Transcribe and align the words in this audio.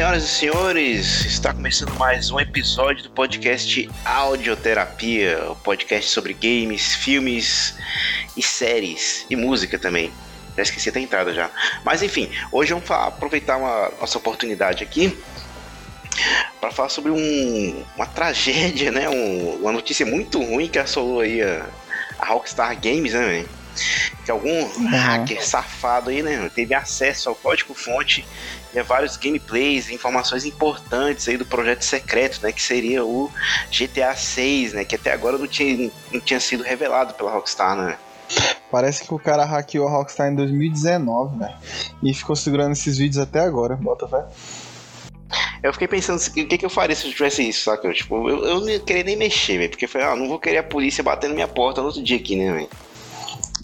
senhoras 0.00 0.24
e 0.24 0.28
senhores, 0.28 1.24
está 1.26 1.52
começando 1.52 1.92
mais 1.98 2.30
um 2.30 2.40
episódio 2.40 3.02
do 3.02 3.10
podcast 3.10 3.86
Audioterapia, 4.02 5.50
o 5.50 5.56
podcast 5.56 6.10
sobre 6.10 6.32
games, 6.32 6.94
filmes 6.94 7.74
e 8.34 8.42
séries 8.42 9.26
e 9.28 9.36
música 9.36 9.78
também. 9.78 10.10
Já 10.56 10.62
esqueci 10.62 10.88
a 10.88 10.98
entrada 10.98 11.34
já. 11.34 11.50
Mas 11.84 12.02
enfim, 12.02 12.30
hoje 12.50 12.72
vamos 12.72 12.90
aproveitar 12.90 13.58
uma 13.58 13.92
nossa 14.00 14.16
oportunidade 14.16 14.82
aqui 14.82 15.14
para 16.62 16.70
falar 16.70 16.88
sobre 16.88 17.12
um, 17.12 17.84
uma 17.94 18.06
tragédia, 18.06 18.90
né? 18.90 19.06
Um, 19.06 19.56
uma 19.56 19.72
notícia 19.72 20.06
muito 20.06 20.42
ruim 20.42 20.66
que 20.66 20.78
assolou 20.78 21.20
aí 21.20 21.42
a, 21.42 21.66
a 22.18 22.24
Rockstar 22.24 22.74
Games, 22.80 23.12
né, 23.12 23.26
véio? 23.26 23.48
Que 24.24 24.30
algum 24.30 24.62
uhum. 24.62 24.88
hacker 24.88 25.44
safado 25.46 26.08
aí, 26.08 26.22
né? 26.22 26.50
Teve 26.54 26.72
acesso 26.72 27.28
ao 27.28 27.34
código-fonte 27.34 28.24
a 28.78 28.82
vários 28.82 29.16
gameplays, 29.16 29.90
informações 29.90 30.44
importantes 30.44 31.28
aí 31.28 31.36
do 31.36 31.44
projeto 31.44 31.82
secreto, 31.82 32.40
né? 32.42 32.52
Que 32.52 32.62
seria 32.62 33.04
o 33.04 33.30
GTA 33.70 34.14
6, 34.14 34.74
né? 34.74 34.84
Que 34.84 34.94
até 34.94 35.12
agora 35.12 35.36
não 35.36 35.46
tinha, 35.46 35.90
não 36.12 36.20
tinha 36.20 36.38
sido 36.38 36.62
revelado 36.62 37.14
pela 37.14 37.32
Rockstar, 37.32 37.76
né? 37.76 37.98
Parece 38.70 39.04
que 39.04 39.12
o 39.12 39.18
cara 39.18 39.44
hackeou 39.44 39.88
a 39.88 39.90
Rockstar 39.90 40.30
em 40.30 40.36
2019, 40.36 41.36
né? 41.36 41.56
E 42.02 42.14
ficou 42.14 42.36
segurando 42.36 42.72
esses 42.72 42.96
vídeos 42.96 43.18
até 43.18 43.40
agora, 43.40 43.74
bota 43.74 44.06
fé. 44.06 44.24
Eu 45.62 45.72
fiquei 45.72 45.88
pensando 45.88 46.18
o 46.18 46.32
que, 46.32 46.58
que 46.58 46.64
eu 46.64 46.70
faria 46.70 46.96
se 46.96 47.06
eu 47.06 47.12
tivesse 47.12 47.46
isso, 47.46 47.64
saca? 47.64 47.92
Tipo, 47.92 48.28
eu, 48.28 48.44
eu 48.44 48.60
não 48.60 48.78
queria 48.84 49.04
nem 49.04 49.16
mexer, 49.16 49.58
velho. 49.58 49.70
Porque 49.70 49.86
foi, 49.86 50.02
ah, 50.02 50.16
não 50.16 50.28
vou 50.28 50.38
querer 50.38 50.58
a 50.58 50.62
polícia 50.62 51.04
batendo 51.04 51.34
minha 51.34 51.48
porta 51.48 51.80
no 51.80 51.88
outro 51.88 52.02
dia 52.02 52.16
aqui, 52.16 52.36
né, 52.36 52.52
velho? 52.52 52.68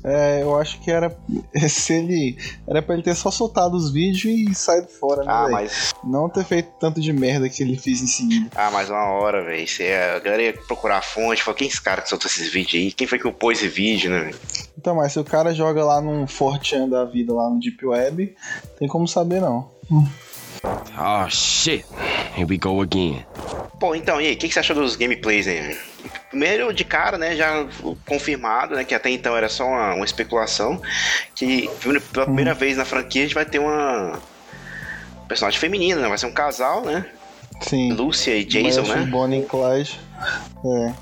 É, 0.09 0.41
eu 0.41 0.57
acho 0.57 0.81
que 0.81 0.89
era 0.89 1.17
se 1.69 1.95
ele 1.95 2.39
era 2.65 2.81
para 2.81 2.95
ele 2.95 3.03
ter 3.03 3.17
só 3.17 3.29
soltado 3.29 3.77
os 3.77 3.91
vídeos 3.91 4.25
e 4.33 4.55
saído 4.55 4.87
fora, 4.87 5.25
né? 5.25 5.33
Ah, 5.33 5.49
mas 5.51 5.93
não 6.05 6.29
ter 6.29 6.45
feito 6.45 6.71
tanto 6.79 7.01
de 7.01 7.13
merda 7.13 7.49
que 7.49 7.61
ele 7.61 7.77
fez 7.77 8.01
em 8.01 8.07
seguida. 8.07 8.49
Ah, 8.55 8.71
mas 8.71 8.89
uma 8.89 9.05
hora, 9.05 9.45
velho. 9.45 9.67
É, 9.81 10.15
a 10.15 10.21
galera 10.21 10.43
ia 10.43 10.53
procurar 10.53 10.99
a 10.99 11.03
fonte, 11.03 11.43
falou 11.43 11.59
quem 11.59 11.67
é 11.67 11.71
esse 11.71 11.83
cara 11.83 12.03
que 12.03 12.09
soltou 12.09 12.31
esses 12.31 12.53
vídeos 12.53 12.85
aí? 12.85 12.93
Quem 12.93 13.09
foi 13.09 13.19
que 13.19 13.29
pôs 13.33 13.59
esse 13.59 13.69
vídeo, 13.69 14.09
né? 14.09 14.31
Então, 14.79 14.95
mas 14.95 15.13
se 15.13 15.19
o 15.19 15.25
cara 15.25 15.53
joga 15.53 15.85
lá 15.85 16.01
num 16.01 16.25
Fortean 16.29 16.89
da 16.89 17.05
vida 17.05 17.35
lá 17.35 17.51
no 17.51 17.59
Deep 17.59 17.85
Web, 17.85 18.37
tem 18.79 18.87
como 18.87 19.09
saber 19.09 19.41
não. 19.41 19.69
Hum. 19.91 20.07
Oh 20.99 21.29
shit, 21.29 21.85
here 22.37 22.47
we 22.49 22.57
go 22.57 22.81
again. 22.81 23.25
Pô, 23.79 23.95
então, 23.95 24.21
e 24.21 24.27
aí, 24.27 24.35
o 24.35 24.37
que, 24.37 24.49
que, 24.49 24.55
você 24.55 24.61
achou 24.61 24.75
dos 24.75 24.97
gameplays 24.97 25.47
aí? 25.47 25.77
Primeiro, 26.31 26.73
de 26.73 26.85
cara, 26.85 27.19
né, 27.19 27.37
já 27.37 27.67
confirmado, 28.07 28.75
né, 28.75 28.85
que 28.85 28.95
até 28.95 29.11
então 29.11 29.37
era 29.37 29.49
só 29.49 29.67
uma, 29.67 29.95
uma 29.95 30.05
especulação, 30.05 30.81
que 31.35 31.69
pela 32.13 32.25
primeira 32.25 32.53
hum. 32.53 32.57
vez 32.57 32.77
na 32.77 32.85
franquia 32.85 33.23
a 33.23 33.25
gente 33.27 33.35
vai 33.35 33.45
ter 33.45 33.59
uma 33.59 34.19
personagem 35.29 35.61
feminina, 35.61 36.01
né, 36.01 36.09
vai 36.09 36.17
ser 36.17 36.27
um 36.27 36.33
casal, 36.33 36.85
né? 36.85 37.05
Sim. 37.61 37.93
Lúcia 37.93 38.35
e 38.35 38.45
Jason, 38.45 38.83
Mas 38.83 38.89
né? 38.89 39.07
Bonnie 39.07 39.41
e 39.41 39.45
Clyde. 39.45 40.01
É. 40.65 40.95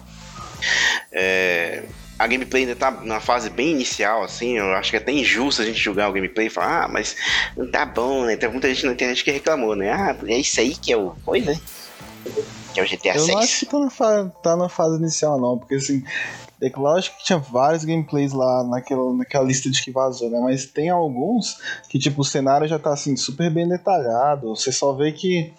É 1.12 1.83
a 2.19 2.27
gameplay 2.27 2.62
ainda 2.62 2.77
tá 2.77 2.91
na 2.91 3.20
fase 3.20 3.50
bem 3.50 3.72
inicial, 3.72 4.22
assim, 4.22 4.56
eu 4.56 4.72
acho 4.75 4.91
que 4.91 4.97
é 4.97 5.00
até 5.00 5.12
injusto 5.12 5.62
a 5.62 5.64
gente 5.64 5.78
julgar 5.78 6.08
o 6.08 6.12
gameplay 6.12 6.47
e 6.47 6.50
falar, 6.50 6.84
ah, 6.84 6.89
mas 6.89 7.17
não 7.56 7.69
tá 7.69 7.85
bom, 7.85 8.24
né? 8.24 8.36
Tem 8.36 8.48
muita 8.48 8.68
gente 8.68 8.86
na 8.86 8.92
internet 8.92 9.24
que 9.24 9.30
reclamou, 9.30 9.74
né? 9.74 9.91
Ah, 9.91 10.17
é 10.27 10.39
isso 10.39 10.61
aí 10.61 10.77
que 10.77 10.92
é 10.92 10.96
o 10.96 11.11
coisa, 11.24 11.52
né? 11.52 11.61
Que 12.73 12.80
é 12.80 12.83
o 12.83 12.86
GTA 12.86 13.14
eu 13.14 13.20
6. 13.20 13.29
Eu 13.29 13.35
não 13.35 13.39
acho 13.39 13.61
que 13.61 13.67
tá 13.67 13.79
na, 13.79 13.90
fase, 13.90 14.33
tá 14.42 14.57
na 14.57 14.68
fase 14.68 14.96
inicial, 14.98 15.40
não, 15.40 15.58
porque 15.58 15.77
assim, 15.77 16.02
é 16.61 16.73
lógico 16.77 17.18
que 17.18 17.24
tinha 17.24 17.39
vários 17.39 17.85
gameplays 17.85 18.33
lá 18.33 18.64
naquela, 18.64 19.12
naquela 19.12 19.45
lista 19.45 19.70
de 19.70 19.83
que 19.83 19.90
vazou, 19.90 20.30
né? 20.30 20.40
Mas 20.40 20.67
tem 20.67 20.89
alguns 20.89 21.57
que, 21.89 21.98
tipo, 21.98 22.23
o 22.23 22.24
cenário 22.24 22.67
já 22.67 22.79
tá 22.79 22.92
assim, 22.92 23.17
super 23.17 23.51
bem 23.51 23.68
detalhado. 23.68 24.55
Você 24.57 24.73
só 24.73 24.92
vê 24.92 25.12
que 25.12 25.52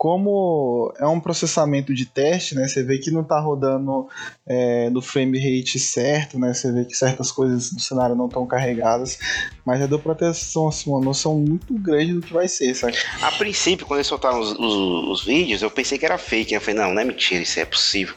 como 0.00 0.94
é 0.98 1.06
um 1.06 1.20
processamento 1.20 1.92
de 1.92 2.06
teste, 2.06 2.54
né? 2.54 2.66
Você 2.66 2.82
vê 2.82 2.96
que 2.96 3.10
não 3.10 3.20
está 3.20 3.38
rodando 3.38 4.08
é, 4.46 4.88
no 4.88 5.02
frame 5.02 5.38
rate 5.38 5.78
certo, 5.78 6.38
né? 6.38 6.54
Você 6.54 6.72
vê 6.72 6.86
que 6.86 6.96
certas 6.96 7.30
coisas 7.30 7.70
do 7.70 7.78
cenário 7.78 8.16
não 8.16 8.24
estão 8.24 8.46
carregadas, 8.46 9.18
mas 9.62 9.78
já 9.78 9.84
deu 9.84 9.98
para 9.98 10.14
ter 10.14 10.24
assim, 10.24 10.58
uma 10.86 11.02
noção 11.02 11.38
muito 11.38 11.74
grande 11.74 12.14
do 12.14 12.22
que 12.22 12.32
vai 12.32 12.48
ser, 12.48 12.74
sabe? 12.74 12.96
A 13.20 13.30
princípio, 13.32 13.84
quando 13.84 13.98
eles 13.98 14.06
soltaram 14.06 14.40
os, 14.40 14.52
os, 14.52 15.10
os, 15.10 15.22
vídeos, 15.22 15.60
eu 15.60 15.70
pensei 15.70 15.98
que 15.98 16.06
era 16.06 16.16
fake, 16.16 16.52
né? 16.52 16.56
Eu 16.56 16.62
falei, 16.62 16.80
não, 16.80 16.94
não 16.94 17.02
é 17.02 17.04
mentira, 17.04 17.42
isso 17.42 17.60
é 17.60 17.66
possível. 17.66 18.14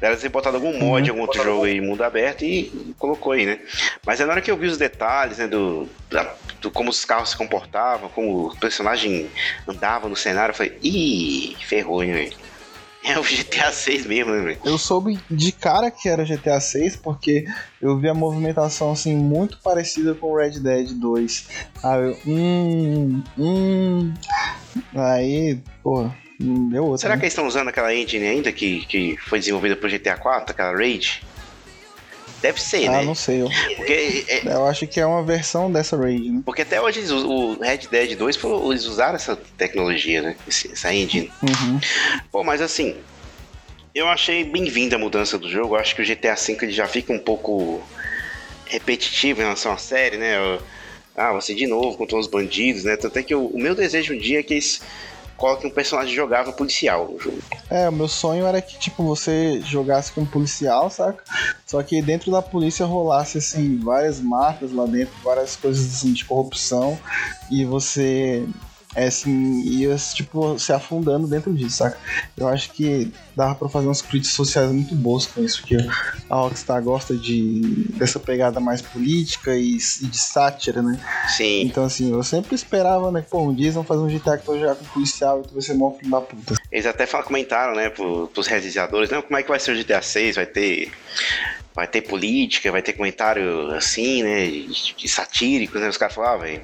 Deve 0.00 0.16
ter 0.16 0.30
botado 0.30 0.56
algum 0.56 0.76
mod, 0.80 1.08
uhum. 1.08 1.16
algum 1.16 1.22
outro 1.22 1.44
jogo 1.44 1.62
aí, 1.62 1.80
mundo 1.80 2.02
aberto 2.02 2.44
e 2.44 2.92
colocou 2.98 3.34
aí, 3.34 3.46
né? 3.46 3.60
Mas 4.04 4.18
é 4.18 4.26
na 4.26 4.32
hora 4.32 4.42
que 4.42 4.50
eu 4.50 4.56
vi 4.56 4.66
os 4.66 4.76
detalhes, 4.76 5.38
né, 5.38 5.46
do, 5.46 5.88
da, 6.10 6.34
do 6.60 6.70
como 6.70 6.90
os 6.90 7.04
carros 7.04 7.30
se 7.30 7.36
comportavam, 7.36 8.08
como 8.08 8.48
o 8.48 8.56
personagem 8.56 9.30
andava 9.66 10.08
no 10.08 10.16
cenário, 10.16 10.52
eu 10.52 10.56
falei, 10.56 10.78
ih, 10.82 11.56
ferrou, 11.66 12.02
hein, 12.02 12.12
velho. 12.12 12.50
É 13.02 13.18
o 13.18 13.22
GTA 13.22 13.72
6 13.72 14.04
mesmo, 14.04 14.30
né, 14.32 14.42
velho? 14.42 14.58
Eu 14.62 14.76
soube 14.76 15.18
de 15.30 15.52
cara 15.52 15.90
que 15.90 16.06
era 16.06 16.22
GTA 16.22 16.60
6 16.60 16.96
porque 16.96 17.46
eu 17.80 17.98
vi 17.98 18.08
a 18.10 18.14
movimentação 18.14 18.92
assim 18.92 19.16
muito 19.16 19.58
parecida 19.62 20.14
com 20.14 20.36
Red 20.36 20.60
Dead 20.60 20.92
2. 20.92 21.48
Aí 21.82 22.02
eu, 22.02 22.18
hum, 22.26 23.22
hum. 23.38 24.14
Aí, 24.94 25.58
pô, 25.82 26.10
deu 26.38 26.84
outra. 26.84 26.98
Será 26.98 27.14
né? 27.14 27.20
que 27.20 27.24
eles 27.24 27.32
estão 27.32 27.46
usando 27.46 27.68
aquela 27.68 27.94
engine 27.94 28.26
ainda 28.26 28.52
que, 28.52 28.84
que 28.84 29.16
foi 29.16 29.38
desenvolvida 29.38 29.76
pro 29.76 29.88
GTA 29.88 30.18
4, 30.18 30.52
aquela 30.52 30.72
Rage? 30.72 31.22
Deve 32.40 32.60
ser, 32.60 32.88
ah, 32.88 32.92
né? 32.92 33.00
Ah, 33.00 33.02
não 33.02 33.14
sei. 33.14 33.42
Eu, 33.42 33.48
Porque, 33.76 34.24
é... 34.28 34.42
eu 34.46 34.66
acho 34.66 34.86
que 34.86 34.98
é 34.98 35.06
uma 35.06 35.22
versão 35.22 35.70
dessa 35.70 35.96
Raid, 35.96 36.30
né? 36.30 36.42
Porque 36.44 36.62
até 36.62 36.80
hoje 36.80 37.00
o 37.12 37.60
Red 37.60 37.88
Dead 37.90 38.16
2 38.16 38.38
eles 38.70 38.84
usaram 38.86 39.16
essa 39.16 39.36
tecnologia, 39.56 40.22
né? 40.22 40.36
Essa 40.48 40.92
engine. 40.92 41.30
Uhum. 41.42 41.80
Pô, 42.32 42.42
mas 42.42 42.60
assim, 42.62 42.96
eu 43.94 44.08
achei 44.08 44.44
bem-vinda 44.44 44.96
a 44.96 44.98
mudança 44.98 45.38
do 45.38 45.50
jogo. 45.50 45.74
Eu 45.74 45.80
acho 45.80 45.94
que 45.94 46.02
o 46.02 46.06
GTA 46.06 46.34
V 46.34 46.58
ele 46.62 46.72
já 46.72 46.86
fica 46.86 47.12
um 47.12 47.18
pouco 47.18 47.82
repetitivo 48.66 49.40
em 49.40 49.44
relação 49.44 49.72
à 49.72 49.76
série, 49.76 50.16
né? 50.16 50.36
ah, 51.16 51.32
você 51.32 51.54
de 51.54 51.66
novo 51.66 51.96
contra 51.96 52.16
os 52.16 52.26
bandidos, 52.26 52.84
né? 52.84 52.96
Tanto 52.96 53.18
é 53.18 53.22
que 53.22 53.34
o, 53.34 53.46
o 53.46 53.58
meu 53.58 53.74
desejo 53.74 54.14
um 54.14 54.18
dia 54.18 54.40
é 54.40 54.42
que 54.42 54.54
eles 54.54 54.80
coloque 55.40 55.66
um 55.66 55.70
personagem 55.70 56.14
jogável 56.14 56.52
policial 56.52 57.08
no 57.10 57.18
jogo. 57.18 57.38
É, 57.70 57.88
o 57.88 57.92
meu 57.92 58.06
sonho 58.06 58.44
era 58.44 58.60
que, 58.60 58.78
tipo, 58.78 59.02
você 59.02 59.60
jogasse 59.62 60.12
com 60.12 60.20
um 60.20 60.26
policial, 60.26 60.90
saca? 60.90 61.24
Só 61.66 61.82
que 61.82 62.02
dentro 62.02 62.30
da 62.30 62.42
polícia 62.42 62.84
rolasse, 62.84 63.38
assim, 63.38 63.78
várias 63.78 64.20
marcas 64.20 64.70
lá 64.70 64.84
dentro, 64.84 65.14
várias 65.24 65.56
coisas, 65.56 65.94
assim, 65.94 66.12
de 66.12 66.26
corrupção, 66.26 66.98
e 67.50 67.64
você 67.64 68.46
é 68.94 69.06
assim, 69.06 69.62
ia 69.62 69.94
tipo, 69.96 70.58
se 70.58 70.72
afundando 70.72 71.26
dentro 71.26 71.54
disso, 71.54 71.78
saca? 71.78 71.98
Eu 72.36 72.48
acho 72.48 72.72
que 72.72 73.12
dava 73.36 73.54
pra 73.54 73.68
fazer 73.68 73.88
uns 73.88 74.02
críticas 74.02 74.34
sociais 74.34 74.70
muito 74.70 74.94
boas 74.94 75.26
com 75.26 75.44
isso, 75.44 75.60
porque 75.60 75.76
a 76.28 76.34
Rockstar 76.34 76.82
gosta 76.82 77.16
de 77.16 77.86
dessa 77.94 78.18
pegada 78.18 78.58
mais 78.58 78.82
política 78.82 79.54
e, 79.56 79.76
e 79.76 80.06
de 80.06 80.18
sátira, 80.18 80.82
né? 80.82 80.98
Sim. 81.28 81.62
Então, 81.62 81.84
assim, 81.84 82.12
eu 82.12 82.22
sempre 82.22 82.54
esperava, 82.54 83.10
né, 83.12 83.24
pô, 83.28 83.42
um 83.42 83.54
dia 83.54 83.66
eles 83.66 83.74
vão 83.74 83.84
fazer 83.84 84.00
um 84.00 84.08
GTA 84.08 84.38
que 84.38 84.44
tu 84.44 84.58
jogar 84.58 84.74
com 84.74 84.84
policial 84.86 85.40
e 85.40 85.48
tu 85.48 85.54
vai 85.54 85.62
ser 85.62 85.74
mó 85.74 85.92
filho 85.92 86.10
da 86.10 86.20
puta. 86.20 86.54
Eles 86.70 86.86
até 86.86 87.06
comentaram, 87.06 87.74
né, 87.74 87.90
pros 87.90 88.46
realizadores, 88.46 89.10
não, 89.10 89.22
como 89.22 89.36
é 89.36 89.42
que 89.42 89.48
vai 89.48 89.60
ser 89.60 89.72
o 89.72 89.78
GTA 89.78 90.02
6? 90.02 90.36
Vai 90.36 90.46
ter 90.46 90.90
vai 91.74 91.86
ter 91.86 92.02
política, 92.02 92.72
vai 92.72 92.82
ter 92.82 92.92
comentário 92.92 93.70
assim, 93.72 94.22
né, 94.22 94.46
de, 94.46 95.08
satírico, 95.08 95.78
né, 95.78 95.88
os 95.88 95.96
caras 95.96 96.14
falavam, 96.14 96.40
ah, 96.40 96.42
velho, 96.42 96.62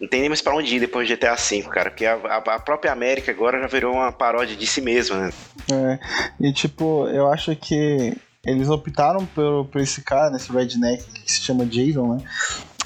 não 0.00 0.08
tem 0.08 0.20
nem 0.20 0.28
mais 0.28 0.42
pra 0.42 0.54
onde 0.54 0.74
ir 0.74 0.80
depois 0.80 1.08
do 1.08 1.14
GTA 1.14 1.34
V, 1.34 1.62
cara, 1.62 1.90
porque 1.90 2.06
a, 2.06 2.14
a, 2.14 2.58
própria 2.58 2.92
América 2.92 3.30
agora 3.30 3.60
já 3.60 3.66
virou 3.66 3.94
uma 3.94 4.10
paródia 4.10 4.56
de 4.56 4.66
si 4.66 4.80
mesma, 4.80 5.18
né. 5.18 5.32
É, 5.72 5.98
e 6.40 6.52
tipo, 6.52 7.06
eu 7.08 7.30
acho 7.32 7.54
que 7.54 8.16
eles 8.44 8.68
optaram 8.68 9.24
por, 9.26 9.66
por 9.66 9.80
esse 9.80 10.02
cara, 10.02 10.30
nesse 10.30 10.50
redneck 10.50 11.04
que 11.04 11.32
se 11.32 11.42
chama 11.42 11.64
Jason, 11.64 12.16
né, 12.16 12.24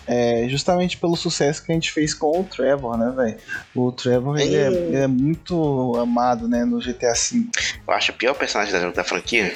é, 0.07 0.47
justamente 0.49 0.97
pelo 0.99 1.17
sucesso 1.17 1.65
que 1.65 1.73
a 1.73 1.75
gente 1.75 1.91
fez 1.91 2.15
com 2.15 2.41
o 2.41 2.45
Trevor, 2.45 2.97
né, 2.97 3.13
velho? 3.17 3.37
O 3.75 3.91
Trevor 3.91 4.39
ele 4.39 4.55
é, 4.55 4.67
ele 4.69 4.97
é, 4.97 5.07
muito 5.07 5.97
amado, 5.97 6.47
né, 6.47 6.65
no 6.65 6.79
GTA 6.79 7.13
V. 7.13 7.45
Eu 7.89 7.93
acho 7.93 8.13
o 8.13 8.15
pior 8.15 8.35
personagem 8.35 8.73
da, 8.73 8.91
da 8.91 9.03
franquia. 9.03 9.53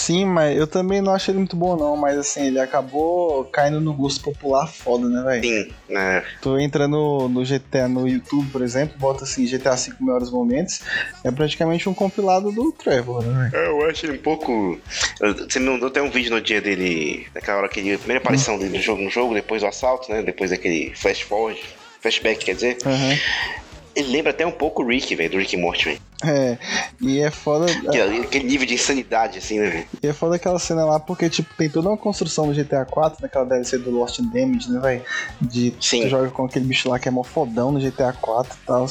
Sim, 0.00 0.24
mas 0.24 0.56
eu 0.56 0.66
também 0.66 1.02
não 1.02 1.14
achei 1.14 1.30
ele 1.30 1.40
muito 1.40 1.54
bom, 1.54 1.76
não. 1.76 1.94
Mas 1.94 2.16
assim, 2.16 2.46
ele 2.46 2.58
acabou 2.58 3.44
caindo 3.44 3.82
no 3.82 3.92
gosto 3.92 4.22
popular 4.22 4.66
foda, 4.66 5.06
né, 5.06 5.22
velho? 5.22 5.44
Sim, 5.44 5.72
né? 5.90 6.24
Tu 6.40 6.58
entra 6.58 6.88
no, 6.88 7.28
no 7.28 7.44
GTA, 7.44 7.86
no 7.86 8.08
YouTube, 8.08 8.50
por 8.50 8.62
exemplo, 8.62 8.96
bota 8.98 9.24
assim, 9.24 9.46
GTA 9.46 9.76
5 9.76 10.02
melhores 10.02 10.30
momentos. 10.30 10.80
É 11.22 11.30
praticamente 11.30 11.86
um 11.86 11.92
compilado 11.92 12.50
do 12.50 12.72
Trevor, 12.72 13.22
né? 13.22 13.50
É, 13.52 13.68
eu 13.68 13.90
acho 13.90 14.06
ele 14.06 14.16
um 14.16 14.22
pouco. 14.22 14.80
Você 15.20 15.60
me 15.60 15.68
mandou 15.68 15.88
até 15.88 16.00
um 16.00 16.10
vídeo 16.10 16.30
no 16.30 16.40
dia 16.40 16.62
dele, 16.62 17.26
naquela 17.34 17.58
hora 17.58 17.68
que 17.68 17.80
ele. 17.80 17.98
Primeira 17.98 18.22
aparição 18.22 18.58
dele 18.58 18.78
no 18.78 18.82
jogo, 18.82 19.02
no 19.02 19.10
jogo, 19.10 19.34
depois 19.34 19.60
do 19.60 19.68
assalto, 19.68 20.10
né? 20.10 20.22
Depois 20.22 20.50
daquele 20.50 20.94
flash 20.94 21.20
forward, 21.20 21.60
flashback, 22.00 22.42
quer 22.42 22.54
dizer. 22.54 22.78
Uhum 22.86 23.69
Ele 24.00 24.12
lembra 24.12 24.30
até 24.30 24.46
um 24.46 24.50
pouco 24.50 24.82
o 24.82 24.86
Rick, 24.86 25.14
velho, 25.14 25.30
do 25.30 25.38
Rick 25.38 25.56
Morty. 25.56 26.00
É, 26.24 26.58
e 27.00 27.20
é 27.20 27.30
foda. 27.30 27.66
Aquele, 27.70 28.20
aquele 28.20 28.44
nível 28.44 28.66
de 28.66 28.74
insanidade, 28.74 29.38
assim, 29.38 29.58
né, 29.58 29.68
velho? 29.68 29.86
E 30.02 30.06
é 30.06 30.12
foda 30.12 30.36
aquela 30.36 30.58
cena 30.58 30.84
lá, 30.84 30.98
porque, 30.98 31.28
tipo, 31.28 31.54
tem 31.54 31.68
toda 31.68 31.88
uma 31.88 31.96
construção 31.96 32.46
no 32.46 32.54
GTA 32.54 32.84
4, 32.84 33.22
naquela 33.22 33.44
DLC 33.44 33.76
do 33.78 33.90
Lost 33.90 34.18
in 34.18 34.28
Damage, 34.28 34.70
né, 34.70 34.80
velho? 34.80 35.02
De 35.40 35.74
Sim. 35.80 36.02
tu 36.02 36.08
joga 36.08 36.30
com 36.30 36.46
aquele 36.46 36.64
bicho 36.64 36.88
lá 36.88 36.98
que 36.98 37.08
é 37.08 37.10
mó 37.10 37.22
fodão 37.22 37.70
no 37.70 37.80
GTA 37.80 38.12
4 38.12 38.54
e 38.54 38.66
tal. 38.66 38.86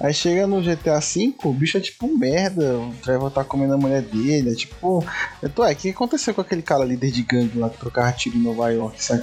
Aí 0.00 0.14
chega 0.14 0.46
no 0.46 0.62
GTA 0.62 1.00
5, 1.00 1.48
o 1.48 1.52
bicho 1.52 1.76
é 1.76 1.80
tipo 1.80 2.06
um 2.06 2.16
merda, 2.16 2.78
o 2.78 2.94
Trevor 3.02 3.30
tá 3.30 3.44
comendo 3.44 3.74
a 3.74 3.78
mulher 3.78 4.00
dele, 4.00 4.52
é 4.52 4.54
tipo. 4.54 5.04
Eu 5.42 5.50
tô, 5.50 5.64
é, 5.64 5.72
o 5.72 5.76
que 5.76 5.90
aconteceu 5.90 6.32
com 6.32 6.40
aquele 6.40 6.62
cara 6.62 6.84
líder 6.84 7.10
de 7.10 7.22
gangue 7.22 7.58
lá 7.58 7.68
que 7.68 7.78
trocava 7.78 8.10
tiro 8.12 8.36
em 8.36 8.42
Nova 8.42 8.70
York, 8.70 9.02
sabe? 9.02 9.22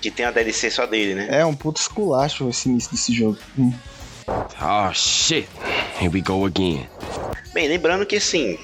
Que 0.00 0.10
tem 0.10 0.26
a 0.26 0.30
DLC 0.30 0.70
só 0.70 0.86
dele, 0.86 1.14
né? 1.14 1.28
É 1.30 1.44
um 1.44 1.54
puto 1.54 1.80
esculacho 1.80 2.48
esse 2.48 2.68
início 2.68 2.90
desse 2.92 3.12
jogo. 3.12 3.38
Hum. 3.58 3.72
Oh 4.26 4.92
shit. 4.92 5.48
Here 5.98 6.10
we 6.10 6.20
go 6.20 6.46
again. 6.46 6.88
Bem, 7.52 7.68
lembrando 7.68 8.06
que 8.06 8.16
assim, 8.16 8.58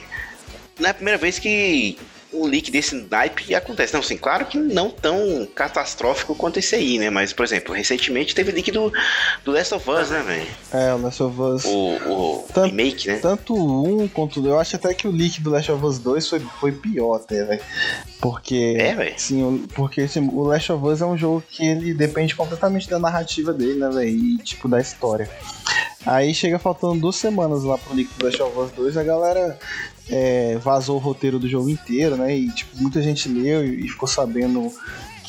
não 0.78 0.88
é 0.88 0.90
a 0.90 0.94
primeira 0.94 1.18
vez 1.18 1.38
que 1.38 1.98
um 2.32 2.44
leak 2.46 2.70
desse 2.70 2.94
naipe 3.10 3.54
acontece. 3.54 3.92
Não, 3.92 4.00
assim, 4.00 4.16
claro 4.16 4.46
que 4.46 4.58
não 4.58 4.90
tão 4.90 5.46
catastrófico 5.54 6.34
quanto 6.34 6.58
esse 6.58 6.74
aí, 6.74 6.98
né? 6.98 7.10
Mas, 7.10 7.32
por 7.32 7.44
exemplo, 7.44 7.74
recentemente 7.74 8.34
teve 8.34 8.52
leak 8.52 8.70
do, 8.70 8.92
do 9.44 9.52
Last 9.52 9.74
of 9.74 9.90
Us, 9.90 10.10
né, 10.10 10.22
velho? 10.22 10.46
É, 10.72 10.94
o 10.94 10.98
Last 11.02 11.22
of 11.22 11.40
Us. 11.40 11.64
O, 11.64 11.68
o 11.70 12.44
Tanto- 12.52 12.66
remake, 12.66 13.08
né? 13.08 13.18
Tanto 13.20 13.54
1 13.54 14.08
quanto 14.08 14.44
Eu 14.46 14.58
acho 14.58 14.76
até 14.76 14.94
que 14.94 15.06
o 15.08 15.10
leak 15.10 15.40
do 15.40 15.50
Last 15.50 15.70
of 15.72 15.84
Us 15.84 15.98
2 15.98 16.28
foi, 16.28 16.40
foi 16.60 16.72
pior 16.72 17.16
até, 17.16 17.44
velho. 17.44 17.62
Porque. 18.20 18.76
É, 18.78 18.94
velho? 18.94 19.14
Sim, 19.16 19.66
porque 19.74 20.02
assim, 20.02 20.28
o 20.32 20.42
Last 20.42 20.72
of 20.72 20.84
Us 20.86 21.00
é 21.00 21.06
um 21.06 21.16
jogo 21.16 21.42
que 21.48 21.66
ele 21.66 21.92
depende 21.94 22.34
completamente 22.34 22.88
da 22.88 22.98
narrativa 22.98 23.52
dele, 23.52 23.74
né, 23.80 23.88
velho? 23.88 24.08
E 24.08 24.38
tipo, 24.38 24.68
da 24.68 24.80
história. 24.80 25.28
Aí 26.06 26.32
chega 26.32 26.58
faltando 26.58 26.98
duas 27.00 27.16
semanas 27.16 27.62
lá 27.62 27.76
pro 27.76 27.94
leak 27.94 28.10
do 28.16 28.24
Last 28.24 28.42
of 28.42 28.58
Us 28.58 28.70
2, 28.72 28.96
a 28.96 29.02
galera 29.02 29.58
é, 30.08 30.56
vazou 30.58 30.96
o 30.96 31.00
roteiro 31.00 31.38
do 31.38 31.48
jogo 31.48 31.68
inteiro, 31.68 32.16
né? 32.16 32.36
E 32.36 32.50
tipo, 32.50 32.76
muita 32.80 33.02
gente 33.02 33.28
leu 33.28 33.64
e 33.64 33.88
ficou 33.88 34.08
sabendo 34.08 34.72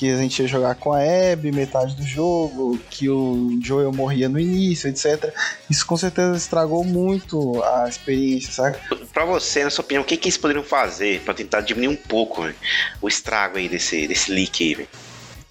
que 0.02 0.10
a 0.10 0.18
gente 0.18 0.42
ia 0.42 0.48
jogar 0.48 0.74
com 0.74 0.92
a 0.92 1.00
Abby 1.00 1.52
metade 1.52 1.96
do 1.96 2.02
jogo, 2.02 2.80
que 2.90 3.08
o 3.08 3.60
Joel 3.62 3.92
morria 3.92 4.28
no 4.28 4.40
início, 4.40 4.90
etc. 4.90 5.32
Isso 5.70 5.86
com 5.86 5.96
certeza 5.96 6.36
estragou 6.36 6.84
muito 6.84 7.64
a 7.64 7.88
experiência, 7.88 8.52
sabe? 8.52 8.80
Pra 9.14 9.26
você, 9.26 9.64
na 9.64 9.70
sua 9.70 9.84
opinião, 9.84 10.02
o 10.02 10.06
que, 10.06 10.18
que 10.18 10.28
eles 10.28 10.40
poderiam 10.40 10.64
fazer 10.64 11.22
pra 11.22 11.36
tentar 11.36 11.62
diminuir 11.62 11.94
um 11.94 11.96
pouco 11.96 12.42
velho, 12.42 12.56
o 13.00 13.08
estrago 13.08 13.60
aí 13.60 13.70
desse, 13.70 14.08
desse 14.08 14.32
leak 14.32 14.64
aí, 14.64 14.74
velho? 14.74 14.90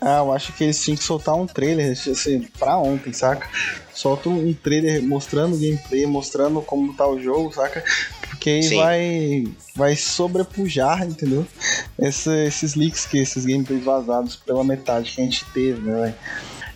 Ah, 0.01 0.19
eu 0.19 0.33
acho 0.33 0.53
que 0.55 0.65
eles 0.65 0.83
tinham 0.83 0.97
que 0.97 1.05
soltar 1.05 1.37
um 1.37 1.47
trailer, 1.47 1.93
assim, 1.93 2.49
pra 2.59 2.77
ontem, 2.77 3.13
saca? 3.13 3.49
Solta 3.95 4.31
um 4.31 4.53
trailer 4.53 5.01
mostrando 5.03 5.55
o 5.55 5.59
gameplay, 5.59 6.07
mostrando 6.07 6.61
como 6.63 6.93
tá 6.95 7.07
o 7.07 7.21
jogo, 7.21 7.53
saca? 7.53 7.85
Porque 8.41 8.49
aí 8.49 8.63
Sim. 8.63 8.77
vai, 8.77 9.45
vai 9.77 9.97
sobrepujar, 9.97 11.07
entendeu? 11.07 11.47
Essa- 11.99 12.35
esses 12.39 12.75
leaks, 12.75 13.05
que 13.05 13.19
esses 13.19 13.45
gameplays 13.45 13.85
vazados 13.85 14.35
pela 14.35 14.65
metade 14.65 15.11
que 15.11 15.21
a 15.21 15.25
gente 15.25 15.45
teve, 15.53 15.79
né, 15.83 16.01
velho? 16.01 16.15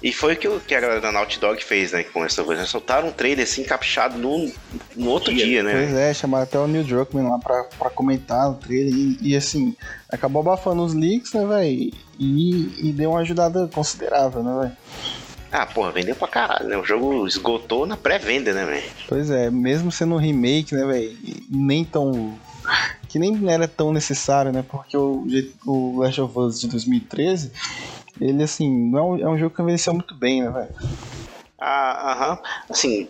E 0.03 0.13
foi 0.13 0.35
o 0.35 0.37
que, 0.37 0.47
o- 0.47 0.61
que 0.61 0.75
a 0.75 0.81
galera 0.81 1.01
da 1.01 1.11
Naughty 1.11 1.41
Dog 1.41 1.65
fez, 1.65 1.93
né, 1.93 2.03
com 2.03 2.23
essa 2.23 2.45
coisa. 2.45 2.67
Soltaram 2.67 3.09
um 3.09 3.13
trailer 3.13 3.45
assim, 3.45 3.65
caprichado 3.65 4.19
no, 4.19 4.53
no 4.95 5.09
outro 5.09 5.33
dia, 5.33 5.63
né? 5.63 5.73
Pois 5.73 5.95
é, 5.95 6.13
chamaram 6.13 6.45
até 6.45 6.59
o 6.59 6.67
Neil 6.67 6.85
Druckmann 6.85 7.31
lá 7.31 7.39
pra, 7.39 7.65
pra 7.79 7.89
comentar 7.89 8.51
no 8.51 8.57
trailer 8.57 8.93
e, 8.93 9.17
e, 9.23 9.35
assim, 9.35 9.75
acabou 10.11 10.43
abafando 10.43 10.85
os 10.85 10.93
leaks, 10.93 11.33
né, 11.33 11.47
velho? 11.47 11.91
E, 12.21 12.89
e 12.89 12.93
deu 12.93 13.13
uma 13.13 13.21
ajudada 13.21 13.67
considerável, 13.73 14.43
né, 14.43 14.61
velho? 14.61 14.77
Ah, 15.57 15.67
porra, 15.67 15.93
vendeu 15.93 16.17
pra 16.17 16.27
caralho, 16.27 16.67
né? 16.67 16.77
O 16.77 16.85
jogo 16.85 17.29
esgotou 17.29 17.87
na 17.87 17.97
pré-venda, 17.97 18.53
né, 18.53 18.65
velho? 18.65 18.91
Pois 19.09 19.31
é, 19.31 19.53
mesmo 19.53 19.93
sendo 19.93 20.17
um 20.17 20.19
remake, 20.19 20.75
né, 20.75 20.85
velho? 20.85 21.17
Nem 21.49 21.85
tão. 21.85 22.37
Que 23.09 23.21
nem 23.21 23.49
era 23.49 23.69
tão 23.69 23.93
necessário, 23.93 24.51
né? 24.51 24.65
Porque 24.69 24.97
o, 24.97 25.25
o 25.65 26.01
Last 26.01 26.21
of 26.21 26.37
Us 26.37 26.61
de 26.61 26.67
2013, 26.67 27.53
ele, 28.21 28.43
assim, 28.43 28.69
não 28.91 28.99
é 28.99 29.03
um, 29.03 29.21
é 29.21 29.29
um 29.29 29.39
jogo 29.39 29.55
que 29.55 29.63
envelheceu 29.63 29.95
muito 29.95 30.13
bem, 30.17 30.43
né, 30.43 30.51
velho? 30.51 30.75
Ah, 31.57 32.13
aham. 32.13 32.39
Assim, 32.69 33.09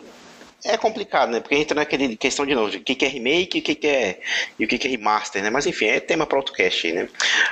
é 0.67 0.77
complicado, 0.77 1.31
né? 1.31 1.41
Porque 1.41 1.55
entra 1.55 1.75
naquele 1.75 2.15
questão 2.15 2.45
de 2.45 2.55
novo, 2.55 2.71
de 2.71 2.77
o 2.77 2.81
que, 2.83 2.95
que 2.95 3.07
é 3.07 3.09
remake 3.09 3.59
o 3.59 3.63
que, 3.63 3.75
que 3.75 3.87
é 3.87 4.21
e 4.59 4.67
o 4.67 4.69
que, 4.69 4.77
que 4.77 4.87
é 4.87 4.91
remaster, 4.91 5.43
né? 5.43 5.49
Mas 5.49 5.67
enfim, 5.67 5.87
é 5.87 5.99
tema 5.99 6.27
para 6.27 6.37
outro 6.37 6.53
cast 6.53 6.93
né? 6.93 7.09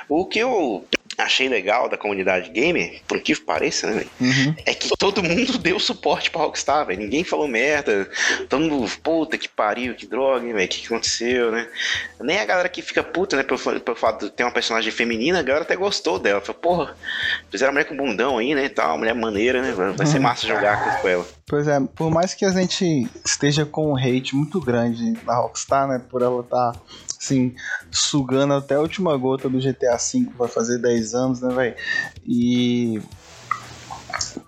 O 0.06 0.26
que 0.26 0.38
eu 0.38 0.84
achei 1.18 1.48
legal 1.48 1.88
da 1.88 1.96
comunidade 1.96 2.50
gamer, 2.50 3.00
por 3.06 3.20
que 3.20 3.34
pareça, 3.36 3.86
né, 3.86 3.92
velho? 3.94 4.10
Uhum. 4.20 4.54
É 4.64 4.74
que 4.74 4.88
todo 4.98 5.22
mundo 5.22 5.58
deu 5.58 5.78
suporte 5.78 6.30
pra 6.30 6.42
Rockstar, 6.42 6.86
velho. 6.86 7.00
Ninguém 7.00 7.24
falou 7.24 7.48
merda. 7.48 8.08
Todo 8.48 8.62
mundo, 8.62 8.90
puta 9.02 9.36
que 9.36 9.48
pariu, 9.48 9.94
que 9.94 10.06
droga, 10.06 10.46
hein, 10.46 10.52
velho. 10.52 10.66
O 10.66 10.68
que, 10.68 10.80
que 10.80 10.86
aconteceu, 10.86 11.50
né? 11.50 11.66
Nem 12.20 12.38
a 12.38 12.44
galera 12.44 12.68
que 12.68 12.82
fica 12.82 13.02
puta, 13.02 13.36
né, 13.36 13.42
pelo, 13.42 13.58
pelo 13.58 13.96
fato 13.96 14.26
de 14.26 14.32
ter 14.32 14.44
uma 14.44 14.52
personagem 14.52 14.92
feminina, 14.92 15.40
a 15.40 15.42
galera 15.42 15.64
até 15.64 15.76
gostou 15.76 16.18
dela. 16.18 16.40
Falou, 16.40 16.60
porra, 16.60 16.96
fizeram 17.50 17.70
a 17.70 17.72
mulher 17.72 17.84
com 17.84 17.96
bundão 17.96 18.38
aí, 18.38 18.54
né? 18.54 18.64
e 18.64 18.68
Tal, 18.68 18.98
mulher 18.98 19.14
maneira, 19.14 19.62
né? 19.62 19.72
Vai 19.96 20.06
ser 20.06 20.18
massa 20.18 20.46
jogar 20.46 21.00
com 21.00 21.08
ela. 21.08 21.26
Pois 21.46 21.68
é, 21.68 21.78
por 21.94 22.10
mais 22.10 22.32
que 22.32 22.44
a 22.44 22.50
gente 22.50 23.08
esteja 23.24 23.66
com 23.66 23.92
um 23.92 23.96
hate 23.96 24.34
muito 24.34 24.60
grande 24.60 25.12
na 25.24 25.36
Rockstar, 25.36 25.86
né? 25.86 26.00
Por 26.08 26.22
ela 26.22 26.40
estar, 26.40 26.72
assim, 27.22 27.54
sugando 27.90 28.54
até 28.54 28.74
a 28.74 28.80
última 28.80 29.16
gota 29.16 29.48
do 29.48 29.60
GTA 29.60 29.96
V, 29.96 30.28
vai 30.36 30.48
fazer 30.48 30.78
10 30.78 31.14
anos, 31.14 31.40
né, 31.40 31.54
velho? 31.54 31.76
E 32.26 33.00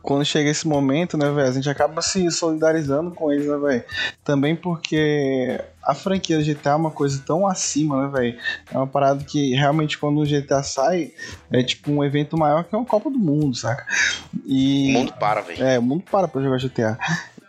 quando 0.03 0.25
chega 0.25 0.51
esse 0.51 0.67
momento, 0.67 1.17
né, 1.17 1.31
velho, 1.31 1.49
a 1.49 1.53
gente 1.53 1.71
acaba 1.71 2.03
se 2.03 2.29
solidarizando 2.33 3.13
com 3.13 3.33
eles, 3.33 3.47
né, 3.47 3.57
velho? 3.57 3.85
Também 4.25 4.57
porque 4.57 5.61
a 5.83 5.95
franquia 5.95 6.37
do 6.37 6.45
GTA 6.45 6.71
é 6.71 6.75
uma 6.75 6.91
coisa 6.91 7.23
tão 7.25 7.47
acima, 7.47 8.03
né, 8.03 8.13
velho? 8.13 8.39
É 8.73 8.77
uma 8.77 8.89
parada 8.89 9.23
que 9.23 9.55
realmente 9.55 9.97
quando 9.97 10.21
o 10.21 10.27
GTA 10.27 10.63
sai, 10.65 11.13
é 11.53 11.63
tipo 11.63 11.93
um 11.93 12.05
evento 12.05 12.37
maior 12.37 12.65
que 12.65 12.75
é 12.75 12.79
uma 12.79 12.85
Copa 12.85 13.09
do 13.09 13.19
Mundo, 13.19 13.57
saca? 13.57 13.87
E... 14.45 14.91
O 14.91 14.99
mundo 14.99 15.13
para, 15.13 15.41
velho. 15.41 15.65
É, 15.65 15.79
o 15.79 15.83
mundo 15.83 16.03
para 16.11 16.27
pra 16.27 16.43
jogar 16.43 16.59
GTA. 16.59 16.99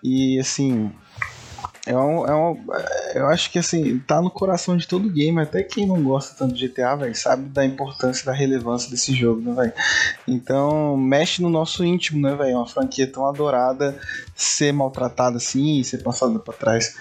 E 0.04 0.39
assim. 0.39 0.92
É 1.86 1.96
um, 1.96 2.26
é 2.26 2.36
um, 2.36 2.66
eu 3.14 3.28
acho 3.28 3.52
que 3.52 3.60
assim, 3.60 4.00
tá 4.00 4.20
no 4.20 4.32
coração 4.32 4.76
de 4.76 4.88
todo 4.88 5.08
gamer, 5.08 5.44
até 5.44 5.62
quem 5.62 5.86
não 5.86 6.02
gosta 6.02 6.36
tanto 6.36 6.56
de 6.56 6.68
GTA, 6.68 6.96
velho, 6.96 7.16
sabe 7.16 7.48
da 7.50 7.64
importância, 7.64 8.25
da 8.25 8.34
relevância 8.34 8.89
desse 8.89 9.13
jogo, 9.13 9.42
né, 9.42 9.54
velho? 9.54 9.74
Então, 10.27 10.98
mexe 10.98 11.44
no 11.44 11.50
nosso 11.50 11.86
íntimo, 11.86 12.20
né, 12.20 12.36
velho? 12.36 12.58
Uma 12.58 12.68
franquia 12.68 13.06
tão 13.06 13.27
adorada 13.27 13.96
ser 14.36 14.72
maltratada 14.74 15.38
assim, 15.38 15.84
ser 15.84 16.00
passada 16.00 16.39
pra 16.39 16.54
trás. 16.54 16.96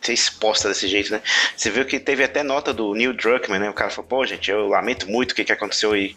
ser 0.00 0.12
exposta 0.12 0.68
desse 0.68 0.88
jeito, 0.88 1.12
né? 1.12 1.22
Você 1.56 1.70
viu 1.70 1.84
que 1.84 2.00
teve 2.00 2.24
até 2.24 2.42
nota 2.42 2.74
do 2.74 2.92
Neil 2.92 3.14
Druckmann, 3.14 3.60
né? 3.60 3.70
O 3.70 3.74
cara 3.74 3.90
falou, 3.90 4.08
pô, 4.08 4.26
gente, 4.26 4.50
eu 4.50 4.66
lamento 4.66 5.08
muito 5.08 5.32
o 5.32 5.34
que, 5.34 5.44
que 5.44 5.52
aconteceu 5.52 5.92
aí 5.92 6.14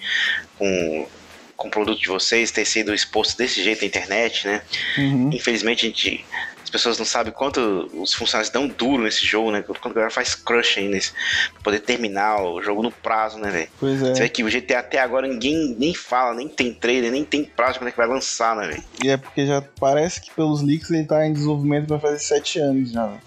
com, 0.58 1.08
com 1.56 1.68
o 1.68 1.72
produto 1.72 2.00
de 2.00 2.08
vocês, 2.08 2.52
ter 2.52 2.66
sido 2.66 2.94
exposto 2.94 3.38
desse 3.38 3.64
jeito 3.64 3.82
na 3.82 3.88
internet, 3.88 4.48
né? 4.48 4.62
Uhum. 4.98 5.30
Infelizmente, 5.32 5.86
a 5.86 5.90
gente, 5.90 6.26
as 6.68 6.70
pessoas 6.70 6.98
não 6.98 7.06
sabem 7.06 7.32
quanto 7.32 7.90
os 7.94 8.14
funcionários 8.14 8.52
dão 8.52 8.68
duro 8.68 9.04
nesse 9.04 9.26
jogo, 9.26 9.52
né? 9.52 9.62
Quanto 9.62 9.88
a 9.88 9.94
galera 9.94 10.12
faz 10.12 10.36
crush 10.36 10.78
aí 10.78 10.90
nesse, 10.90 11.14
pra 11.54 11.62
poder 11.64 11.80
terminar 11.80 12.42
o 12.42 12.62
jogo 12.62 12.84
no 12.84 12.92
prazo, 12.92 13.40
né, 13.40 13.50
velho? 13.50 13.70
Pois 13.80 14.00
Você 14.00 14.14
vê 14.16 14.26
é. 14.26 14.30
que 14.30 14.44
o 14.44 14.52
GTA 14.52 14.80
até 14.80 15.00
agora 15.00 15.26
ninguém 15.26 15.78
nem 15.80 15.94
fala, 15.94 16.34
nem 16.34 16.50
tem 16.50 16.74
trailer, 16.74 17.10
nem 17.10 17.24
tem 17.24 17.46
prazo 17.46 17.74
de 17.74 17.80
quando 17.80 17.88
é 17.88 17.92
que 17.92 17.98
vai 17.98 18.08
lançar, 18.08 18.54
né, 18.58 18.68
velho? 18.68 18.84
E 19.02 19.08
é 19.08 19.16
porque 19.16 19.48
já 19.48 19.64
parece 19.80 20.20
que 20.20 20.30
pelos 20.32 20.62
leaks 20.62 20.92
ele 20.92 21.06
tá 21.06 21.26
em 21.26 21.32
desenvolvimento 21.32 21.88
pra 21.88 22.00
fazer 22.00 22.20
7 22.20 22.60
anos 22.60 22.92
já, 22.92 23.08
velho. 23.08 23.22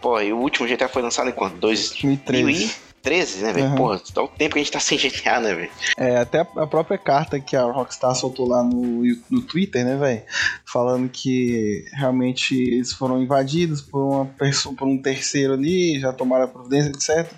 Pô, 0.00 0.18
e 0.18 0.32
o 0.32 0.38
último 0.38 0.66
GTA 0.66 0.88
foi 0.88 1.02
lançado 1.02 1.28
em 1.28 1.32
quanto? 1.32 1.56
2013. 1.58 2.74
2013, 3.06 3.42
né, 3.44 3.52
velho? 3.52 3.66
Uhum. 3.68 3.74
Porra, 3.76 4.00
dá 4.14 4.22
o 4.22 4.28
tempo 4.28 4.54
que 4.54 4.60
a 4.60 4.62
gente 4.62 4.72
tá 4.72 4.80
sem 4.80 4.98
GTA, 4.98 5.40
né, 5.40 5.54
velho? 5.54 5.70
É, 5.96 6.16
até 6.18 6.40
a 6.40 6.66
própria 6.66 6.98
carta 6.98 7.38
que 7.40 7.56
a 7.56 7.62
Rockstar 7.62 8.14
soltou 8.14 8.48
lá 8.48 8.62
no, 8.62 9.02
no 9.30 9.40
Twitter, 9.42 9.84
né, 9.84 9.96
velho? 9.96 10.22
Falando 10.64 11.08
que 11.08 11.84
realmente 11.92 12.54
eles 12.54 12.92
foram 12.92 13.22
invadidos 13.22 13.80
por 13.80 14.00
uma 14.02 14.26
pessoa, 14.26 14.74
por 14.74 14.86
um 14.86 14.98
terceiro 14.98 15.54
ali, 15.54 15.98
já 16.00 16.12
tomaram 16.12 16.44
a 16.44 16.48
providência, 16.48 16.90
etc. 16.90 17.32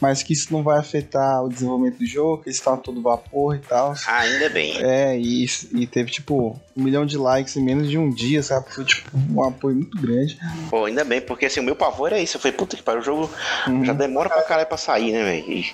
Mas 0.00 0.22
que 0.22 0.32
isso 0.32 0.52
não 0.52 0.62
vai 0.62 0.78
afetar 0.78 1.44
o 1.44 1.48
desenvolvimento 1.48 1.98
do 1.98 2.06
jogo, 2.06 2.42
que 2.42 2.48
eles 2.48 2.56
estão 2.58 2.74
a 2.74 2.76
todo 2.76 3.00
vapor 3.00 3.56
e 3.56 3.60
tal. 3.60 3.94
Ah, 4.06 4.20
ainda 4.20 4.48
bem. 4.48 4.76
É, 4.82 5.18
e, 5.18 5.46
e 5.74 5.86
teve 5.86 6.10
tipo 6.10 6.58
um 6.76 6.82
milhão 6.82 7.06
de 7.06 7.16
likes 7.16 7.56
em 7.56 7.62
menos 7.62 7.88
de 7.88 7.98
um 7.98 8.10
dia, 8.10 8.42
sabe? 8.42 8.72
Foi 8.72 8.84
tipo 8.84 9.08
um 9.30 9.42
apoio 9.44 9.76
muito 9.76 10.00
grande. 10.00 10.38
Pô, 10.70 10.84
ainda 10.86 11.04
bem, 11.04 11.20
porque 11.20 11.46
assim, 11.46 11.60
o 11.60 11.62
meu 11.62 11.76
pavor 11.76 12.12
é 12.12 12.22
isso. 12.22 12.36
Eu 12.36 12.40
falei, 12.40 12.56
puta 12.56 12.76
que 12.76 12.82
pariu, 12.82 13.00
o 13.00 13.04
jogo 13.04 13.30
Uhum. 13.66 13.84
já 13.84 13.92
demora 13.92 14.28
pra 14.28 14.42
caralho 14.42 14.66
pra 14.68 14.76
sair, 14.76 15.11
né, 15.12 15.22
velho? 15.24 15.44
E, 15.50 15.66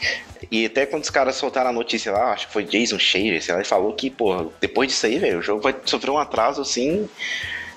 e 0.51 0.67
até 0.67 0.87
quando 0.87 1.03
os 1.05 1.11
caras 1.11 1.37
soltaram 1.37 1.71
a 1.71 1.73
notícia 1.73 2.13
lá, 2.13 2.33
acho 2.33 2.47
que 2.47 2.53
foi 2.53 2.65
Jason 2.65 2.99
Schreier, 2.99 3.43
sei 3.43 3.55
lá, 3.55 3.61
ele 3.61 3.69
falou 3.69 3.93
que, 3.93 4.11
porra, 4.11 4.47
depois 4.61 4.89
disso 4.89 5.07
aí, 5.07 5.19
velho, 5.19 5.39
o 5.39 5.43
jogo 5.43 5.63
vai 5.63 5.75
sofrer 5.85 6.11
um 6.11 6.19
atraso 6.19 6.61
assim, 6.61 7.09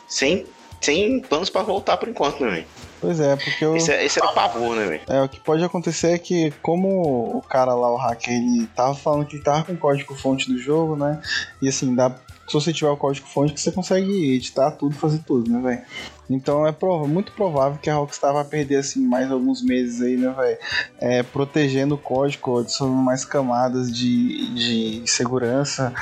sem, 0.08 0.46
sem 0.80 1.20
planos 1.22 1.50
pra 1.50 1.62
voltar 1.64 1.98
por 1.98 2.10
enquanto, 2.10 2.44
né, 2.44 2.50
velho? 2.52 2.66
Pois 3.02 3.20
é, 3.20 3.36
porque 3.36 3.66
o. 3.66 3.76
Esse, 3.76 3.92
é- 3.92 4.06
esse 4.06 4.20
era 4.20 4.30
o 4.30 4.34
pavor, 4.34 4.76
né, 4.76 4.86
velho? 4.86 5.02
É, 5.10 5.24
o 5.24 5.28
que 5.28 5.40
pode 5.40 5.64
acontecer 5.64 6.12
é 6.12 6.18
que, 6.20 6.52
como 6.62 7.36
o 7.36 7.42
cara 7.42 7.74
lá, 7.74 7.92
o 7.92 7.98
hacker, 7.98 8.32
ele 8.32 8.68
tava 8.76 8.94
falando 8.94 9.26
que 9.26 9.38
ele 9.38 9.44
tava 9.44 9.64
com 9.64 9.74
o 9.74 9.78
código 9.78 10.14
fonte 10.16 10.48
do 10.52 10.60
jogo, 10.60 10.96
né? 10.96 11.20
E 11.60 11.68
assim, 11.68 11.96
dá, 11.96 12.16
se 12.52 12.54
você 12.54 12.74
tiver 12.74 12.92
o 12.92 12.98
código 12.98 13.26
fonte, 13.26 13.54
que 13.54 13.62
você 13.62 13.72
consegue 13.72 14.36
editar 14.36 14.72
tudo, 14.72 14.94
fazer 14.94 15.20
tudo, 15.20 15.50
né, 15.50 15.62
velho? 15.62 15.82
Então 16.30 16.68
é 16.68 16.72
prova 16.74 17.08
muito 17.08 17.32
provável 17.32 17.80
que 17.82 17.90
a 17.90 17.96
Rockstar 17.96 18.34
vai 18.34 18.44
perder 18.44 18.78
assim 18.78 19.00
mais 19.06 19.32
alguns 19.32 19.64
meses 19.64 20.02
aí, 20.02 20.18
né, 20.18 20.34
velho? 20.36 20.58
É, 21.00 21.24
protegendo 21.24 21.96
o 21.96 21.98
código, 21.98 22.60
adicionando 22.60 22.98
mais 22.98 23.24
camadas 23.24 23.90
de, 23.92 24.54
de 24.54 25.04
segurança 25.10 25.94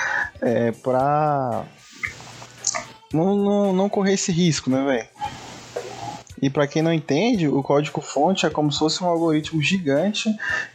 é, 0.41 0.72
pra 0.72 1.65
não, 3.13 3.36
não, 3.36 3.74
não 3.74 3.89
correr 3.89 4.13
esse 4.13 4.32
risco, 4.32 4.72
né, 4.72 4.84
velho? 4.84 5.08
E 6.41 6.50
para 6.50 6.67
quem 6.67 6.81
não 6.81 6.93
entende, 6.93 7.48
o 7.48 7.62
código 7.62 8.01
fonte 8.01 8.46
é 8.46 8.50
como 8.50 8.72
se 8.72 8.79
fosse 8.79 9.03
um 9.03 9.08
algoritmo 9.08 9.62
gigante 9.62 10.29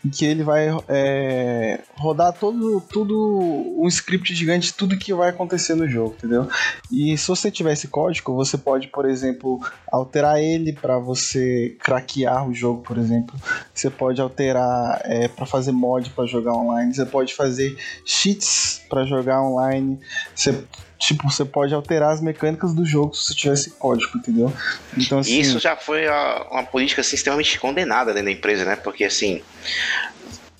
em 0.04 0.08
que 0.08 0.24
ele 0.24 0.42
vai 0.42 0.68
é, 0.88 1.80
rodar 1.96 2.32
todo, 2.32 2.80
tudo 2.80 3.74
um 3.78 3.86
script 3.88 4.34
gigante 4.34 4.68
de 4.68 4.74
tudo 4.74 4.98
que 4.98 5.12
vai 5.14 5.30
acontecer 5.30 5.74
no 5.74 5.88
jogo, 5.88 6.14
entendeu? 6.18 6.48
E 6.90 7.16
se 7.16 7.28
você 7.28 7.50
tiver 7.50 7.72
esse 7.72 7.88
código, 7.88 8.34
você 8.34 8.58
pode, 8.58 8.88
por 8.88 9.08
exemplo, 9.08 9.60
alterar 9.90 10.40
ele 10.40 10.72
para 10.72 10.98
você 10.98 11.76
craquear 11.80 12.48
o 12.48 12.54
jogo, 12.54 12.82
por 12.82 12.98
exemplo. 12.98 13.34
Você 13.72 13.88
pode 13.88 14.20
alterar 14.20 15.00
é, 15.04 15.28
para 15.28 15.46
fazer 15.46 15.72
mod 15.72 16.10
para 16.10 16.26
jogar 16.26 16.52
online. 16.52 16.94
Você 16.94 17.06
pode 17.06 17.34
fazer 17.34 17.76
cheats 18.04 18.82
para 18.88 19.04
jogar 19.04 19.42
online. 19.42 19.98
Você 20.34 20.64
tipo, 20.98 21.30
você 21.30 21.44
pode 21.44 21.74
alterar 21.74 22.12
as 22.12 22.20
mecânicas 22.20 22.72
do 22.74 22.84
jogo 22.84 23.14
se 23.14 23.28
você 23.28 23.34
tiver 23.34 23.54
esse 23.54 23.70
código, 23.70 24.16
entendeu? 24.16 24.52
Então, 24.96 25.18
assim, 25.18 25.38
Isso 25.38 25.58
já 25.58 25.76
foi 25.76 26.06
uma 26.50 26.62
política 26.64 27.00
assim, 27.00 27.16
extremamente 27.16 27.58
condenada 27.58 28.12
dentro 28.12 28.26
da 28.26 28.32
empresa, 28.32 28.64
né? 28.64 28.76
Porque 28.76 29.04
assim. 29.04 29.42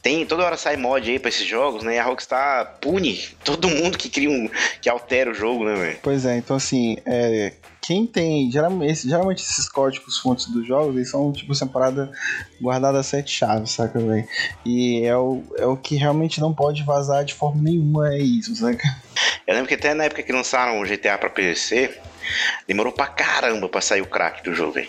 Tem, 0.03 0.27
toda 0.27 0.45
hora 0.45 0.57
sai 0.59 0.77
mod 0.77 1.11
aí 1.11 1.19
pra 1.19 1.31
esses 1.31 1.47
jogos, 1.47 1.83
né? 1.83 1.95
E 1.95 1.99
a 1.99 2.05
Rockstar 2.05 2.75
pune 2.79 3.27
todo 3.43 3.71
mundo 3.71 3.97
que 3.97 4.11
cria 4.11 4.29
um. 4.29 4.51
que 4.81 4.89
altera 4.89 5.31
o 5.31 5.35
jogo, 5.35 5.65
né, 5.65 5.75
velho? 5.75 5.99
Pois 6.03 6.27
é, 6.27 6.37
então 6.37 6.57
assim, 6.57 6.99
é, 7.07 7.55
quem 7.85 8.07
tem. 8.07 8.51
Geralmente, 8.51 9.07
geralmente 9.07 9.43
esses 9.43 9.69
códigos 9.69 10.17
fontes 10.19 10.47
dos 10.47 10.67
jogos, 10.67 10.97
eles 10.97 11.11
são 11.11 11.31
tipo 11.31 11.55
separada 11.55 12.11
guardada 12.61 12.99
a 12.99 13.03
sete 13.03 13.31
chaves, 13.31 13.73
saca, 13.73 13.99
velho? 13.99 14.27
E 14.65 15.03
é 15.05 15.15
o, 15.15 15.43
é 15.59 15.67
o 15.67 15.77
que 15.77 15.95
realmente 15.95 16.41
não 16.41 16.55
pode 16.55 16.83
vazar 16.83 17.25
de 17.27 17.35
forma 17.35 17.61
nenhuma, 17.61 18.15
é 18.15 18.19
isso, 18.19 18.57
saca? 18.57 18.89
Eu 19.47 19.55
lembro 19.55 19.69
que 19.69 19.75
até 19.75 19.93
na 19.93 20.05
época 20.05 20.23
que 20.23 20.33
lançaram 20.33 20.81
o 20.81 20.87
GTA 20.87 21.19
pra 21.19 21.29
PC, 21.29 21.95
demorou 22.67 22.91
pra 22.93 23.07
caramba 23.07 23.69
pra 23.69 23.83
sair 23.83 24.01
o 24.01 24.07
crack 24.07 24.43
do 24.43 24.55
jogo, 24.55 24.73
velho. 24.73 24.89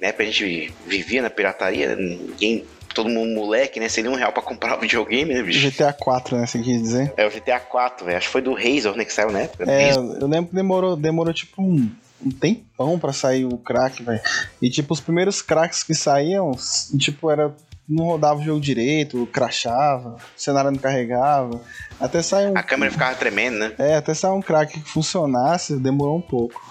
Na 0.00 0.08
época 0.08 0.22
a 0.22 0.26
gente 0.26 0.72
vivia 0.86 1.20
na 1.20 1.28
pirataria, 1.28 1.94
ninguém 1.94 2.64
todo 2.94 3.10
mundo 3.10 3.34
moleque, 3.34 3.78
né? 3.78 3.88
Seria 3.90 4.10
um 4.10 4.14
real 4.14 4.32
pra 4.32 4.42
comprar 4.42 4.78
o 4.78 4.80
videogame, 4.80 5.34
né, 5.34 5.42
bicho? 5.42 5.70
GTA 5.70 5.92
4, 5.92 6.38
né? 6.38 6.46
Você 6.46 6.58
quis 6.58 6.80
dizer? 6.80 7.12
É, 7.18 7.26
o 7.26 7.30
GTA 7.30 7.60
4, 7.60 8.06
velho. 8.06 8.16
Acho 8.16 8.26
que 8.26 8.32
foi 8.32 8.40
do 8.40 8.54
Razor, 8.54 8.96
né? 8.96 9.04
Que 9.04 9.12
saiu 9.12 9.30
na 9.30 9.40
época. 9.40 9.70
É, 9.70 9.90
eu 9.92 10.26
lembro 10.26 10.48
que 10.48 10.56
demorou, 10.56 10.96
demorou 10.96 11.34
tipo 11.34 11.62
um, 11.62 11.90
um 12.24 12.30
tempão 12.30 12.98
pra 12.98 13.12
sair 13.12 13.44
o 13.44 13.56
crack, 13.56 14.02
velho. 14.02 14.20
E, 14.60 14.68
tipo, 14.70 14.92
os 14.92 15.00
primeiros 15.00 15.42
cracks 15.42 15.82
que 15.82 15.94
saíam, 15.94 16.52
tipo, 16.98 17.30
era. 17.30 17.54
Não 17.88 18.04
rodava 18.04 18.38
o 18.38 18.44
jogo 18.44 18.60
direito, 18.60 19.26
crachava, 19.32 20.10
o 20.10 20.40
cenário 20.40 20.70
não 20.70 20.78
carregava. 20.78 21.60
Até 21.98 22.22
sair 22.22 22.46
um. 22.46 22.56
A 22.56 22.62
câmera 22.62 22.92
ficava 22.92 23.16
tremendo, 23.16 23.58
né? 23.58 23.72
É, 23.78 23.96
até 23.96 24.14
sair 24.14 24.30
um 24.30 24.40
crack 24.40 24.80
que 24.80 24.88
funcionasse, 24.88 25.76
demorou 25.76 26.16
um 26.16 26.22
pouco. 26.22 26.62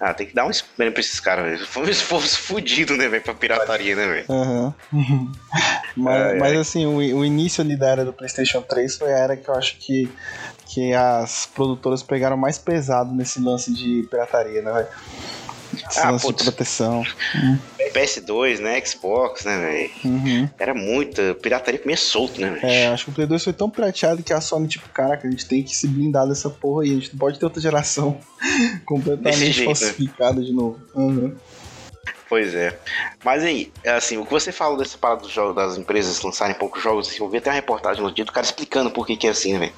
Ah, 0.00 0.14
tem 0.14 0.26
que 0.26 0.34
dar 0.34 0.46
um 0.46 0.50
espelho 0.50 0.92
pra 0.92 1.00
esses 1.00 1.18
caras, 1.20 1.44
velho. 1.44 1.64
Foi 1.66 1.84
um 1.84 1.88
esforço 1.88 2.38
fudido, 2.38 2.96
né, 2.96 3.08
velho, 3.08 3.22
pra 3.22 3.34
pirataria, 3.34 3.96
né, 3.96 4.06
velho? 4.06 4.26
Aham. 4.28 4.74
Uhum. 4.92 5.32
mas, 5.98 6.38
mas, 6.38 6.56
assim, 6.58 6.86
o, 6.86 6.96
o, 6.96 7.24
início 7.24 7.62
ali 7.62 7.76
da 7.76 7.88
era 7.88 8.04
do 8.04 8.12
PlayStation 8.12 8.62
3 8.62 8.96
foi 8.96 9.12
a 9.12 9.18
era 9.18 9.36
que 9.36 9.48
eu 9.48 9.54
acho 9.54 9.76
que, 9.78 10.10
que 10.66 10.92
as 10.94 11.46
produtoras 11.46 12.02
pegaram 12.02 12.36
mais 12.36 12.58
pesado 12.58 13.14
nesse 13.14 13.40
lance 13.40 13.72
de 13.72 14.06
pirataria, 14.10 14.62
né, 14.62 14.72
velho? 14.72 14.88
Ah, 15.96 16.10
lance 16.10 16.26
putz. 16.26 16.38
de 16.38 16.50
proteção. 16.50 17.04
PS2, 17.94 18.58
né? 18.60 18.80
Xbox, 18.84 19.44
né, 19.44 19.58
velho? 19.58 19.90
Uhum. 20.04 20.48
Era 20.58 20.74
muita. 20.74 21.34
Pirataria 21.34 21.80
comia 21.80 21.96
solto, 21.96 22.40
né, 22.40 22.50
velho? 22.50 22.66
É, 22.66 22.86
acho 22.88 23.04
que 23.04 23.10
o 23.10 23.14
Play 23.14 23.26
2 23.26 23.44
foi 23.44 23.52
tão 23.52 23.70
pirateado 23.70 24.22
que 24.22 24.32
a 24.32 24.40
Sony, 24.40 24.68
tipo, 24.68 24.88
caraca, 24.90 25.26
a 25.26 25.30
gente 25.30 25.46
tem 25.46 25.62
que 25.62 25.74
se 25.74 25.86
blindar 25.86 26.26
dessa 26.26 26.50
porra 26.50 26.82
aí. 26.82 26.90
A 26.90 26.94
gente 26.94 27.12
não 27.12 27.18
pode 27.18 27.38
ter 27.38 27.44
outra 27.44 27.60
geração 27.60 28.18
completamente 28.84 29.38
jeito, 29.38 29.58
né? 29.58 29.64
falsificada 29.66 30.40
né? 30.40 30.46
de 30.46 30.52
novo. 30.52 30.78
Uhum. 30.94 31.34
Pois 32.28 32.54
é. 32.54 32.78
Mas 33.24 33.42
aí, 33.42 33.72
assim, 33.86 34.18
o 34.18 34.24
que 34.24 34.30
você 34.30 34.52
falou 34.52 34.76
dessa 34.76 34.98
parada 34.98 35.22
do 35.22 35.28
jogo, 35.28 35.54
das 35.54 35.78
empresas 35.78 36.20
lançarem 36.20 36.54
poucos 36.54 36.82
jogos, 36.82 37.08
assim, 37.08 37.22
eu 37.22 37.28
vi 37.28 37.38
até 37.38 37.50
uma 37.50 37.56
reportagem 37.56 38.02
no 38.02 38.12
dia 38.12 38.24
do 38.24 38.32
cara 38.32 38.44
explicando 38.44 38.90
por 38.90 39.06
que, 39.06 39.16
que 39.16 39.26
é 39.26 39.30
assim, 39.30 39.54
né, 39.54 39.58
velho? 39.60 39.72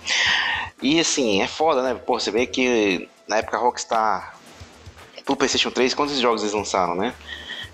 E 0.83 0.99
assim, 0.99 1.41
é 1.41 1.47
foda, 1.47 1.83
né? 1.83 1.95
Pô, 1.95 2.19
você 2.19 2.31
vê 2.31 2.47
que 2.47 3.09
na 3.29 3.37
época 3.37 3.57
a 3.57 3.61
Rockstar 3.61 4.37
pro 5.25 5.37
PlayStation 5.37 5.71
3, 5.71 5.95
quantos 5.95 6.19
jogos 6.19 6.43
eles 6.43 6.55
lançaram, 6.55 6.97
né? 6.97 7.15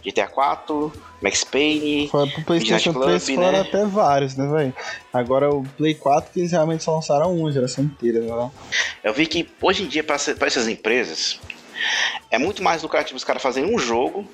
GTA 0.05 0.29
4, 0.29 0.93
Max 1.23 1.43
Payne. 1.43 2.09
Foi 2.09 2.29
pro 2.29 2.45
PlayStation 2.45 2.93
Club, 2.93 3.07
3 3.07 3.29
foram 3.31 3.53
né? 3.53 3.61
até 3.61 3.85
vários, 3.87 4.37
né, 4.37 4.47
velho? 4.47 4.75
Agora 5.13 5.53
o 5.53 5.65
Play 5.77 5.95
4 5.95 6.33
que 6.33 6.41
eles 6.41 6.53
realmente 6.53 6.85
só 6.85 6.95
lançaram 6.95 7.35
uma 7.35 7.51
geração 7.51 7.83
inteira, 7.83 8.21
né? 8.21 8.51
Eu 9.03 9.15
vi 9.15 9.27
que 9.27 9.49
hoje 9.61 9.83
em 9.83 9.89
dia, 9.89 10.05
para 10.05 10.17
essas 10.17 10.69
empresas, 10.69 11.41
é 12.31 12.39
muito 12.39 12.63
mais 12.63 12.83
lucrativo 12.83 13.17
os 13.17 13.25
caras 13.25 13.43
fazerem 13.43 13.75
um 13.75 13.79
jogo 13.79 14.29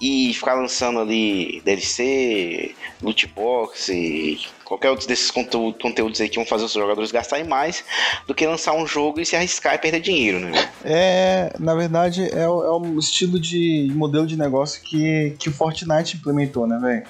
e 0.00 0.32
ficar 0.32 0.54
lançando 0.54 0.98
ali 0.98 1.60
DLC, 1.64 2.74
loot 3.02 3.26
box 3.28 3.88
e 3.90 4.40
qualquer 4.64 4.88
outro 4.88 5.06
desses 5.06 5.30
conteúdo, 5.30 5.78
conteúdos 5.78 6.20
aí 6.20 6.28
que 6.28 6.36
vão 6.36 6.46
fazer 6.46 6.64
os 6.64 6.72
jogadores 6.72 7.10
gastarem 7.10 7.44
mais 7.44 7.84
do 8.26 8.34
que 8.34 8.46
lançar 8.46 8.72
um 8.72 8.86
jogo 8.86 9.20
e 9.20 9.26
se 9.26 9.36
arriscar 9.36 9.74
e 9.74 9.78
perder 9.78 10.00
dinheiro, 10.00 10.38
né? 10.38 10.52
É, 10.84 11.52
na 11.58 11.74
verdade, 11.74 12.22
é, 12.22 12.42
é 12.42 12.48
o 12.48 12.98
estilo 12.98 13.38
de 13.38 13.90
modelo 13.94 14.26
de 14.26 14.38
negócio 14.38 14.80
que, 14.82 15.34
que 15.38 15.48
o 15.48 15.52
Fortnite 15.52 16.16
implementou, 16.16 16.66
né, 16.66 16.78
velho? 16.80 17.06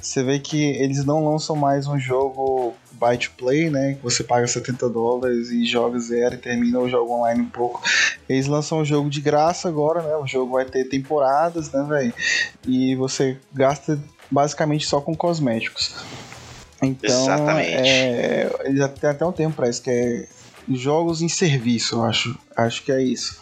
Você 0.00 0.22
vê 0.22 0.38
que 0.38 0.62
eles 0.62 1.04
não 1.04 1.30
lançam 1.30 1.54
mais 1.54 1.86
um 1.86 1.98
jogo 1.98 2.74
buy 3.00 3.16
to 3.16 3.30
play, 3.36 3.70
né? 3.70 3.96
Você 4.02 4.22
paga 4.22 4.46
70 4.46 4.88
dólares 4.90 5.50
e 5.50 5.64
joga 5.64 5.98
zero 5.98 6.34
e 6.34 6.38
termina 6.38 6.78
o 6.78 6.88
jogo 6.88 7.14
online 7.14 7.40
um 7.40 7.48
pouco. 7.48 7.82
Eles 8.28 8.46
lançam 8.46 8.78
o 8.78 8.84
jogo 8.84 9.08
de 9.08 9.22
graça 9.22 9.68
agora, 9.68 10.02
né? 10.02 10.14
O 10.16 10.26
jogo 10.26 10.52
vai 10.52 10.66
ter 10.66 10.84
temporadas, 10.84 11.72
né, 11.72 11.82
velho? 11.88 12.14
E 12.68 12.94
você 12.94 13.38
gasta 13.52 13.98
basicamente 14.30 14.86
só 14.86 15.00
com 15.00 15.16
cosméticos. 15.16 15.94
Então, 16.82 17.22
Exatamente. 17.22 17.72
É, 17.72 18.60
eles 18.64 18.86
têm 19.00 19.10
até 19.10 19.24
um 19.24 19.32
tempo 19.32 19.56
para 19.56 19.68
isso, 19.68 19.82
que 19.82 19.90
é 19.90 20.26
jogos 20.68 21.22
em 21.22 21.28
serviço, 21.28 21.96
eu 21.96 22.04
acho. 22.04 22.38
Acho 22.54 22.84
que 22.84 22.92
é 22.92 23.02
isso. 23.02 23.40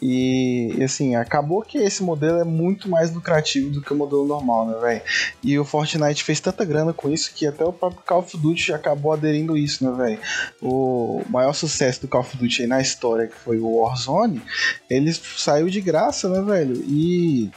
E 0.00 0.76
assim, 0.82 1.16
acabou 1.16 1.62
que 1.62 1.78
esse 1.78 2.02
modelo 2.02 2.38
é 2.38 2.44
muito 2.44 2.88
mais 2.88 3.12
lucrativo 3.12 3.70
do 3.70 3.82
que 3.82 3.92
o 3.92 3.96
modelo 3.96 4.26
normal, 4.26 4.66
né, 4.66 4.78
velho? 4.80 5.02
E 5.42 5.58
o 5.58 5.64
Fortnite 5.64 6.24
fez 6.24 6.40
tanta 6.40 6.64
grana 6.64 6.92
com 6.92 7.10
isso 7.10 7.32
que 7.34 7.46
até 7.46 7.64
o 7.64 7.72
próprio 7.72 8.02
Call 8.06 8.20
of 8.20 8.36
Duty 8.36 8.72
acabou 8.72 9.12
aderindo 9.12 9.56
isso, 9.56 9.84
né, 9.84 9.96
velho? 9.96 10.20
O 10.62 11.22
maior 11.28 11.52
sucesso 11.52 12.02
do 12.02 12.08
Call 12.08 12.20
of 12.20 12.36
Duty 12.36 12.66
na 12.66 12.80
história, 12.80 13.26
que 13.26 13.36
foi 13.36 13.58
o 13.58 13.78
Warzone, 13.78 14.42
ele 14.88 15.12
saiu 15.12 15.68
de 15.68 15.80
graça, 15.80 16.28
né, 16.28 16.40
velho? 16.42 16.82
E 16.86 17.50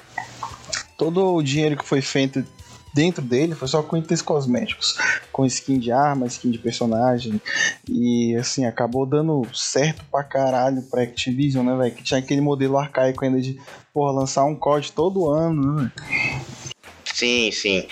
todo 0.98 1.36
o 1.36 1.42
dinheiro 1.42 1.78
que 1.78 1.86
foi 1.86 2.02
feito 2.02 2.46
dentro 2.94 3.22
dele 3.22 3.56
foi 3.56 3.68
só 3.68 3.82
com 3.82 3.98
itens 3.98 4.22
cosméticos, 4.22 4.98
com 5.32 5.46
skin 5.46 5.80
de 5.80 5.92
arma, 5.92 6.28
skin 6.28 6.52
de 6.52 6.58
personagem. 6.58 7.42
E 7.88 8.36
assim, 8.36 8.66
acabou 8.66 9.06
dando 9.06 9.48
certo 9.54 10.04
pra 10.12 10.24
caralho 10.24 10.82
pra 10.84 11.04
Activision, 11.04 11.66
né, 11.66 11.76
velho? 11.76 11.96
Que 11.96 12.04
tinha 12.04 12.20
aquele 12.20 12.42
modelo 12.42 12.78
arcaico 12.78 13.24
ainda 13.24 13.40
de, 13.40 13.60
porra, 13.94 14.12
lançar 14.12 14.46
um 14.46 14.56
COD 14.56 14.92
todo 14.92 15.30
ano, 15.30 15.76
né? 15.76 15.92
Sim, 17.06 17.52
sim. 17.52 17.88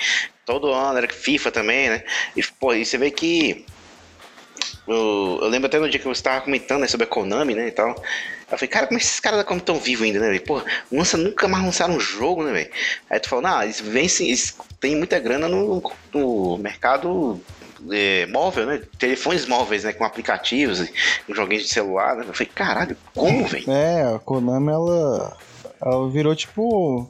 Todo 0.46 0.74
ano, 0.74 0.98
era 0.98 1.08
FIFA 1.08 1.52
também, 1.52 1.90
né? 1.90 2.04
E, 2.36 2.42
pô, 2.60 2.74
e 2.74 2.86
você 2.86 2.98
vê 2.98 3.12
que. 3.12 3.66
Eu, 4.90 5.40
eu 5.44 5.48
lembro 5.48 5.68
até 5.68 5.78
no 5.80 5.88
dia 5.88 6.00
que 6.00 6.08
você 6.08 6.20
estava 6.20 6.42
comentando 6.42 6.82
né, 6.82 6.88
sobre 6.88 7.06
a 7.06 7.08
Konami, 7.08 7.54
né, 7.54 7.68
e 7.68 7.72
tal. 7.72 7.90
Eu 7.90 8.58
falei, 8.58 8.68
cara, 8.68 8.88
como 8.88 8.98
esses 8.98 9.20
caras 9.20 9.38
da 9.38 9.44
Konami 9.44 9.62
estão 9.62 9.76
vivos 9.76 10.04
ainda, 10.04 10.20
né, 10.20 10.30
velho? 10.30 10.42
Pô, 10.42 10.62
lança, 10.92 11.16
nunca 11.16 11.48
mais 11.48 11.64
lançaram 11.64 11.96
um 11.96 12.00
jogo, 12.00 12.44
né, 12.44 12.52
velho? 12.52 12.70
Aí 13.08 13.20
tu 13.20 13.30
falou, 13.30 13.44
não, 13.44 13.62
eles 13.62 13.80
vencem, 13.80 14.28
eles 14.28 14.58
têm 14.80 14.96
muita 14.96 15.20
grana 15.20 15.48
no, 15.48 15.84
no 16.12 16.58
mercado 16.58 17.40
é, 17.92 18.26
móvel, 18.26 18.66
né? 18.66 18.82
Telefones 18.98 19.46
móveis, 19.46 19.84
né? 19.84 19.94
Com 19.94 20.04
aplicativos, 20.04 20.84
com 21.28 21.36
joguinhos 21.36 21.66
de 21.66 21.70
celular, 21.70 22.16
né? 22.16 22.26
Eu 22.28 22.34
falei, 22.34 22.52
caralho, 22.54 22.98
como, 23.14 23.46
velho? 23.46 23.70
É, 23.72 24.16
a 24.16 24.18
Konami, 24.18 24.72
ela, 24.72 25.38
ela 25.80 26.10
virou 26.10 26.36
tipo 26.36 27.08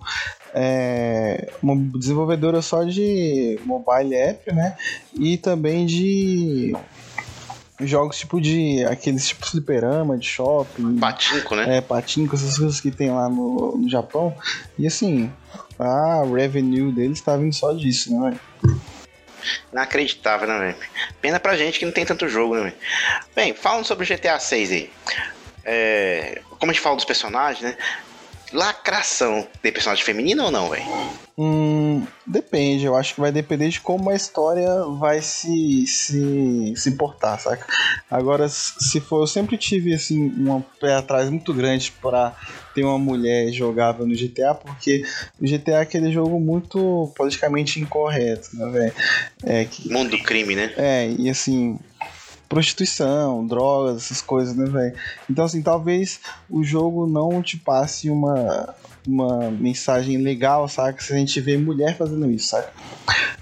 é, 0.54 1.50
uma 1.64 1.76
desenvolvedora 1.98 2.62
só 2.62 2.84
de 2.84 3.58
mobile 3.64 4.16
app, 4.16 4.54
né? 4.54 4.76
E 5.18 5.38
também 5.38 5.86
de 5.86 6.76
jogos 7.88 8.18
tipo 8.18 8.42
de. 8.42 8.84
aqueles 8.86 9.28
tipo 9.28 9.46
fliperama, 9.46 10.18
de 10.18 10.26
shopping. 10.26 10.98
Patinco, 10.98 11.56
né? 11.56 11.78
É, 11.78 11.82
patinco, 11.82 12.36
essas 12.36 12.58
coisas 12.58 12.80
que 12.80 12.92
tem 12.92 13.12
lá 13.12 13.30
no, 13.30 13.78
no 13.78 13.90
Japão. 13.90 14.36
E 14.78 14.86
assim, 14.86 15.32
a 15.78 16.24
revenue 16.24 16.92
deles 16.92 17.22
tá 17.22 17.38
vindo 17.38 17.54
só 17.54 17.74
disso, 17.74 18.14
né, 18.14 18.30
velho? 18.30 18.80
Inacreditável, 19.72 20.48
né, 20.48 20.60
velho? 20.60 20.78
Pena 21.22 21.40
pra 21.40 21.56
gente 21.56 21.80
que 21.80 21.86
não 21.86 21.94
tem 21.94 22.06
tanto 22.06 22.28
jogo, 22.28 22.56
né, 22.56 22.64
velho? 22.64 22.76
Bem, 23.36 23.54
falando 23.54 23.86
sobre 23.86 24.06
o 24.06 24.18
GTA 24.18 24.40
6 24.40 24.72
aí. 24.72 24.92
É, 25.64 26.42
como 26.60 26.72
a 26.72 26.74
gente 26.74 26.82
fala 26.82 26.96
dos 26.96 27.06
personagens, 27.06 27.62
né? 27.62 27.78
Lacração. 28.52 29.48
Tem 29.62 29.72
personagem 29.72 30.04
feminino 30.04 30.44
ou 30.44 30.52
não, 30.52 30.70
velho? 30.70 30.84
Hum, 31.38 32.06
depende, 32.28 32.84
eu 32.84 32.98
acho 32.98 33.16
que 33.16 33.22
vai 33.22 33.32
depender 33.32 33.70
de 33.70 33.80
como 33.80 34.10
a 34.10 34.16
história 34.16 34.68
vai 35.00 35.22
se, 35.22 35.88
se, 35.88 36.74
se 36.76 36.90
importar, 36.90 37.38
saca? 37.40 37.66
Agora, 38.12 38.50
se 38.50 39.00
for, 39.00 39.22
eu 39.22 39.28
sempre 39.28 39.58
tive 39.58 39.94
assim 39.94 40.22
um 40.22 40.62
pé 40.82 40.96
atrás 40.96 41.30
muito 41.30 41.54
grande 41.54 41.94
para 42.02 42.36
ter 42.76 42.84
uma 42.84 43.00
mulher 43.00 43.52
jogável 43.54 44.06
no 44.06 44.14
GTA, 44.14 44.54
porque 44.54 45.06
o 45.40 45.46
GTA 45.46 45.78
é 45.78 45.82
aquele 45.82 46.12
jogo 46.12 46.40
muito 46.42 47.10
politicamente 47.16 47.80
incorreto, 47.80 48.50
né, 48.54 48.70
velho? 48.72 48.94
É, 49.44 49.64
que, 49.64 49.90
Mundo 49.90 50.18
do 50.18 50.24
crime, 50.24 50.56
né? 50.56 50.74
é, 50.76 51.10
e 51.18 51.30
assim, 51.30 51.80
prostituição, 52.50 53.46
drogas, 53.46 53.98
essas 53.98 54.22
coisas, 54.22 54.56
né, 54.56 54.66
velho? 54.66 54.96
Então, 55.30 55.46
assim, 55.46 55.62
talvez 55.62 56.20
o 56.50 56.64
jogo 56.64 57.06
não 57.06 57.44
te 57.44 57.56
passe 57.56 58.10
uma, 58.10 58.74
uma 59.08 59.52
mensagem 59.52 60.18
legal, 60.18 60.68
saca? 60.68 61.02
Se 61.02 61.14
a 61.14 61.16
gente 61.16 61.40
vê 61.40 61.58
mulher 61.58 61.96
fazendo 61.96 62.30
isso, 62.30 62.50
saca? 62.50 62.74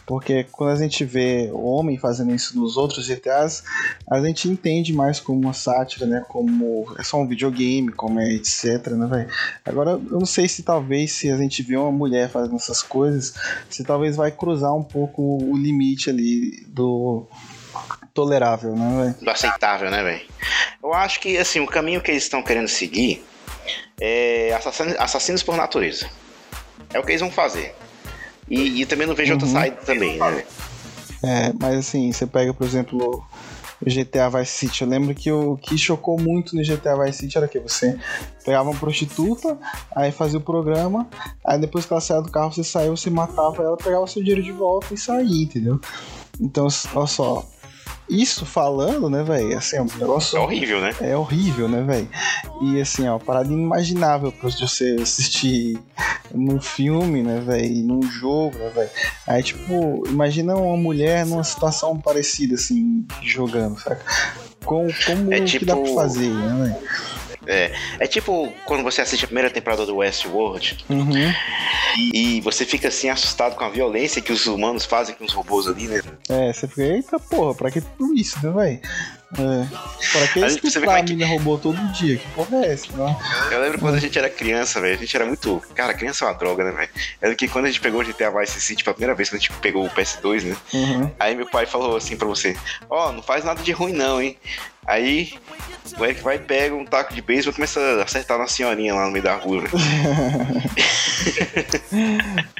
Porque 0.05 0.45
quando 0.51 0.71
a 0.71 0.75
gente 0.75 1.03
vê 1.03 1.49
homem 1.53 1.97
fazendo 1.97 2.33
isso 2.33 2.57
nos 2.57 2.77
outros 2.77 3.07
GTAs, 3.07 3.63
a 4.09 4.21
gente 4.21 4.47
entende 4.47 4.93
mais 4.93 5.19
como 5.19 5.39
uma 5.39 5.53
sátira, 5.53 6.05
né? 6.05 6.23
Como 6.27 6.93
é 6.97 7.03
só 7.03 7.21
um 7.21 7.27
videogame, 7.27 7.91
como 7.91 8.19
é 8.19 8.33
etc, 8.33 8.87
né, 8.91 9.05
velho? 9.05 9.29
Agora, 9.65 9.91
eu 9.91 10.19
não 10.19 10.25
sei 10.25 10.47
se 10.47 10.63
talvez 10.63 11.11
se 11.13 11.29
a 11.29 11.37
gente 11.37 11.61
vê 11.63 11.75
uma 11.75 11.91
mulher 11.91 12.29
fazendo 12.29 12.55
essas 12.55 12.81
coisas, 12.81 13.33
se 13.69 13.83
talvez 13.83 14.15
vai 14.15 14.31
cruzar 14.31 14.73
um 14.73 14.83
pouco 14.83 15.21
o 15.21 15.57
limite 15.57 16.09
ali 16.09 16.65
do 16.67 17.25
tolerável, 18.13 18.75
né, 18.75 19.03
velho? 19.03 19.15
Do 19.25 19.29
aceitável, 19.29 19.89
né, 19.91 20.03
velho? 20.03 20.25
Eu 20.83 20.93
acho 20.93 21.19
que, 21.19 21.37
assim, 21.37 21.59
o 21.59 21.67
caminho 21.67 22.01
que 22.01 22.11
eles 22.11 22.23
estão 22.23 22.41
querendo 22.43 22.67
seguir 22.67 23.23
é 23.99 24.53
assassinos, 24.57 24.95
assassinos 24.99 25.43
por 25.43 25.55
natureza. 25.57 26.07
É 26.93 26.99
o 26.99 27.03
que 27.03 27.11
eles 27.11 27.21
vão 27.21 27.31
fazer. 27.31 27.75
E, 28.49 28.81
e 28.81 28.85
também 28.85 29.05
não 29.07 29.15
vejo 29.15 29.33
outra 29.33 29.47
Uhum. 29.47 29.53
saída 29.53 29.77
também, 29.77 30.17
né? 30.17 30.29
velho? 30.31 30.47
É, 31.23 31.51
mas 31.59 31.77
assim, 31.79 32.11
você 32.11 32.25
pega, 32.27 32.53
por 32.53 32.65
exemplo, 32.65 33.25
o 33.81 33.85
GTA 33.85 34.29
Vice 34.29 34.51
City. 34.51 34.83
Eu 34.83 34.87
lembro 34.87 35.13
que 35.13 35.31
o 35.31 35.57
que 35.57 35.77
chocou 35.77 36.17
muito 36.19 36.55
no 36.55 36.63
GTA 36.63 36.95
Vice 36.95 37.19
City 37.19 37.37
era 37.37 37.47
que 37.47 37.59
você 37.59 37.97
pegava 38.45 38.69
uma 38.69 38.79
prostituta, 38.79 39.57
aí 39.95 40.11
fazia 40.11 40.37
o 40.39 40.41
programa, 40.41 41.07
aí 41.45 41.59
depois 41.59 41.85
que 41.85 41.91
ela 41.93 41.99
saía 42.01 42.21
do 42.21 42.31
carro, 42.31 42.53
você 42.53 42.63
saiu, 42.63 42.95
você 42.95 43.09
matava 43.09 43.61
ela, 43.63 43.75
pegava 43.75 44.03
o 44.03 44.07
seu 44.07 44.21
dinheiro 44.23 44.43
de 44.43 44.51
volta 44.51 44.93
e 44.93 44.97
saía, 44.97 45.43
entendeu? 45.43 45.79
Então, 46.39 46.67
olha 46.95 47.07
só. 47.07 47.43
Isso 48.09 48.45
falando, 48.45 49.09
né, 49.09 49.21
velho? 49.23 49.57
Assim, 49.57 49.77
é 49.77 49.81
um 49.81 49.87
negócio 49.99 50.37
É 50.37 50.39
horrível, 50.41 50.79
né? 50.81 50.91
é 51.01 51.17
horrível, 51.17 51.67
né, 51.67 51.81
velho? 51.83 52.07
E 52.61 52.79
assim, 52.81 53.07
ó, 53.07 53.19
parada 53.19 53.51
inimaginável 53.51 54.31
pra 54.31 54.49
você 54.49 54.95
assistir 55.01 55.77
num 56.33 56.59
filme, 56.61 57.21
né, 57.23 57.39
velho? 57.39 57.75
Num 57.83 58.01
jogo, 58.03 58.57
né, 58.57 58.69
velho? 58.73 58.89
Aí, 59.27 59.43
tipo, 59.43 60.03
imagina 60.07 60.55
uma 60.55 60.77
mulher 60.77 61.25
numa 61.25 61.43
situação 61.43 61.97
parecida, 61.99 62.55
assim, 62.55 63.05
jogando, 63.21 63.79
saca? 63.79 64.01
Com, 64.65 64.87
como 65.05 65.33
É 65.33 65.41
que 65.41 65.63
dá 65.65 65.75
pra 65.75 65.83
tipo- 65.85 65.95
fazer, 65.95 66.29
né, 66.29 66.77
É, 67.47 67.71
é 67.99 68.07
tipo 68.07 68.53
quando 68.65 68.83
você 68.83 69.01
assiste 69.01 69.23
a 69.23 69.27
primeira 69.27 69.49
temporada 69.49 69.85
do 69.85 69.97
Westworld? 69.97 70.85
Uhum. 70.89 71.33
e 72.13 72.41
você 72.41 72.65
fica 72.65 72.89
assim 72.89 73.09
assustado 73.09 73.55
com 73.55 73.63
a 73.63 73.69
violência 73.69 74.21
que 74.21 74.31
os 74.31 74.45
humanos 74.45 74.85
fazem 74.85 75.15
com 75.15 75.25
os 75.25 75.33
robôs 75.33 75.67
ali, 75.67 75.87
né? 75.87 76.01
É, 76.29 76.53
você 76.53 76.67
fica, 76.67 76.83
eita 76.83 77.19
porra, 77.19 77.55
pra 77.55 77.71
que 77.71 77.81
tudo 77.81 78.13
isso, 78.13 78.37
né, 78.45 78.51
velho? 78.51 78.81
É. 79.33 79.67
Pra 80.11 80.27
que 80.29 80.39
é 80.41 80.45
a 80.45 81.03
que- 81.03 81.13
mina 81.13 81.27
robô 81.27 81.57
todo 81.57 81.77
dia? 81.91 82.17
Que 82.17 82.27
porra 82.29 82.57
é 82.65 82.71
essa, 82.73 82.95
né? 82.95 83.15
Eu 83.51 83.59
lembro 83.61 83.77
quando 83.79 83.95
a 83.95 83.99
gente 83.99 84.17
era 84.17 84.29
criança, 84.29 84.79
velho. 84.79 84.95
A 84.95 84.97
gente 84.97 85.13
era 85.15 85.25
muito. 85.25 85.61
Cara, 85.75 85.93
criança 85.93 86.23
é 86.23 86.27
uma 86.29 86.33
droga, 86.33 86.63
né, 86.63 86.71
velho? 86.71 86.89
Eu 86.95 87.29
lembro 87.29 87.37
que 87.37 87.47
quando 87.49 87.65
a 87.65 87.67
gente 87.67 87.81
pegou 87.81 87.99
o 88.01 88.05
GTA 88.05 88.31
Vice 88.31 88.61
City 88.61 88.83
pela 88.85 88.93
primeira 88.93 89.13
vez, 89.13 89.29
quando 89.29 89.39
a 89.39 89.41
gente 89.41 89.51
pegou 89.59 89.85
o 89.85 89.89
PS2, 89.89 90.43
né? 90.43 90.55
Uhum. 90.73 91.11
Aí 91.19 91.35
meu 91.35 91.45
pai 91.49 91.65
falou 91.65 91.97
assim 91.97 92.15
pra 92.15 92.27
você: 92.27 92.55
Ó, 92.89 93.11
não 93.11 93.21
faz 93.21 93.43
nada 93.43 93.61
de 93.61 93.71
ruim 93.73 93.91
não, 93.91 94.21
hein? 94.21 94.37
Aí 94.85 95.33
o 95.97 96.05
Eric 96.05 96.21
vai, 96.21 96.39
pega 96.39 96.73
um 96.73 96.85
taco 96.85 97.13
de 97.13 97.21
beisebol 97.21 97.51
e 97.51 97.55
começa 97.55 97.81
a 97.81 98.03
acertar 98.03 98.37
na 98.37 98.47
senhorinha 98.47 98.95
lá 98.95 99.05
no 99.07 99.11
meio 99.11 99.23
da 99.23 99.35
rua. 99.35 99.63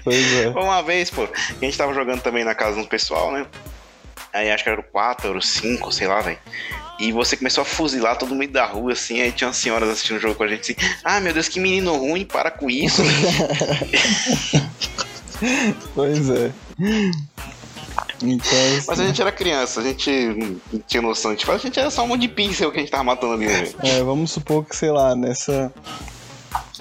Pois 0.04 0.34
é. 0.42 0.48
Uma 0.50 0.82
vez, 0.82 1.10
pô, 1.10 1.24
a 1.24 1.66
gente 1.66 1.78
tava 1.78 1.94
jogando 1.94 2.22
também 2.22 2.44
na 2.44 2.56
casa 2.56 2.82
do 2.82 2.88
pessoal, 2.88 3.32
né? 3.32 3.46
Aí 4.34 4.52
acho 4.52 4.64
que 4.64 4.70
era 4.70 4.80
o 4.80 4.84
4, 4.84 5.30
era 5.30 5.38
o 5.38 5.42
5, 5.42 5.92
sei 5.92 6.08
lá, 6.08 6.22
velho. 6.22 6.38
E 7.00 7.12
você 7.12 7.38
começou 7.38 7.62
a 7.62 7.66
fuzilar 7.66 8.18
todo 8.18 8.34
mundo 8.34 8.52
da 8.52 8.66
rua, 8.66 8.94
assim, 8.94 9.22
aí 9.22 9.32
tinha 9.32 9.48
umas 9.48 9.58
senhoras 9.58 9.88
assistindo 9.90 10.18
o 10.18 10.20
jogo 10.20 10.36
com 10.36 10.44
a 10.44 10.48
gente 10.48 10.72
assim, 10.72 10.76
ah, 11.04 11.20
meu 11.20 11.32
Deus, 11.32 11.48
que 11.48 11.60
menino 11.60 11.96
ruim, 11.96 12.26
para 12.26 12.50
com 12.52 12.70
isso. 12.70 13.02
Pois 15.94 16.30
é. 16.30 16.52
Então, 18.24 18.50
Mas 18.88 18.90
a 18.90 18.94
assim, 18.94 19.08
gente 19.08 19.22
era 19.22 19.32
criança, 19.32 19.80
a 19.80 19.84
gente 19.84 20.10
não 20.72 20.82
tinha 20.88 21.02
noção. 21.02 21.32
A 21.32 21.34
gente, 21.36 21.46
fala, 21.46 21.58
a 21.58 21.62
gente 21.62 21.80
era 21.80 21.90
só 21.92 22.04
um 22.04 22.08
monte 22.08 22.22
de 22.22 22.28
pixel 22.30 22.72
que 22.72 22.78
a 22.78 22.82
gente 22.82 22.92
tava 22.92 23.04
matando 23.04 23.34
ali, 23.34 23.46
né? 23.46 23.72
é, 23.84 24.02
vamos 24.02 24.32
supor 24.32 24.66
que, 24.66 24.76
sei 24.76 24.90
lá, 24.90 25.16
nessa. 25.16 25.72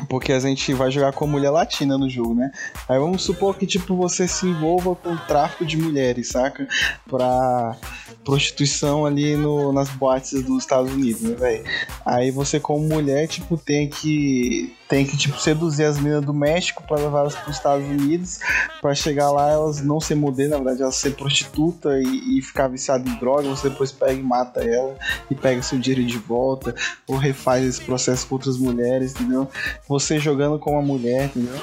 Porque 0.08 0.32
a 0.32 0.40
gente 0.40 0.72
vai 0.74 0.90
jogar 0.90 1.12
com 1.12 1.26
mulher 1.26 1.50
latina 1.50 1.96
no 1.96 2.08
jogo, 2.08 2.34
né? 2.34 2.50
Aí 2.88 2.98
vamos 2.98 3.22
supor 3.22 3.56
que, 3.56 3.66
tipo, 3.66 3.96
você 3.96 4.28
se 4.28 4.46
envolva 4.46 4.94
com 4.94 5.12
o 5.12 5.18
tráfico 5.18 5.64
de 5.64 5.76
mulheres, 5.76 6.28
saca? 6.28 6.68
Pra 7.08 7.76
prostituição 8.24 9.06
ali 9.06 9.36
no, 9.36 9.72
nas 9.72 9.88
boates 9.90 10.42
dos 10.42 10.58
Estados 10.58 10.92
Unidos, 10.92 11.22
né, 11.22 11.34
velho? 11.34 11.64
Aí 12.04 12.30
você, 12.30 12.60
como 12.60 12.86
mulher, 12.86 13.26
tipo, 13.28 13.56
tem 13.56 13.88
que. 13.88 14.75
Tem 14.88 15.04
que, 15.04 15.16
tipo, 15.16 15.38
seduzir 15.40 15.84
as 15.84 15.98
meninas 15.98 16.24
do 16.24 16.32
México 16.32 16.82
pra 16.86 16.96
levar 16.96 17.20
elas 17.20 17.34
pros 17.34 17.56
Estados 17.56 17.84
Unidos. 17.86 18.38
Pra 18.80 18.94
chegar 18.94 19.30
lá, 19.30 19.50
elas 19.50 19.80
não 19.80 20.00
ser 20.00 20.14
modelo, 20.14 20.50
na 20.50 20.56
verdade, 20.56 20.82
elas 20.82 20.96
ser 20.96 21.12
prostituta 21.12 21.98
e, 21.98 22.38
e 22.38 22.42
ficar 22.42 22.68
viciada 22.68 23.08
em 23.08 23.14
droga. 23.16 23.48
Você 23.48 23.68
depois 23.68 23.90
pega 23.90 24.12
e 24.12 24.22
mata 24.22 24.62
ela 24.62 24.96
e 25.30 25.34
pega 25.34 25.62
seu 25.62 25.78
dinheiro 25.78 26.06
de 26.06 26.18
volta. 26.18 26.74
Ou 27.06 27.16
refaz 27.16 27.64
esse 27.64 27.80
processo 27.80 28.26
com 28.26 28.36
outras 28.36 28.58
mulheres, 28.58 29.12
entendeu? 29.12 29.48
Você 29.88 30.18
jogando 30.18 30.58
com 30.58 30.72
uma 30.72 30.82
mulher, 30.82 31.26
entendeu? 31.26 31.60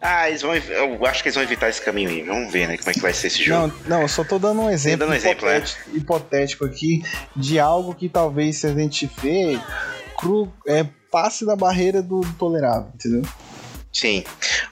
Ah, 0.00 0.28
eles 0.28 0.42
vão. 0.42 0.54
Eu 0.54 1.04
acho 1.06 1.22
que 1.22 1.28
eles 1.28 1.34
vão 1.34 1.44
evitar 1.44 1.68
esse 1.68 1.82
caminho 1.82 2.08
aí. 2.08 2.22
Vamos 2.22 2.52
ver, 2.52 2.68
né? 2.68 2.76
Como 2.76 2.90
é 2.90 2.94
que 2.94 3.00
vai 3.00 3.12
ser 3.12 3.26
esse 3.26 3.42
jogo. 3.42 3.74
Não, 3.86 3.96
não, 3.96 4.02
eu 4.02 4.08
só 4.08 4.24
tô 4.24 4.38
dando 4.38 4.60
um 4.60 4.70
exemplo, 4.70 5.00
dando 5.00 5.10
um 5.10 5.14
exemplo, 5.14 5.46
né? 5.46 5.56
hipotético, 5.56 5.96
hipotético 5.96 6.64
aqui 6.64 7.02
de 7.34 7.58
algo 7.58 7.94
que 7.94 8.08
talvez 8.08 8.58
se 8.58 8.66
a 8.66 8.74
gente 8.74 9.10
vê, 9.20 9.58
cru, 10.20 10.52
é, 10.66 10.86
passe 11.10 11.44
da 11.44 11.56
barreira 11.56 12.02
do 12.02 12.20
tolerável, 12.38 12.90
entendeu? 12.94 13.22
Sim. 13.92 14.22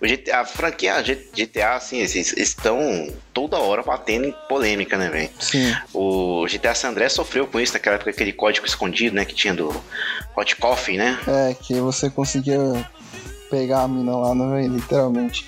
O 0.01 0.07
GTA, 0.07 0.41
a 0.41 0.45
franquia 0.45 1.03
GTA, 1.03 1.75
assim, 1.75 1.99
eles 1.99 2.15
eles 2.15 2.33
estão 2.37 3.13
toda 3.35 3.59
hora 3.59 3.83
batendo 3.83 4.27
em 4.27 4.35
polêmica, 4.49 4.97
né, 4.97 5.11
velho? 5.11 5.31
Sim. 5.41 5.75
O 5.93 6.47
GTA 6.47 6.75
San 6.75 6.91
Andreas 6.91 7.15
sofreu 7.15 7.47
com 7.47 7.59
isso 7.59 7.73
naquela 7.73 7.97
época, 7.97 8.11
aquele 8.11 8.33
código 8.33 8.65
escondido, 8.65 9.17
né? 9.17 9.25
Que 9.25 9.35
tinha 9.35 9.53
do 9.53 9.75
Hot 10.37 10.57
Coffee, 10.57 10.97
né? 10.97 11.19
É, 11.27 11.55
que 11.55 11.75
você 11.81 12.09
conseguia 12.09 12.61
pegar 13.51 13.83
a 13.83 13.89
mina 13.89 14.17
lá, 14.17 14.35
né, 14.35 14.55
velho? 14.55 14.75
Literalmente. 14.75 15.45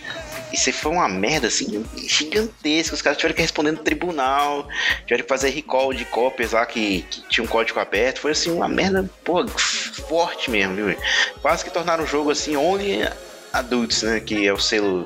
Isso 0.53 0.73
foi 0.73 0.93
uma 0.93 1.09
merda, 1.09 1.47
assim, 1.47 1.85
gigantesca. 1.97 2.95
Os 2.95 3.03
caras 3.03 3.19
tiveram 3.19 3.35
que 3.35 3.43
responder 3.43 3.73
no 3.73 3.79
tribunal, 3.79 4.69
tiveram 5.03 5.23
que 5.23 5.29
fazer 5.29 5.51
recall 5.51 5.93
de 5.95 6.05
cópias 6.05 6.53
lá 6.53 6.67
que, 6.67 7.03
que 7.03 7.23
tinha 7.29 7.45
um 7.45 7.49
código 7.49 7.79
aberto. 7.79 8.21
Foi, 8.21 8.33
assim, 8.33 8.51
uma 8.51 8.69
merda, 8.69 9.09
pô, 9.25 9.47
forte 9.49 10.51
mesmo, 10.51 10.75
viu? 10.75 10.97
Quase 11.41 11.65
que 11.65 11.71
tornaram 11.71 12.05
o 12.05 12.07
jogo, 12.07 12.31
assim, 12.31 12.57
only 12.57 13.03
adults, 13.53 14.03
né? 14.03 14.21
Que 14.21 14.47
é 14.47 14.53
o 14.53 14.59
selo 14.59 15.05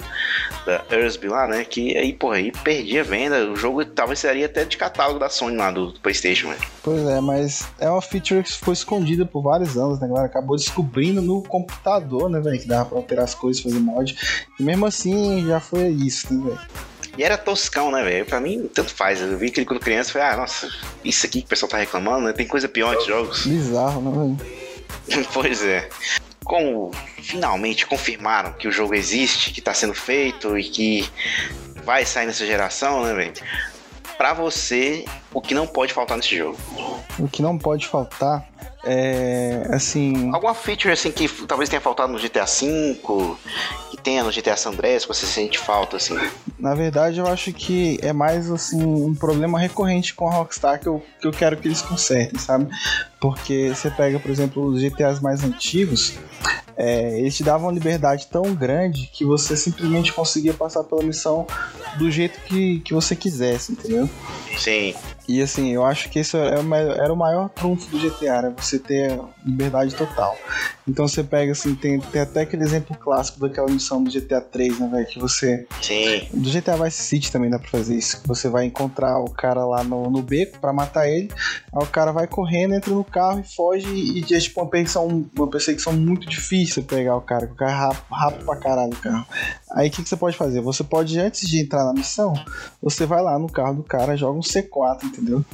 da 0.64 0.82
Ersby 0.90 1.28
lá, 1.28 1.46
né? 1.46 1.64
Que 1.64 1.96
aí, 1.96 2.12
porra, 2.12 2.36
aí 2.36 2.50
perdia 2.50 3.02
a 3.02 3.04
venda. 3.04 3.50
O 3.50 3.56
jogo 3.56 3.84
talvez 3.84 4.18
seria 4.18 4.46
até 4.46 4.64
de 4.64 4.76
catálogo 4.76 5.18
da 5.18 5.28
Sony 5.28 5.56
lá 5.56 5.70
do, 5.70 5.92
do 5.92 6.00
PlayStation, 6.00 6.48
né? 6.48 6.56
Pois 6.82 7.02
é, 7.06 7.20
mas 7.20 7.66
é 7.78 7.88
uma 7.88 8.02
feature 8.02 8.42
que 8.42 8.52
foi 8.52 8.74
escondida 8.74 9.24
por 9.24 9.42
vários 9.42 9.76
anos, 9.76 10.00
né, 10.00 10.08
galera? 10.08 10.26
Acabou 10.26 10.56
descobrindo 10.56 11.20
no 11.20 11.42
computador, 11.42 12.28
né, 12.28 12.40
velho? 12.40 12.58
Que 12.58 12.66
dava 12.66 12.86
pra 12.86 12.98
alterar 12.98 13.24
as 13.24 13.34
coisas, 13.34 13.62
fazer 13.62 13.78
mod. 13.78 14.16
E 14.58 14.62
mesmo 14.62 14.86
assim, 14.86 15.46
já 15.46 15.60
foi 15.60 15.88
isso, 15.88 16.32
né, 16.32 16.50
velho? 16.50 16.60
E 17.16 17.22
era 17.22 17.38
toscão, 17.38 17.92
né, 17.92 18.02
velho? 18.02 18.26
Pra 18.26 18.40
mim, 18.40 18.68
tanto 18.72 18.92
faz. 18.92 19.20
Eu 19.20 19.38
vi 19.38 19.46
aquele 19.46 19.66
quando 19.66 19.80
criança 19.80 20.10
e 20.10 20.12
falei, 20.14 20.28
ah, 20.28 20.36
nossa, 20.36 20.68
isso 21.04 21.26
aqui 21.26 21.40
que 21.40 21.46
o 21.46 21.48
pessoal 21.48 21.70
tá 21.70 21.78
reclamando, 21.78 22.24
né? 22.24 22.32
Tem 22.32 22.46
coisa 22.46 22.68
pior 22.68 22.96
de 22.96 23.06
jogos. 23.06 23.46
Bizarro, 23.46 24.00
né, 24.00 24.36
velho? 24.36 25.26
pois 25.32 25.62
é. 25.62 25.88
Como 26.44 26.90
finalmente 27.22 27.86
confirmaram 27.86 28.52
que 28.52 28.68
o 28.68 28.72
jogo 28.72 28.94
existe, 28.94 29.50
que 29.50 29.60
tá 29.60 29.72
sendo 29.72 29.94
feito 29.94 30.58
e 30.58 30.64
que 30.64 31.08
vai 31.84 32.04
sair 32.04 32.26
nessa 32.26 32.46
geração, 32.46 33.04
né, 33.04 33.14
velho? 33.14 33.34
Pra 34.16 34.32
você, 34.32 35.04
o 35.32 35.40
que 35.40 35.54
não 35.54 35.66
pode 35.66 35.92
faltar 35.92 36.16
nesse 36.16 36.36
jogo? 36.36 36.56
O 37.18 37.28
que 37.28 37.42
não 37.42 37.58
pode 37.58 37.86
faltar 37.86 38.46
é, 38.84 39.66
assim... 39.70 40.30
Alguma 40.32 40.54
feature, 40.54 40.92
assim, 40.92 41.10
que 41.10 41.28
talvez 41.46 41.70
tenha 41.70 41.80
faltado 41.80 42.12
no 42.12 42.18
GTA 42.18 42.44
V, 42.44 43.00
que 43.90 43.96
tenha 43.96 44.22
no 44.22 44.30
GTA 44.30 44.56
San 44.56 44.70
Andreas, 44.70 45.04
que 45.04 45.08
você 45.08 45.26
sente 45.26 45.58
falta, 45.58 45.96
assim? 45.96 46.16
Na 46.58 46.74
verdade, 46.74 47.18
eu 47.18 47.26
acho 47.26 47.52
que 47.52 47.98
é 48.02 48.12
mais, 48.12 48.50
assim, 48.50 48.84
um 48.84 49.14
problema 49.14 49.58
recorrente 49.58 50.14
com 50.14 50.28
a 50.28 50.32
Rockstar 50.32 50.78
que 50.78 50.86
eu, 50.86 51.02
que 51.20 51.26
eu 51.26 51.32
quero 51.32 51.56
que 51.56 51.66
eles 51.66 51.80
consertem, 51.80 52.38
sabe? 52.38 52.68
Porque 53.18 53.72
você 53.74 53.90
pega, 53.90 54.18
por 54.20 54.30
exemplo, 54.30 54.64
os 54.66 54.82
GTAs 54.82 55.20
mais 55.20 55.42
antigos, 55.42 56.18
é, 56.76 57.18
eles 57.18 57.36
te 57.36 57.42
davam 57.42 57.68
uma 57.68 57.72
liberdade 57.72 58.26
tão 58.26 58.54
grande 58.54 59.08
que 59.12 59.24
você 59.24 59.56
simplesmente 59.56 60.12
conseguia 60.12 60.52
passar 60.52 60.84
pela 60.84 61.02
missão 61.02 61.46
do 61.98 62.10
jeito 62.10 62.40
que, 62.40 62.80
que 62.80 62.92
você 62.92 63.14
quisesse, 63.14 63.72
entendeu? 63.72 64.08
Sim. 64.58 64.94
E 65.26 65.40
assim, 65.40 65.72
eu 65.72 65.84
acho 65.84 66.10
que 66.10 66.18
esse 66.18 66.36
era 66.36 67.12
o 67.12 67.16
maior 67.16 67.48
trunfo 67.48 67.88
do 67.90 67.98
GTA, 67.98 68.34
era 68.34 68.50
você 68.50 68.78
ter 68.78 69.18
liberdade 69.44 69.94
total. 69.94 70.36
Então 70.86 71.08
você 71.08 71.24
pega 71.24 71.52
assim, 71.52 71.74
tem, 71.74 71.98
tem 71.98 72.20
até 72.20 72.42
aquele 72.42 72.62
exemplo 72.62 72.96
clássico 72.96 73.40
daquela 73.40 73.70
missão 73.70 74.02
do 74.02 74.10
GTA 74.10 74.40
3, 74.40 74.78
né, 74.78 74.88
velho? 74.88 75.06
Que 75.06 75.18
você. 75.18 75.66
Sim. 75.80 76.28
Do 76.32 76.50
GTA 76.50 76.76
Vice 76.76 77.02
City 77.02 77.32
também 77.32 77.48
dá 77.48 77.58
pra 77.58 77.68
fazer 77.68 77.96
isso. 77.96 78.20
Que 78.20 78.28
você 78.28 78.48
vai 78.48 78.66
encontrar 78.66 79.18
o 79.18 79.30
cara 79.30 79.64
lá 79.64 79.82
no, 79.82 80.10
no 80.10 80.22
beco 80.22 80.58
pra 80.58 80.72
matar 80.72 81.08
ele. 81.08 81.30
Aí 81.72 81.82
o 81.82 81.86
cara 81.86 82.12
vai 82.12 82.26
correndo, 82.26 82.74
entra 82.74 82.92
no 82.92 83.04
carro 83.04 83.40
e 83.40 83.54
foge. 83.54 83.88
E 83.88 84.34
é 84.34 84.38
tipo 84.38 84.60
uma 84.60 84.68
perseguição, 84.68 85.26
uma 85.36 85.48
perseguição 85.48 85.92
muito 85.94 86.28
difícil 86.28 86.82
pegar 86.82 87.16
o 87.16 87.22
cara, 87.22 87.46
o 87.46 87.54
cara 87.54 87.70
é 87.70 87.74
rápido, 87.74 88.04
rápido 88.10 88.44
pra 88.44 88.56
caralho 88.56 88.92
o 88.92 88.96
carro. 88.96 89.26
Aí 89.72 89.88
o 89.88 89.90
que, 89.90 90.02
que 90.02 90.08
você 90.08 90.16
pode 90.16 90.36
fazer? 90.36 90.60
Você 90.60 90.84
pode, 90.84 91.18
antes 91.18 91.48
de 91.48 91.60
entrar 91.60 91.84
na 91.84 91.94
missão, 91.94 92.34
você 92.80 93.06
vai 93.06 93.22
lá 93.22 93.38
no 93.38 93.50
carro 93.50 93.76
do 93.76 93.82
cara, 93.82 94.16
joga 94.16 94.38
um 94.38 94.42
C4, 94.42 95.04
entendeu? 95.04 95.44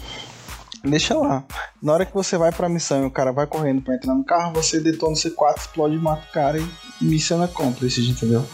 Deixa 0.84 1.14
lá. 1.14 1.44
Na 1.82 1.92
hora 1.92 2.06
que 2.06 2.14
você 2.14 2.38
vai 2.38 2.50
pra 2.52 2.68
missão 2.68 3.02
e 3.02 3.06
o 3.06 3.10
cara 3.10 3.32
vai 3.32 3.46
correndo 3.46 3.82
pra 3.82 3.94
entrar 3.94 4.14
no 4.14 4.24
carro, 4.24 4.54
você 4.54 4.80
detona 4.80 5.12
o 5.12 5.16
C4, 5.16 5.58
explode, 5.58 5.96
mata 5.96 6.26
o 6.28 6.32
cara 6.32 6.58
e 6.58 7.04
missão 7.04 7.42
é 7.42 7.46
cúmplice, 7.46 8.08
entendeu? 8.08 8.44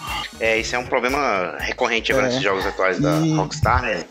É, 0.40 0.58
isso 0.58 0.74
é 0.74 0.78
um 0.78 0.86
problema 0.86 1.56
recorrente 1.58 2.10
agora 2.10 2.26
é. 2.26 2.28
nesses 2.28 2.42
jogos 2.42 2.66
atuais 2.66 2.98
da 2.98 3.18
e... 3.20 3.32
Rockstar, 3.32 3.82
né? 3.82 4.04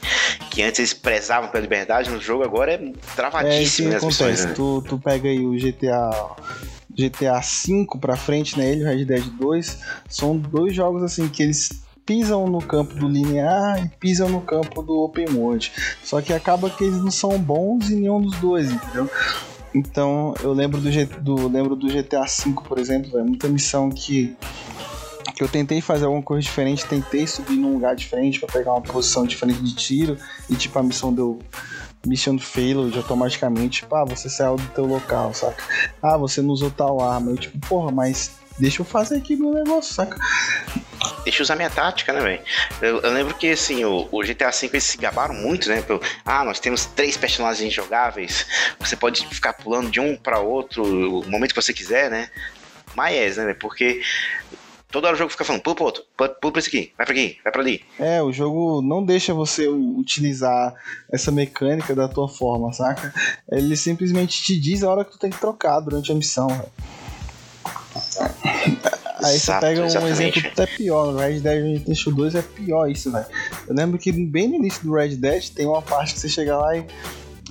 Que 0.49 0.63
antes 0.63 0.79
eles 0.79 0.93
prezavam 0.93 1.49
pela 1.49 1.61
liberdade 1.61 2.09
no 2.09 2.21
jogo, 2.21 2.43
agora 2.43 2.73
é 2.73 2.91
travadíssimo 3.15 3.91
é, 3.91 3.97
isso 3.97 4.05
acontece. 4.05 4.23
Missões, 4.23 4.45
né? 4.45 4.53
tu, 4.55 4.81
tu 4.87 4.97
pega 4.97 5.27
aí 5.27 5.45
o 5.45 5.51
GTA 5.51 6.09
GTA 6.97 7.41
V 7.41 7.99
pra 7.99 8.15
frente, 8.15 8.57
né? 8.57 8.71
Ele 8.71 8.81
e 8.81 8.83
o 8.85 8.87
Red 8.87 9.05
Dead 9.05 9.23
2 9.23 9.79
são 10.07 10.37
dois 10.37 10.73
jogos 10.73 11.03
assim 11.03 11.27
que 11.27 11.43
eles 11.43 11.84
pisam 12.05 12.47
no 12.47 12.59
campo 12.59 12.93
do 12.95 13.07
linear 13.07 13.83
e 13.83 13.89
pisam 13.97 14.29
no 14.29 14.41
campo 14.41 14.81
do 14.81 14.93
open 14.93 15.27
world. 15.35 15.71
Só 16.03 16.21
que 16.21 16.31
acaba 16.31 16.69
que 16.69 16.83
eles 16.83 16.97
não 16.97 17.11
são 17.11 17.37
bons 17.39 17.89
em 17.89 18.01
nenhum 18.01 18.21
dos 18.21 18.37
dois, 18.37 18.71
entendeu? 18.71 19.09
Então 19.73 20.33
eu 20.41 20.53
lembro 20.53 20.79
do, 20.79 20.89
do, 21.21 21.47
lembro 21.47 21.75
do 21.75 21.87
GTA 21.87 22.23
V, 22.23 22.55
por 22.67 22.77
exemplo, 22.77 23.17
é 23.19 23.23
muita 23.23 23.47
missão 23.47 23.89
que 23.89 24.35
que 25.35 25.43
eu 25.43 25.49
tentei 25.49 25.81
fazer 25.81 26.05
alguma 26.05 26.23
coisa 26.23 26.41
diferente, 26.41 26.85
tentei 26.85 27.27
subir 27.27 27.57
num 27.57 27.73
lugar 27.73 27.93
diferente 27.93 28.39
para 28.39 28.47
pegar 28.47 28.71
uma 28.71 28.81
posição 28.81 29.25
diferente 29.25 29.61
de 29.61 29.75
tiro 29.75 30.17
e 30.49 30.55
tipo 30.55 30.79
a 30.79 30.83
missão 30.83 31.13
deu 31.13 31.39
mission 32.05 32.37
failed 32.37 32.95
automaticamente, 32.97 33.81
tipo, 33.81 33.95
ah, 33.95 34.05
você 34.05 34.29
saiu 34.29 34.55
do 34.55 34.67
teu 34.67 34.85
local, 34.85 35.33
saca? 35.33 35.61
Ah, 36.01 36.17
você 36.17 36.41
não 36.41 36.51
usou 36.51 36.71
tal 36.71 37.01
arma. 37.01 37.31
Eu 37.31 37.37
tipo, 37.37 37.57
porra, 37.67 37.91
mas 37.91 38.31
deixa 38.59 38.81
eu 38.81 38.85
fazer 38.85 39.17
aqui 39.17 39.35
meu 39.35 39.53
negócio, 39.53 39.93
saca? 39.93 40.17
Deixa 41.23 41.41
eu 41.41 41.43
usar 41.43 41.55
minha 41.55 41.69
tática, 41.69 42.13
né, 42.13 42.21
velho? 42.21 42.41
Eu, 42.81 43.01
eu, 43.01 43.11
lembro 43.11 43.33
que, 43.35 43.49
assim, 43.49 43.83
o, 43.85 44.07
o, 44.11 44.21
GTA 44.21 44.51
V 44.51 44.69
eles 44.73 44.83
se 44.83 44.97
gabaram 44.97 45.33
muito, 45.33 45.69
né? 45.69 45.81
Pelo, 45.81 46.01
ah, 46.25 46.43
nós 46.43 46.59
temos 46.59 46.85
três 46.85 47.17
personagens 47.17 47.73
jogáveis, 47.73 48.45
você 48.79 48.95
pode 48.95 49.25
ficar 49.27 49.53
pulando 49.53 49.89
de 49.89 49.99
um 49.99 50.15
para 50.15 50.39
outro 50.39 50.83
o 50.83 51.29
momento 51.29 51.53
que 51.53 51.61
você 51.61 51.73
quiser, 51.73 52.09
né? 52.09 52.29
Mas 52.95 53.37
né, 53.37 53.53
Porque 53.53 54.01
toda 54.89 55.07
hora 55.07 55.15
o 55.15 55.17
jogo 55.17 55.29
fica 55.29 55.43
falando, 55.43 55.61
pula 55.61 55.75
pro 55.75 55.85
outro, 55.85 56.03
pula 56.15 56.51
pra 56.53 56.59
esse 56.59 56.69
aqui, 56.69 56.93
vai 56.97 57.05
pra 57.05 57.13
aqui, 57.13 57.37
vai 57.43 57.51
pra 57.51 57.61
ali. 57.61 57.83
É, 57.99 58.21
o 58.21 58.31
jogo 58.31 58.81
não 58.81 59.03
deixa 59.03 59.33
você 59.33 59.67
utilizar 59.67 60.73
essa 61.11 61.31
mecânica 61.31 61.93
da 61.93 62.07
tua 62.07 62.29
forma, 62.29 62.71
saca? 62.71 63.13
Ele 63.51 63.75
simplesmente 63.75 64.41
te 64.41 64.57
diz 64.57 64.83
a 64.83 64.89
hora 64.89 65.03
que 65.03 65.11
tu 65.11 65.19
tem 65.19 65.29
que 65.29 65.39
trocar 65.39 65.81
durante 65.81 66.11
a 66.11 66.15
missão, 66.15 66.47
velho. 66.47 66.71
Aí 69.23 69.35
Exato, 69.35 69.59
você 69.59 69.67
pega 69.67 69.81
um 69.81 69.85
exatamente. 69.85 70.11
exemplo 70.11 70.51
até 70.51 70.65
pior, 70.65 71.11
no 71.11 71.19
Red 71.19 71.39
Dead 71.39 71.63
Redemption 71.63 72.13
2 72.13 72.35
é 72.35 72.41
pior 72.41 72.89
isso, 72.89 73.11
velho. 73.11 73.25
Eu 73.67 73.75
lembro 73.75 73.97
que 73.97 74.11
bem 74.11 74.47
no 74.47 74.55
início 74.55 74.83
do 74.83 74.93
Red 74.93 75.15
Dead 75.15 75.49
tem 75.49 75.65
uma 75.65 75.81
parte 75.81 76.13
que 76.13 76.19
você 76.19 76.29
chega 76.29 76.57
lá 76.57 76.77
e. 76.77 76.85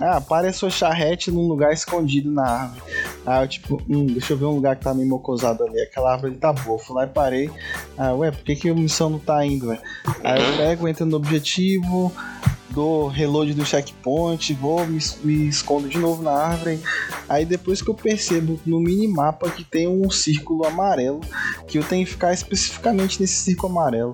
Ah, 0.01 0.21
para 0.21 0.49
a 0.49 0.53
sua 0.53 0.71
charrete 0.71 1.31
num 1.31 1.47
lugar 1.47 1.73
escondido 1.73 2.29
na 2.29 2.45
árvore. 2.45 2.83
Aí 3.25 3.45
eu 3.45 3.49
tipo, 3.49 3.81
hum, 3.89 4.07
deixa 4.07 4.33
eu 4.33 4.37
ver 4.37 4.47
um 4.47 4.57
lugar 4.57 4.75
que 4.75 4.83
tá 4.83 4.93
meio 4.93 5.09
mocosado 5.09 5.63
ali. 5.63 5.81
Aquela 5.81 6.15
árvore 6.15 6.35
tá 6.35 6.53
boa. 6.53 6.77
Fui 6.81 6.97
lá 6.97 7.05
e 7.05 7.07
parei. 7.07 7.49
Ah, 7.97 8.13
ué, 8.13 8.33
por 8.33 8.43
que, 8.43 8.57
que 8.57 8.69
a 8.69 8.75
missão 8.75 9.09
não 9.09 9.21
tá 9.21 9.47
indo, 9.47 9.69
velho? 9.69 9.81
Aí 10.25 10.43
eu 10.43 10.57
pego, 10.57 10.89
entro 10.89 11.07
no 11.07 11.17
objetivo, 11.17 12.13
dou 12.75 13.07
reload 13.07 13.55
do 13.55 13.65
checkpoint, 13.65 14.53
vou, 14.55 14.85
me, 14.85 14.99
me, 15.23 15.49
escondo 15.49 15.89
de 15.89 15.97
novo 15.97 16.23
na 16.23 16.33
árvore. 16.33 16.81
Aí 17.29 17.45
depois 17.45 17.81
que 17.81 17.89
eu 17.89 17.95
percebo 17.95 18.61
no 18.67 18.81
minimapa 18.81 19.49
que 19.49 19.63
tem 19.63 19.87
um 19.87 20.11
círculo 20.11 20.67
amarelo, 20.67 21.21
que 21.67 21.79
eu 21.79 21.85
tenho 21.85 22.05
que 22.05 22.13
ficar 22.13 22.33
especificamente 22.33 23.21
nesse 23.21 23.35
círculo 23.35 23.73
amarelo 23.73 24.13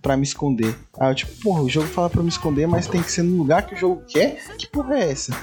para 0.00 0.16
me 0.16 0.22
esconder. 0.22 0.74
Aí 0.98 1.10
eu 1.10 1.14
tipo, 1.14 1.32
porra, 1.42 1.62
o 1.62 1.68
jogo 1.68 1.86
fala 1.88 2.08
para 2.08 2.22
me 2.22 2.28
esconder, 2.28 2.66
mas 2.66 2.86
tem 2.86 3.02
que 3.02 3.10
ser 3.10 3.22
no 3.22 3.36
lugar 3.36 3.66
que 3.66 3.74
o 3.74 3.78
jogo 3.78 4.02
quer? 4.06 4.42
Que 4.56 4.66
porra 4.66 4.98
é 4.98 5.10
essa? 5.10 5.34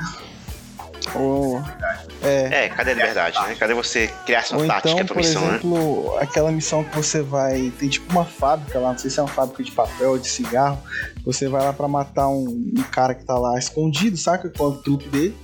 Oh, 1.16 1.60
é. 2.22 2.66
é, 2.66 2.70
cadê 2.70 2.92
a 2.92 2.94
liberdade, 2.94 3.40
né? 3.42 3.56
Cadê 3.56 3.74
você 3.74 4.08
criar 4.26 4.44
sua 4.44 4.60
Ou 4.60 4.68
tática, 4.68 4.92
então, 4.92 5.06
por 5.08 5.18
missão, 5.18 5.42
né? 5.42 5.50
exemplo, 5.56 6.16
né? 6.16 6.22
aquela 6.22 6.52
missão 6.52 6.84
que 6.84 6.96
você 6.96 7.22
vai. 7.22 7.72
Tem 7.80 7.90
tipo 7.90 8.12
uma 8.12 8.24
fábrica 8.24 8.80
lá, 8.80 8.92
não 8.92 8.98
sei 8.98 9.10
se 9.10 9.20
é 9.20 9.24
uma 9.24 9.30
fábrica 9.30 9.64
de 9.64 9.72
papel 9.72 10.12
ou 10.12 10.18
de 10.18 10.28
cigarro. 10.28 10.80
Você 11.26 11.48
vai 11.48 11.64
lá 11.64 11.74
para 11.74 11.88
matar 11.88 12.30
um, 12.30 12.46
um, 12.48 12.84
cara 12.92 13.16
que 13.16 13.26
tá 13.26 13.38
lá 13.38 13.58
escondido, 13.58 14.16
saca? 14.16 14.50
Com 14.50 14.66
o 14.66 14.78
truque 14.78 15.10
dele. 15.10 15.36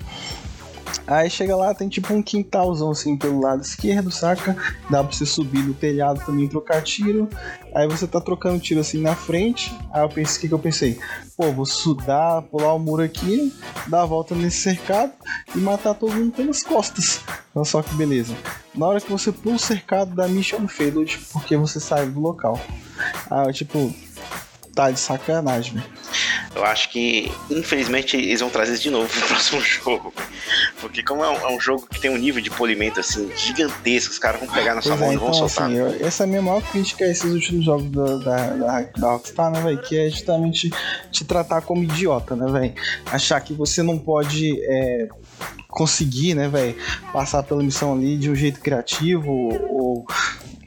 Aí 1.05 1.29
chega 1.29 1.55
lá, 1.55 1.73
tem 1.73 1.87
tipo 1.87 2.13
um 2.13 2.21
quintalzão 2.21 2.91
assim 2.91 3.15
pelo 3.15 3.39
lado 3.39 3.61
esquerdo, 3.61 4.11
saca? 4.11 4.55
Dá 4.89 5.03
pra 5.03 5.15
você 5.15 5.25
subir 5.25 5.63
no 5.63 5.73
telhado 5.73 6.25
também 6.25 6.47
trocar 6.47 6.81
tiro. 6.81 7.29
Aí 7.73 7.87
você 7.87 8.05
tá 8.05 8.19
trocando 8.19 8.59
tiro 8.59 8.81
assim 8.81 9.01
na 9.01 9.15
frente. 9.15 9.73
Aí 9.91 10.01
eu 10.01 10.09
pensei, 10.09 10.37
o 10.37 10.41
que, 10.41 10.47
que 10.47 10.53
eu 10.53 10.59
pensei? 10.59 10.99
Pô, 11.37 11.51
vou 11.51 11.65
sudar, 11.65 12.41
pular 12.43 12.73
o 12.73 12.79
muro 12.79 13.03
aqui, 13.03 13.53
dar 13.87 14.01
a 14.01 14.05
volta 14.05 14.35
nesse 14.35 14.57
cercado 14.57 15.13
e 15.55 15.59
matar 15.59 15.93
todo 15.93 16.13
mundo 16.13 16.31
pelas 16.31 16.63
costas. 16.63 17.21
Olha 17.55 17.65
só 17.65 17.81
que 17.81 17.93
beleza. 17.95 18.35
Na 18.75 18.87
hora 18.87 18.99
que 18.99 19.11
você 19.11 19.31
pula 19.31 19.55
o 19.55 19.59
cercado 19.59 20.13
da 20.13 20.27
Mission 20.27 20.67
Failed, 20.67 21.19
porque 21.31 21.55
você 21.55 21.79
sai 21.79 22.05
do 22.07 22.19
local. 22.19 22.59
Aí, 23.29 23.53
tipo, 23.53 23.93
tá 24.75 24.91
de 24.91 24.99
sacanagem, 24.99 25.75
velho. 25.75 25.87
Eu 26.57 26.65
acho 26.65 26.89
que, 26.89 27.31
infelizmente, 27.51 28.17
eles 28.17 28.39
vão 28.39 28.49
trazer 28.49 28.73
isso 28.73 28.81
de 28.81 28.89
novo 28.89 29.07
pro 29.07 29.21
próximo 29.27 29.61
jogo. 29.61 30.11
Porque 30.81 31.03
como 31.03 31.23
é 31.23 31.29
um, 31.29 31.35
é 31.35 31.55
um, 31.55 31.59
jogo 31.59 31.87
que 31.87 32.01
tem 32.01 32.09
um 32.09 32.17
nível 32.17 32.41
de 32.41 32.49
polimento 32.49 32.99
assim 32.99 33.29
gigantesco, 33.35 34.11
os 34.11 34.17
caras 34.17 34.39
vão 34.39 34.49
pegar 34.49 34.73
na 34.73 34.81
sua 34.81 34.97
pois 34.97 35.01
mão 35.01 35.11
é, 35.11 35.13
e 35.13 35.17
vão 35.17 35.27
então, 35.27 35.47
soltar. 35.47 35.67
Assim, 35.67 35.77
eu, 35.77 36.07
essa 36.07 36.23
é 36.23 36.25
a 36.25 36.27
minha 36.27 36.41
maior 36.41 36.63
crítica 36.63 37.05
a 37.05 37.09
esses 37.09 37.31
últimos 37.31 37.63
jogos 37.63 37.91
da, 37.91 38.17
da, 38.17 38.47
da, 38.55 38.81
da 38.81 39.11
Rockstar, 39.11 39.51
né, 39.51 39.61
velho? 39.61 39.77
Que 39.77 39.99
é 39.99 40.09
justamente 40.09 40.71
te 41.11 41.23
tratar 41.23 41.61
como 41.61 41.83
idiota, 41.83 42.35
né, 42.35 42.51
velho? 42.51 42.73
Achar 43.05 43.39
que 43.39 43.53
você 43.53 43.83
não 43.83 43.99
pode. 43.99 44.59
É, 44.63 45.07
conseguir, 45.69 46.33
né, 46.33 46.47
velho, 46.47 46.75
passar 47.13 47.43
pela 47.43 47.61
missão 47.61 47.93
ali 47.93 48.17
de 48.17 48.31
um 48.31 48.35
jeito 48.35 48.59
criativo 48.59 49.29
ou, 49.31 50.07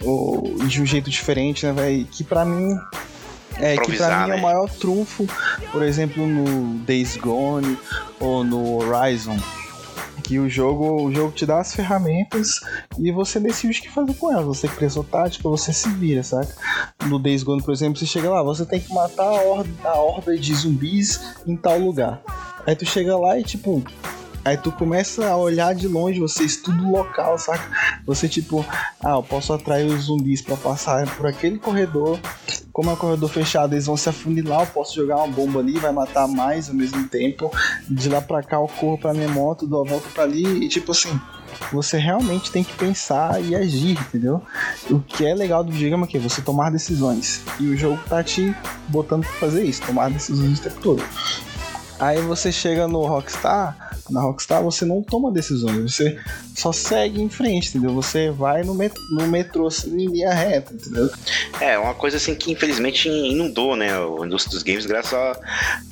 ou 0.05 0.67
de 0.69 0.81
um 0.81 0.87
jeito 0.87 1.11
diferente, 1.11 1.67
né, 1.67 1.73
velho? 1.73 2.05
Que 2.05 2.23
para 2.23 2.45
mim 2.45 2.79
é, 3.61 3.77
que 3.77 3.97
pra 3.97 4.23
mim 4.23 4.29
né? 4.29 4.35
é 4.35 4.35
o 4.35 4.37
né? 4.37 4.43
maior 4.43 4.71
trunfo, 4.71 5.27
por 5.71 5.83
exemplo, 5.83 6.27
no 6.27 6.79
Days 6.79 7.17
Gone 7.17 7.79
ou 8.19 8.43
no 8.43 8.79
Horizon. 8.79 9.37
Que 10.23 10.39
o 10.39 10.49
jogo, 10.49 11.03
o 11.03 11.13
jogo 11.13 11.33
te 11.33 11.45
dá 11.45 11.59
as 11.59 11.75
ferramentas 11.75 12.61
e 12.99 13.11
você 13.11 13.41
decide 13.41 13.77
o 13.77 13.83
que 13.83 13.91
fazer 13.91 14.15
com 14.15 14.31
elas. 14.33 14.47
Você 14.47 14.69
cria 14.69 14.89
sua 14.89 15.03
tática, 15.03 15.49
você 15.49 15.73
se 15.73 15.89
vira, 15.89 16.23
saca? 16.23 16.55
No 17.07 17.19
Days 17.19 17.43
Gone, 17.43 17.63
por 17.63 17.73
exemplo, 17.73 17.99
você 17.99 18.07
chega 18.07 18.31
lá, 18.31 18.43
você 18.43 18.65
tem 18.65 18.79
que 18.81 18.93
matar 18.95 19.25
a 19.25 19.43
horda, 19.43 19.71
a 19.83 19.99
horda 19.99 20.39
de 20.39 20.55
zumbis 20.55 21.21
em 21.47 21.57
tal 21.57 21.79
lugar. 21.79 22.23
Aí 22.65 22.77
tu 22.77 22.87
chega 22.87 23.17
lá 23.17 23.39
e 23.39 23.43
tipo, 23.43 23.83
Aí 24.45 24.57
tu 24.57 24.73
começa 24.73 25.29
a 25.29 25.37
olhar 25.37 25.75
de 25.75 25.87
longe, 25.87 26.19
você 26.19 26.45
estuda 26.45 26.83
o 26.83 26.93
local, 26.93 27.39
saca? 27.39 28.01
Você 28.07 28.27
tipo, 28.27 28.65
ah, 29.05 29.11
eu 29.11 29.23
posso 29.23 29.53
atrair 29.53 29.87
os 29.87 30.05
zumbis 30.05 30.41
para 30.41 30.57
passar 30.57 31.07
por 31.17 31.27
aquele 31.27 31.59
corredor. 31.59 32.19
Como 32.81 32.89
é 32.89 32.95
um 32.95 32.97
corredor 32.97 33.29
fechado, 33.29 33.75
eles 33.75 33.85
vão 33.85 33.95
se 33.95 34.09
afunilar, 34.09 34.61
eu 34.61 34.67
posso 34.69 34.95
jogar 34.95 35.17
uma 35.17 35.27
bomba 35.27 35.61
ali, 35.61 35.79
vai 35.79 35.93
matar 35.93 36.27
mais 36.27 36.71
ao 36.71 36.75
mesmo 36.75 37.07
tempo. 37.07 37.53
De 37.87 38.09
lá 38.09 38.23
pra 38.23 38.43
cá 38.43 38.57
eu 38.57 38.67
corro 38.67 38.97
pra 38.97 39.13
minha 39.13 39.29
moto, 39.29 39.67
dou 39.67 39.85
a 39.85 39.87
volta 39.87 40.09
pra 40.15 40.23
ali 40.23 40.65
e 40.65 40.67
tipo 40.67 40.93
assim, 40.93 41.21
você 41.71 41.99
realmente 41.99 42.51
tem 42.51 42.65
que 42.65 42.73
pensar 42.73 43.39
e 43.45 43.55
agir, 43.55 44.01
entendeu? 44.01 44.41
O 44.91 44.99
que 44.99 45.27
é 45.27 45.35
legal 45.35 45.63
do 45.63 45.71
videogame 45.71 46.05
é 46.05 46.07
que 46.07 46.19
você 46.19 46.41
tomar 46.41 46.71
decisões. 46.71 47.43
E 47.61 47.67
o 47.69 47.77
jogo 47.77 48.01
tá 48.09 48.25
te 48.25 48.57
botando 48.89 49.27
pra 49.27 49.35
fazer 49.35 49.63
isso, 49.63 49.83
tomar 49.83 50.09
decisões 50.11 50.59
o 50.59 50.63
tempo 50.63 50.81
todo. 50.81 51.05
Aí 51.99 52.23
você 52.23 52.51
chega 52.51 52.89
no 52.89 53.05
Rockstar, 53.05 53.90
na 54.11 54.21
Rockstar 54.21 54.63
você 54.63 54.85
não 54.85 55.03
toma 55.03 55.31
decisões, 55.31 55.95
você 55.95 56.19
só 56.57 56.73
segue 56.73 57.21
em 57.21 57.29
frente, 57.29 57.71
entendeu? 57.71 57.95
Você 57.95 58.31
vai 58.31 58.63
no, 58.63 58.75
met 58.75 58.95
no 59.11 59.27
metrô 59.27 59.67
assim, 59.67 59.91
em 59.91 60.07
linha 60.07 60.33
reta, 60.33 60.75
entendeu? 60.75 61.11
É, 61.61 61.79
uma 61.79 61.95
coisa 61.95 62.17
assim 62.17 62.35
que 62.35 62.53
infelizmente 62.53 63.09
inundou, 63.09 63.77
né, 63.77 63.91
a 63.93 64.27
indústria 64.27 64.55
dos 64.55 64.63
games 64.63 64.87
graças 64.87 65.15
a, 65.15 65.39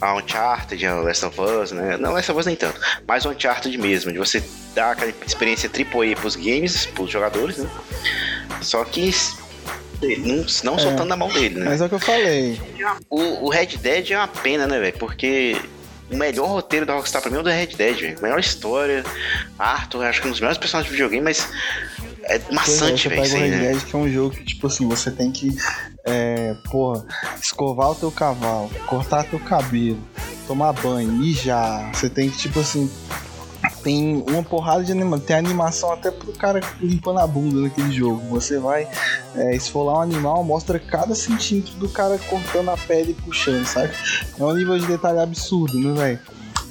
a 0.01 0.15
Uncharted, 0.17 0.85
a 0.87 0.95
Last 0.97 1.25
of 1.25 1.41
Us, 1.41 1.73
né? 1.73 1.97
Não 1.97 2.13
Last 2.13 2.31
of 2.31 2.41
Us 2.41 2.47
nem 2.47 2.57
tanto, 2.57 2.81
mas 3.07 3.25
Uncharted 3.25 3.77
mesmo, 3.79 4.13
de 4.13 4.19
você 4.19 4.43
dar 4.75 4.93
aquela 4.93 5.13
experiência 5.27 5.71
AAA 5.71 6.17
pros 6.17 6.37
games, 6.37 6.87
pros 6.87 7.11
jogadores, 7.11 7.59
né? 7.59 7.69
Só 8.61 8.85
que 8.85 9.13
não, 10.01 10.47
não 10.65 10.75
é, 10.77 10.79
soltando 10.79 11.13
a 11.13 11.17
mão 11.17 11.29
dele, 11.29 11.59
né? 11.59 11.67
Mas 11.67 11.81
é 11.81 11.87
o 11.87 11.89
que 11.89 11.95
eu 11.95 11.99
falei. 11.99 12.61
O, 13.11 13.47
o 13.47 13.49
Red 13.49 13.77
Dead 13.79 14.11
é 14.13 14.17
uma 14.17 14.29
pena, 14.29 14.67
né, 14.67 14.79
velho? 14.79 14.99
Porque 14.99 15.57
o 16.11 16.17
melhor 16.17 16.49
roteiro 16.49 16.87
da 16.87 16.95
Rockstar 16.95 17.21
pra 17.21 17.31
mim 17.31 17.37
é 17.37 17.41
o 17.41 17.43
do 17.43 17.51
Red 17.51 17.67
Dead, 17.67 18.01
velho. 18.01 18.23
Melhor 18.23 18.39
história. 18.39 19.05
Arthur, 19.59 20.05
acho 20.05 20.21
que 20.21 20.27
é 20.27 20.29
um 20.29 20.33
dos 20.33 20.41
melhores 20.41 20.59
personagens 20.59 20.91
de 20.91 20.97
videogame, 20.97 21.25
mas 21.25 21.49
é, 22.25 22.37
é 22.37 22.43
maçante, 22.53 23.09
velho. 23.09 23.25
Você 23.25 23.29
pega 23.29 23.35
o 23.35 23.39
Red 23.39 23.51
né? 23.51 23.73
Dead, 23.73 23.85
que 23.85 23.97
é 23.97 23.99
um 23.99 24.09
jogo 24.09 24.35
que, 24.35 24.45
tipo 24.45 24.67
assim, 24.67 24.89
você 24.89 25.11
tem 25.11 25.31
que, 25.31 25.57
é, 26.05 26.55
porra, 26.71 27.05
escovar 27.43 27.91
o 27.91 27.95
teu 27.95 28.11
cavalo, 28.11 28.71
cortar 28.87 29.25
teu 29.25 29.39
cabelo, 29.41 29.99
tomar 30.47 30.73
banho, 30.73 31.11
mijar. 31.11 31.95
Você 31.95 32.09
tem 32.09 32.31
que, 32.31 32.39
tipo 32.39 32.61
assim, 32.61 32.91
tem 33.83 34.25
uma 34.29 34.43
porrada 34.43 34.85
de 34.85 34.93
animação. 34.93 35.27
Tem 35.27 35.37
animação 35.37 35.93
até 35.93 36.11
pro 36.11 36.33
cara 36.33 36.61
limpando 36.81 37.19
a 37.19 37.27
bunda 37.27 37.61
naquele 37.61 37.93
jogo. 37.93 38.21
Você 38.31 38.59
vai 38.59 38.89
é, 39.35 39.55
esfolar 39.55 39.99
um 39.99 40.03
animal, 40.03 40.43
mostra 40.45 40.79
cada 40.79 41.15
centímetro 41.15 41.75
do 41.75 41.89
cara 41.89 42.19
cortando 42.19 42.71
a 42.71 42.77
pele 42.77 43.13
e 43.13 43.23
puxando, 43.23 43.67
sabe? 43.67 43.93
É 44.39 44.45
um 44.45 44.55
nível 44.55 44.79
de 44.79 44.87
detalhe 44.87 45.19
absurdo, 45.19 45.79
né, 45.79 45.93
velho? 45.95 46.19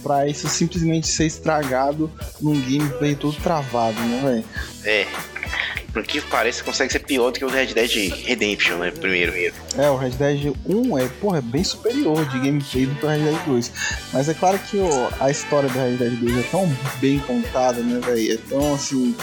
Pra 0.03 0.27
isso 0.27 0.47
simplesmente 0.47 1.07
ser 1.07 1.25
estragado 1.25 2.09
num 2.39 2.59
gameplay 2.61 3.15
todo 3.15 3.35
travado, 3.37 3.99
né, 3.99 4.21
velho? 4.23 4.45
É 4.85 5.07
por 5.97 6.05
que 6.05 6.21
parece, 6.21 6.63
consegue 6.63 6.91
ser 6.91 6.99
pior 6.99 7.31
do 7.31 7.39
que 7.39 7.45
o 7.45 7.49
Red 7.49 7.73
Dead 7.73 8.13
Redemption, 8.23 8.77
né? 8.77 8.91
Primeiro. 8.91 9.33
É, 9.75 9.89
o 9.89 9.97
Red 9.97 10.11
Dead 10.11 10.53
1 10.67 10.97
é, 10.99 11.07
porra, 11.19 11.39
é 11.39 11.41
bem 11.41 11.63
superior 11.63 12.23
de 12.25 12.37
gameplay 12.37 12.85
do 12.85 12.93
que 12.93 13.03
o 13.03 13.09
Red 13.09 13.17
Dead 13.17 13.45
2. 13.47 13.71
Mas 14.13 14.29
é 14.29 14.35
claro 14.35 14.59
que 14.59 14.79
ó, 14.79 15.09
a 15.19 15.31
história 15.31 15.67
do 15.67 15.75
Red 15.75 15.97
Dead 15.97 16.13
2 16.19 16.37
é 16.37 16.43
tão 16.51 16.71
bem 17.01 17.17
contada, 17.21 17.81
né, 17.81 17.99
velho? 17.99 18.33
É 18.33 18.37
tão 18.47 18.75
assim. 18.75 19.15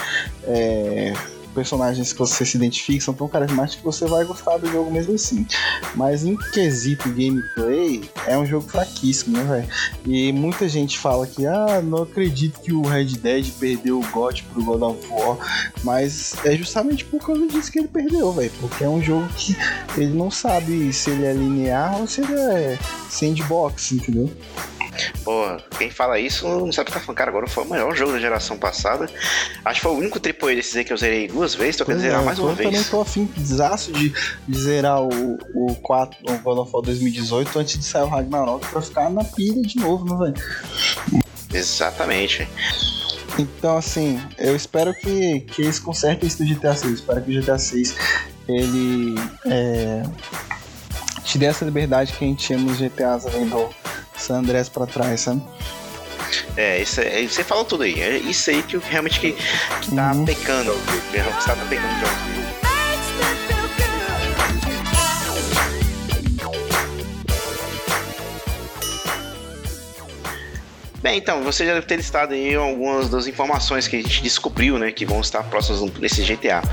É 0.43 1.13
personagens 1.55 2.11
que 2.11 2.19
você 2.19 2.45
se 2.45 2.57
identifica 2.57 3.03
são 3.03 3.13
tão 3.13 3.27
carismáticos 3.27 3.77
que 3.77 3.83
você 3.83 4.05
vai 4.05 4.25
gostar 4.25 4.57
do 4.57 4.69
jogo 4.69 4.91
mesmo 4.91 5.15
assim. 5.15 5.47
Mas 5.95 6.25
em 6.25 6.35
quesito 6.35 7.09
gameplay, 7.09 8.03
é 8.27 8.37
um 8.37 8.45
jogo 8.45 8.67
fraquíssimo, 8.67 9.37
né, 9.37 9.43
velho? 9.43 9.67
E 10.05 10.33
muita 10.33 10.67
gente 10.67 10.99
fala 10.99 11.25
que, 11.25 11.47
ah, 11.47 11.81
não 11.81 12.03
acredito 12.03 12.59
que 12.59 12.73
o 12.73 12.81
Red 12.83 13.05
Dead 13.05 13.49
perdeu 13.59 13.99
o 13.99 14.07
GOT 14.11 14.43
pro 14.43 14.63
God 14.63 14.81
of 14.81 15.07
War, 15.09 15.37
mas 15.83 16.35
é 16.43 16.55
justamente 16.55 17.05
por 17.05 17.25
causa 17.25 17.47
disso 17.47 17.71
que 17.71 17.79
ele 17.79 17.87
perdeu, 17.87 18.31
velho. 18.33 18.51
Porque 18.59 18.83
é 18.83 18.89
um 18.89 19.01
jogo 19.01 19.27
que 19.37 19.55
ele 19.97 20.13
não 20.13 20.29
sabe 20.29 20.91
se 20.91 21.09
ele 21.09 21.25
é 21.25 21.33
linear 21.33 21.99
ou 22.01 22.07
se 22.07 22.21
ele 22.21 22.33
é 22.33 22.77
sandbox, 23.09 23.93
entendeu? 23.93 24.29
Pô, 25.23 25.57
quem 25.77 25.89
fala 25.89 26.19
isso 26.19 26.47
não 26.47 26.71
sabe 26.71 26.89
o 26.89 26.91
que 26.91 26.99
tá 26.99 26.99
falando. 26.99 27.17
Cara, 27.17 27.29
agora 27.29 27.47
foi 27.47 27.63
o 27.63 27.67
maior 27.67 27.95
jogo 27.95 28.13
da 28.13 28.19
geração 28.19 28.57
passada. 28.57 29.07
Acho 29.63 29.79
que 29.79 29.83
foi 29.87 29.91
o 29.91 29.97
único 29.97 30.19
AAA 30.19 30.55
desses 30.55 30.75
aí 30.75 30.83
que 30.83 30.93
eu 30.93 30.97
zerei 30.97 31.27
duas 31.27 31.55
vezes, 31.55 31.77
tô 31.77 31.85
querendo 31.85 32.01
zerar 32.01 32.21
é, 32.21 32.25
mais 32.25 32.39
uma 32.39 32.53
vez. 32.53 32.67
Eu 32.67 32.71
também 32.71 32.83
tô 32.89 33.01
afim 33.01 33.25
desaço 33.37 33.91
de, 33.91 34.13
de 34.47 34.59
zerar 34.59 35.01
o, 35.01 35.37
o 35.53 35.75
4, 35.75 36.17
o 36.21 36.37
God 36.39 36.57
of 36.59 36.71
War 36.73 36.83
2018 36.83 37.59
antes 37.59 37.79
de 37.79 37.85
sair 37.85 38.03
o 38.03 38.07
Ragnarok 38.07 38.67
pra 38.67 38.81
ficar 38.81 39.09
na 39.09 39.23
pilha 39.23 39.61
de 39.61 39.77
novo, 39.77 40.05
né, 40.05 40.31
velho? 40.31 41.23
Exatamente. 41.53 42.47
Então, 43.37 43.77
assim, 43.77 44.21
eu 44.37 44.55
espero 44.55 44.93
que, 44.93 45.41
que 45.41 45.61
eles 45.61 45.79
consertem 45.79 46.27
isso 46.27 46.43
do 46.43 46.55
GTA 46.55 46.75
6. 46.75 46.83
Eu 46.83 46.93
espero 46.93 47.21
que 47.21 47.37
o 47.37 47.41
GTA 47.41 47.57
6 47.57 47.95
ele 48.47 49.15
é, 49.45 50.03
te 51.23 51.37
dê 51.37 51.45
essa 51.45 51.65
liberdade 51.65 52.13
que 52.13 52.23
a 52.23 52.27
gente 52.27 52.45
tinha 52.45 52.59
nos 52.59 52.77
GTAs 52.77 53.25
além 53.25 53.47
do 53.47 53.69
San 54.17 54.39
Andreas 54.39 54.69
pra 54.69 54.85
trás, 54.85 55.21
sabe? 55.21 55.41
É, 56.57 56.81
isso 56.81 57.01
é, 57.01 57.23
você 57.23 57.43
falou 57.43 57.65
tudo 57.65 57.83
aí. 57.83 57.99
É 58.01 58.17
isso 58.17 58.49
aí 58.49 58.63
que 58.63 58.77
realmente 58.77 59.19
que, 59.19 59.33
que 59.81 59.95
tá 59.95 60.11
uhum. 60.11 60.25
pecando. 60.25 60.71
Rockstar 60.71 61.55
tá 61.55 61.65
pecando 61.69 61.99
jogos. 61.99 62.55
Bem, 71.05 71.19
então, 71.19 71.43
você 71.43 71.67
já 71.67 71.75
deve 71.75 71.85
ter 71.85 71.97
listado 71.97 72.33
aí 72.33 72.55
algumas 72.55 73.09
das 73.09 73.27
informações 73.27 73.87
que 73.87 73.95
a 73.95 74.01
gente 74.01 74.23
descobriu, 74.23 74.79
né? 74.79 74.91
Que 74.91 75.05
vão 75.05 75.21
estar 75.21 75.43
próximas 75.43 75.93
nesse 75.99 76.23
GTA. 76.23 76.63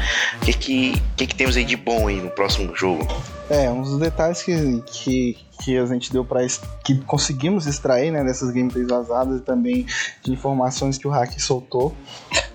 O 0.41 0.45
que, 0.47 0.55
que, 0.55 1.03
que, 1.19 1.27
que 1.27 1.35
temos 1.35 1.55
aí 1.55 1.65
de 1.67 1.77
bom 1.77 2.09
aí 2.09 2.17
no 2.17 2.31
próximo 2.31 2.75
jogo? 2.75 3.07
É, 3.51 3.69
uns 3.69 3.99
detalhes 3.99 4.43
que, 4.43 4.83
que, 4.87 5.37
que 5.63 5.79
a 5.79 5.87
gente 5.87 6.13
deu 6.13 6.25
para 6.25 6.41
que 6.85 6.99
conseguimos 7.03 7.67
extrair 7.67 8.11
né, 8.11 8.25
dessas 8.25 8.51
gameplays 8.51 8.89
vazadas 8.89 9.41
e 9.41 9.43
também 9.43 9.87
de 10.23 10.33
informações 10.33 10.99
que 10.99 11.07
o 11.07 11.11
hack 11.11 11.39
soltou 11.39 11.95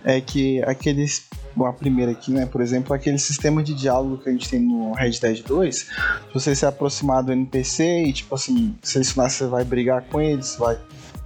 é 0.04 0.20
que 0.22 0.62
aqueles 0.63 1.28
a 1.65 1.74
primeira 1.74 2.12
aqui, 2.12 2.32
né? 2.32 2.46
Por 2.46 2.62
exemplo, 2.62 2.93
aquele 2.93 3.17
sistema 3.17 3.63
de 3.63 3.74
diálogo 3.74 4.20
que 4.20 4.30
a 4.30 4.32
gente 4.32 4.48
tem 4.48 4.60
no 4.60 4.93
Red 4.93 5.20
Dead 5.20 5.43
2. 5.43 5.76
Se 5.76 5.88
você 6.32 6.56
se 6.56 6.65
aproximar 6.67 7.24
do 7.24 7.32
NPC 7.32 8.04
e, 8.04 8.13
tipo 8.13 8.36
assim, 8.36 8.76
selecionar 8.84 9.32
se 9.32 9.38
você 9.38 9.48
vai 9.48 9.63
brigar 9.63 10.04
com 10.04 10.22
eles, 10.22 10.56
vai 10.56 10.78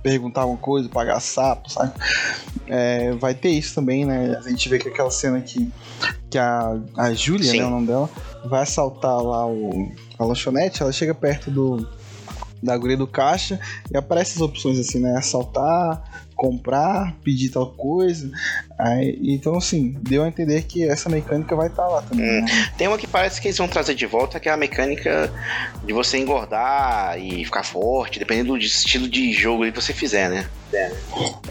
perguntar 0.01 0.41
alguma 0.41 0.57
coisa, 0.57 0.87
pagar 0.87 1.19
sapo, 1.19 1.69
sabe? 1.69 1.91
É, 2.67 3.11
vai 3.13 3.33
ter 3.33 3.49
isso 3.49 3.75
também, 3.75 4.05
né? 4.05 4.37
A 4.37 4.49
gente 4.49 4.69
vê 4.69 4.79
que 4.79 4.87
aquela 4.87 5.11
cena 5.11 5.41
que, 5.41 5.69
que 6.31 6.37
a, 6.37 6.79
a 6.97 7.13
Júlia, 7.13 7.51
né, 7.51 7.65
o 7.65 7.69
nome 7.69 7.87
dela, 7.87 8.09
vai 8.45 8.63
assaltar 8.63 9.21
lá 9.21 9.45
o, 9.45 9.91
a 10.17 10.23
lanchonete, 10.23 10.81
ela 10.81 10.91
chega 10.91 11.13
perto 11.13 11.51
do 11.51 11.87
da 12.63 12.77
guria 12.77 12.95
do 12.95 13.07
caixa 13.07 13.59
e 13.91 13.97
aparece 13.97 14.35
as 14.35 14.41
opções 14.41 14.77
assim, 14.77 14.99
né? 14.99 15.17
Assaltar, 15.17 16.27
comprar, 16.35 17.15
pedir 17.23 17.49
tal 17.49 17.71
coisa. 17.71 18.31
Aí, 18.77 19.17
então, 19.23 19.57
assim, 19.57 19.97
deu 20.01 20.23
a 20.23 20.27
entender 20.27 20.61
que 20.63 20.87
essa 20.87 21.09
mecânica 21.09 21.55
vai 21.55 21.67
estar 21.67 21.83
tá 21.83 21.89
lá 21.89 22.01
também. 22.03 22.25
Hum. 22.25 22.45
Né? 22.45 22.71
Tem 22.77 22.87
uma 22.87 22.99
que 22.99 23.07
parece 23.07 23.41
que 23.41 23.47
eles 23.47 23.57
vão 23.57 23.67
trazer 23.67 23.95
de 23.95 24.05
volta, 24.05 24.39
que 24.39 24.47
é 24.47 24.51
a 24.51 24.57
mecânica 24.57 25.31
de 25.83 25.91
você 25.91 26.19
engordar 26.19 27.19
e 27.19 27.43
ficar 27.43 27.63
forte, 27.63 28.19
dependendo 28.19 28.53
do 28.53 28.59
estilo 28.59 29.09
de 29.09 29.33
jogo 29.33 29.65
que 29.65 29.71
você 29.71 29.93
fizer, 29.93 30.29
né? 30.29 30.47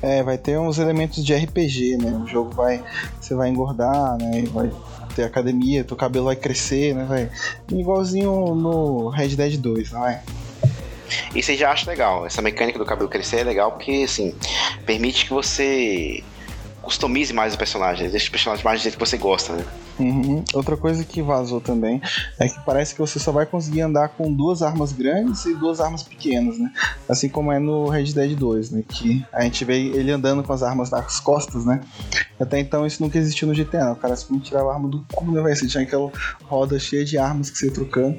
É, 0.03 0.23
vai 0.23 0.39
ter 0.39 0.59
uns 0.59 0.79
elementos 0.79 1.25
de 1.25 1.35
RPG, 1.35 1.99
né? 1.99 2.11
O 2.25 2.27
jogo 2.27 2.51
vai. 2.55 2.83
Você 3.21 3.35
vai 3.35 3.49
engordar, 3.49 4.17
né? 4.19 4.45
Vai 4.53 4.71
ter 5.15 5.25
academia, 5.25 5.85
teu 5.85 5.97
cabelo 5.97 6.27
vai 6.27 6.37
crescer, 6.37 6.95
né, 6.95 7.05
velho? 7.05 7.31
Igualzinho 7.71 8.55
no 8.55 9.09
Red 9.09 9.31
Dead 9.31 9.57
2, 9.57 9.93
não 9.93 10.07
é? 10.07 10.23
E 11.35 11.43
você 11.43 11.57
já 11.57 11.71
acha 11.71 11.91
legal. 11.91 12.27
Essa 12.27 12.41
mecânica 12.41 12.79
do 12.79 12.85
cabelo 12.85 13.09
crescer 13.09 13.41
é 13.41 13.45
legal 13.45 13.73
porque, 13.73 14.03
assim, 14.05 14.35
permite 14.87 15.27
que 15.27 15.33
você 15.33 16.23
customize 16.83 17.33
mais 17.33 17.55
o 17.55 17.59
personagem, 17.59 18.09
deixe 18.09 18.29
o 18.29 18.31
personagem 18.31 18.65
mais 18.65 18.81
do 18.81 18.83
jeito 18.85 18.95
que 18.97 19.05
você 19.05 19.17
gosta, 19.17 19.53
né? 19.53 19.65
Uhum. 20.01 20.43
Outra 20.55 20.77
coisa 20.77 21.05
que 21.05 21.21
vazou 21.21 21.61
também 21.61 22.01
é 22.39 22.49
que 22.49 22.59
parece 22.65 22.95
que 22.95 23.01
você 23.01 23.19
só 23.19 23.31
vai 23.31 23.45
conseguir 23.45 23.83
andar 23.83 24.09
com 24.09 24.33
duas 24.33 24.63
armas 24.63 24.93
grandes 24.93 25.45
e 25.45 25.55
duas 25.55 25.81
armas 25.81 26.03
pequenas, 26.03 26.59
né? 26.59 26.73
Assim 27.09 27.29
como 27.29 27.53
é 27.53 27.59
no 27.59 27.89
Red 27.89 28.13
Dead 28.13 28.35
2, 28.35 28.71
né? 28.71 28.83
Que 28.89 29.25
a 29.33 29.43
gente 29.43 29.65
vê 29.65 29.79
ele 29.79 30.11
andando 30.11 30.43
com 30.43 30.53
as 30.53 30.63
armas 30.63 30.91
nas 30.91 31.21
costas, 31.21 31.65
né? 31.65 31.81
Até 32.41 32.59
então 32.59 32.87
isso 32.87 33.03
nunca 33.03 33.19
existiu 33.19 33.47
no 33.47 33.55
GTA, 33.55 33.85
né? 33.85 33.93
O 33.93 33.97
cara 33.97 34.17
simplesmente 34.17 34.49
tirava 34.49 34.71
a 34.71 34.75
arma 34.75 34.89
do 34.89 35.05
cu, 35.13 35.31
né? 35.31 35.55
Você 35.55 35.67
tinha 35.67 35.83
aquela 35.83 36.11
roda 36.45 36.79
cheia 36.79 37.05
de 37.05 37.19
armas 37.19 37.51
que 37.51 37.59
você 37.59 37.67
ia 37.67 37.73
trocando. 37.73 38.19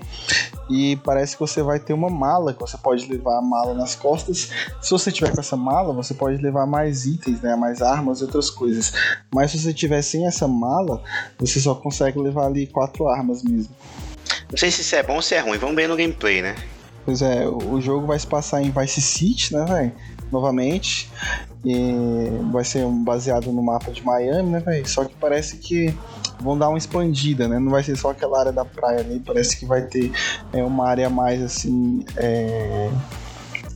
E 0.70 0.96
parece 0.98 1.36
que 1.36 1.40
você 1.40 1.62
vai 1.64 1.80
ter 1.80 1.94
uma 1.94 2.10
mala, 2.10 2.54
que 2.54 2.62
você 2.62 2.78
pode 2.78 3.06
levar 3.12 3.40
a 3.40 3.42
mala 3.42 3.74
nas 3.74 3.96
costas. 3.96 4.50
Se 4.80 4.92
você 4.92 5.12
tiver 5.12 5.34
com 5.34 5.42
essa 5.42 5.58
mala, 5.58 5.94
você 5.94 6.14
pode 6.14 6.42
levar 6.42 6.66
mais 6.66 7.06
itens, 7.06 7.42
né? 7.42 7.56
Mais 7.56 7.82
armas 7.82 8.20
e 8.20 8.24
outras 8.24 8.50
coisas. 8.50 8.94
Mas 9.34 9.52
se 9.52 9.60
você 9.60 9.74
tiver 9.74 10.02
sem 10.02 10.28
essa 10.28 10.48
mala, 10.48 11.02
você 11.40 11.60
só 11.60 11.71
consegue 11.76 12.20
levar 12.20 12.46
ali 12.46 12.68
quatro 12.68 13.08
armas 13.08 13.44
mesmo. 13.44 13.74
Não 14.50 14.58
sei 14.58 14.70
se 14.72 14.82
isso 14.82 14.96
é 14.96 15.04
bom 15.04 15.16
ou 15.16 15.22
se 15.22 15.36
é 15.36 15.40
ruim, 15.40 15.58
vamos 15.58 15.76
ver 15.76 15.88
no 15.88 15.96
gameplay, 15.96 16.42
né? 16.42 16.56
Pois 17.06 17.22
é, 17.22 17.48
o 17.48 17.82
jogo 17.82 18.06
vai 18.06 18.20
se 18.20 18.28
passar 18.28 18.62
em 18.62 18.72
Vice 18.72 19.02
City, 19.02 19.54
né, 19.54 19.66
velho? 19.66 19.92
Novamente. 20.32 21.10
E 21.64 22.30
vai 22.52 22.64
ser 22.64 22.86
baseado 22.86 23.52
no 23.52 23.62
mapa 23.62 23.92
de 23.92 24.04
Miami, 24.04 24.50
né, 24.50 24.60
velho? 24.60 24.88
Só 24.88 25.06
que 25.06 25.16
parece 25.16 25.58
que 25.58 25.94
vão 26.40 26.58
dar 26.58 26.70
uma 26.70 26.78
expandida, 26.78 27.48
né? 27.48 27.60
Não 27.60 27.72
vai 27.72 27.84
ser 27.84 27.96
só 27.96 28.12
aquela 28.12 28.40
área 28.40 28.52
da 28.52 28.66
praia 28.66 29.00
ali, 29.00 29.20
parece 29.20 29.58
que 29.58 29.66
vai 29.66 29.82
ter 29.84 30.12
é, 30.54 30.64
uma 30.64 30.88
área 30.88 31.10
mais 31.10 31.42
assim. 31.42 32.06
É 32.18 32.90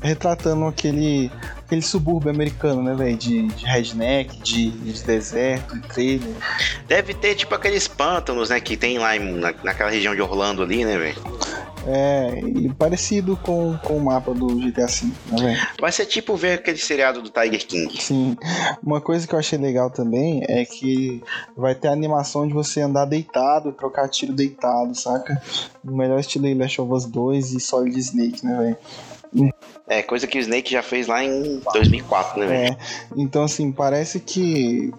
retratando 0.05 0.65
aquele, 0.65 1.31
aquele 1.57 1.81
subúrbio 1.81 2.29
americano, 2.29 2.83
né, 2.83 2.93
velho? 2.93 3.17
De, 3.17 3.47
de 3.47 3.65
redneck, 3.65 4.37
de, 4.41 4.71
de 4.71 5.03
deserto, 5.03 5.75
de 5.75 5.87
trailer. 5.87 6.33
Deve 6.87 7.13
ter 7.13 7.35
tipo 7.35 7.53
aqueles 7.55 7.87
pântanos, 7.87 8.49
né, 8.49 8.59
que 8.59 8.77
tem 8.77 8.97
lá 8.97 9.15
em, 9.15 9.33
na, 9.33 9.53
naquela 9.63 9.89
região 9.89 10.15
de 10.15 10.21
Orlando 10.21 10.63
ali, 10.63 10.85
né, 10.85 10.97
velho? 10.97 11.21
É, 11.87 12.39
e 12.39 12.73
parecido 12.73 13.37
com, 13.37 13.77
com 13.77 13.97
o 13.97 14.03
mapa 14.03 14.33
do 14.33 14.47
GTA 14.47 14.87
V, 14.87 15.11
tá 15.29 15.35
vendo? 15.35 15.59
Vai 15.79 15.91
ser 15.91 16.07
tipo 16.07 16.35
ver 16.35 16.53
aquele 16.53 16.79
seriado 16.79 17.21
do 17.21 17.29
Tiger 17.29 17.65
King. 17.65 18.01
Sim. 18.01 18.35
Uma 18.81 18.99
coisa 18.99 19.27
que 19.27 19.35
eu 19.35 19.39
achei 19.39 19.59
legal 19.59 19.91
também 19.91 20.43
é 20.47 20.65
que 20.65 21.21
vai 21.55 21.75
ter 21.75 21.89
a 21.89 21.91
animação 21.91 22.47
de 22.47 22.53
você 22.53 22.81
andar 22.81 23.05
deitado, 23.05 23.71
trocar 23.71 24.09
tiro 24.09 24.33
deitado, 24.33 24.95
saca? 24.95 25.39
No 25.83 25.95
melhor 25.95 26.19
estilo 26.19 26.47
aí 26.47 26.55
Last 26.55 26.81
of 26.81 26.91
Us 26.91 27.05
2 27.05 27.53
e 27.53 27.59
Solid 27.59 27.99
Snake, 27.99 28.43
né, 28.43 28.57
velho? 28.57 28.77
É, 29.87 30.01
coisa 30.01 30.25
que 30.25 30.37
o 30.37 30.41
Snake 30.41 30.71
já 30.71 30.81
fez 30.81 31.07
lá 31.07 31.23
em 31.23 31.61
2004, 31.73 32.39
né? 32.39 32.67
É, 32.67 32.77
então 33.15 33.43
assim, 33.43 33.71
parece 33.71 34.19
que 34.19 34.91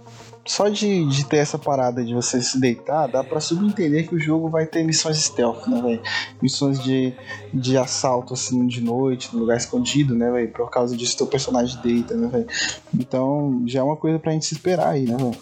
só 0.47 0.69
de, 0.69 1.05
de 1.07 1.25
ter 1.27 1.39
essa 1.39 1.59
parada 1.59 2.05
de 2.05 2.15
você 2.15 2.41
se 2.41 2.59
deitar, 2.59 3.09
dá 3.09 3.23
pra 3.23 3.41
subentender 3.41 4.09
que 4.09 4.15
o 4.15 4.21
jogo 4.21 4.49
vai 4.49 4.65
ter 4.65 4.85
missões 4.85 5.19
stealth, 5.19 5.67
né, 5.67 5.83
velho? 5.83 6.03
Missões 6.41 6.83
de, 6.83 7.13
de 7.53 7.77
assalto, 7.77 8.35
assim, 8.35 8.67
de 8.67 8.81
noite, 8.81 9.35
no 9.35 9.41
lugar 9.41 9.57
escondido, 9.57 10.15
né, 10.15 10.31
velho? 10.31 10.49
Por 10.53 10.71
causa 10.71 10.97
disso, 10.97 11.17
teu 11.17 11.27
personagem 11.27 11.81
deita, 11.83 12.15
né, 12.15 12.29
velho? 12.29 12.47
Então, 12.95 13.63
já 13.67 13.81
é 13.81 13.83
uma 13.83 13.97
coisa 13.97 14.19
pra 14.19 14.33
gente 14.33 14.47
se 14.47 14.55
esperar 14.55 14.89
aí, 14.89 15.05
né, 15.05 15.17
velho? 15.17 15.37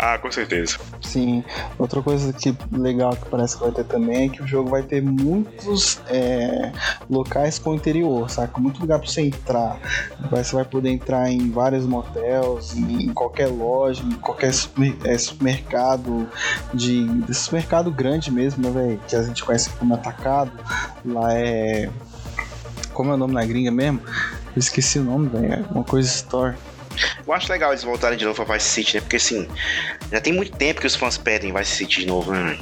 Ah, 0.00 0.16
com 0.16 0.30
certeza. 0.30 0.78
Sim, 1.02 1.42
outra 1.76 2.00
coisa 2.00 2.32
que 2.32 2.56
legal 2.70 3.16
que 3.16 3.28
parece 3.28 3.56
que 3.56 3.64
vai 3.64 3.72
ter 3.72 3.82
também 3.82 4.26
é 4.26 4.28
que 4.28 4.40
o 4.40 4.46
jogo 4.46 4.70
vai 4.70 4.84
ter 4.84 5.02
muitos 5.02 6.00
é, 6.08 6.70
locais 7.10 7.58
com 7.58 7.74
interior, 7.74 8.30
saca? 8.30 8.60
Muito 8.60 8.80
lugar 8.80 9.00
pra 9.00 9.08
você 9.08 9.22
entrar. 9.22 9.76
Você 10.30 10.54
vai 10.54 10.64
poder 10.64 10.90
entrar 10.90 11.28
em 11.28 11.50
vários 11.50 11.84
motels, 11.84 12.76
em 12.76 13.12
qualquer 13.12 13.48
loja, 13.48 14.04
em 14.04 14.12
qualquer 14.28 14.52
super, 14.52 14.94
é, 15.04 15.16
supermercado, 15.16 16.28
de, 16.74 17.06
de 17.06 17.34
supermercado 17.34 17.90
grande 17.90 18.30
mesmo, 18.30 18.62
né, 18.62 18.70
velho? 18.70 19.00
Que 19.08 19.16
a 19.16 19.22
gente 19.22 19.42
conhece 19.42 19.70
como 19.70 19.94
atacado. 19.94 20.52
Lá 21.04 21.32
é. 21.32 21.88
Como 22.92 23.10
é 23.10 23.14
o 23.14 23.16
nome 23.16 23.32
na 23.32 23.44
gringa 23.46 23.70
mesmo? 23.70 24.02
Eu 24.54 24.58
esqueci 24.58 24.98
o 24.98 25.04
nome, 25.04 25.28
velho. 25.28 25.54
É 25.54 25.64
uma 25.70 25.84
coisa 25.84 26.06
store. 26.08 26.56
Eu 27.26 27.32
acho 27.32 27.50
legal 27.50 27.70
eles 27.70 27.82
voltarem 27.82 28.18
de 28.18 28.24
novo 28.24 28.44
pra 28.44 28.56
Vice 28.56 28.68
City, 28.68 28.96
né? 28.96 29.00
Porque 29.00 29.16
assim, 29.16 29.48
já 30.12 30.20
tem 30.20 30.32
muito 30.32 30.56
tempo 30.56 30.80
que 30.80 30.86
os 30.86 30.94
fãs 30.94 31.16
pedem 31.16 31.54
Vice 31.54 31.76
City 31.76 32.00
de 32.00 32.06
novo, 32.06 32.32
né? 32.32 32.58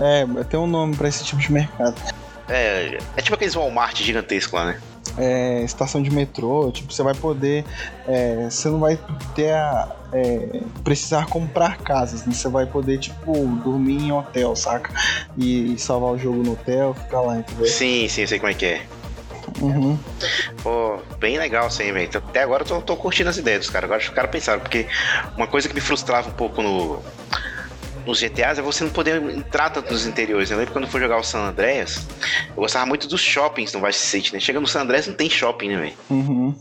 É, 0.00 0.44
tem 0.44 0.58
um 0.58 0.66
nome 0.66 0.96
pra 0.96 1.08
esse 1.08 1.24
tipo 1.24 1.40
de 1.40 1.52
mercado. 1.52 1.94
É, 2.48 2.98
é 3.16 3.22
tipo 3.22 3.34
aqueles 3.34 3.54
Walmart 3.54 3.96
gigantescos 4.02 4.52
lá, 4.52 4.66
né? 4.66 4.80
É, 5.18 5.62
estação 5.62 6.02
de 6.02 6.10
metrô, 6.10 6.70
tipo, 6.70 6.92
você 6.92 7.02
vai 7.02 7.14
poder. 7.14 7.64
É, 8.06 8.48
você 8.50 8.68
não 8.68 8.80
vai 8.80 8.98
ter 9.34 9.52
a. 9.52 9.94
É, 10.12 10.60
precisar 10.84 11.26
comprar 11.26 11.78
casas, 11.78 12.24
né? 12.24 12.32
Você 12.32 12.48
vai 12.48 12.66
poder, 12.66 12.98
tipo, 12.98 13.32
dormir 13.64 14.04
em 14.04 14.12
hotel, 14.12 14.54
saca? 14.54 14.92
E 15.36 15.76
salvar 15.78 16.12
o 16.12 16.18
jogo 16.18 16.42
no 16.42 16.52
hotel, 16.52 16.94
ficar 16.94 17.20
lá, 17.20 17.38
entendeu? 17.38 17.66
Sim, 17.66 18.08
sim, 18.08 18.26
sei 18.26 18.38
como 18.38 18.50
é 18.50 18.54
que 18.54 18.66
é. 18.66 18.82
Uhum. 19.60 19.98
Pô, 20.62 20.98
bem 21.18 21.38
legal 21.38 21.68
aí, 21.78 21.92
velho. 21.92 22.10
Até 22.14 22.42
agora 22.42 22.62
eu 22.62 22.66
tô, 22.66 22.80
tô 22.82 22.96
curtindo 22.96 23.30
as 23.30 23.36
ideias 23.36 23.60
dos 23.60 23.70
caras. 23.70 23.88
Agora 23.88 24.02
os 24.02 24.08
caras 24.08 24.30
pensaram, 24.30 24.60
porque 24.60 24.86
uma 25.36 25.46
coisa 25.46 25.68
que 25.68 25.74
me 25.74 25.80
frustrava 25.80 26.28
um 26.28 26.32
pouco 26.32 26.62
no, 26.62 27.02
nos 28.06 28.20
GTAs 28.20 28.58
é 28.58 28.62
você 28.62 28.84
não 28.84 28.90
poder 28.90 29.20
entrar 29.22 29.70
tanto 29.70 29.92
nos 29.92 30.06
interiores. 30.06 30.50
Eu 30.50 30.58
lembro 30.58 30.72
quando 30.72 30.84
eu 30.84 30.90
fui 30.90 31.00
jogar 31.00 31.18
o 31.18 31.24
San 31.24 31.40
Andreas, 31.40 32.06
eu 32.48 32.56
gostava 32.56 32.86
muito 32.86 33.08
dos 33.08 33.20
shoppings 33.20 33.72
no 33.72 33.84
Vice 33.84 33.98
City, 33.98 34.32
né? 34.32 34.40
Chega 34.40 34.60
no 34.60 34.66
San 34.66 34.82
Andreas 34.82 35.06
não 35.06 35.14
tem 35.14 35.28
shopping, 35.28 35.68
né, 35.70 35.76
velho? 35.76 35.94
Uhum. 36.08 36.54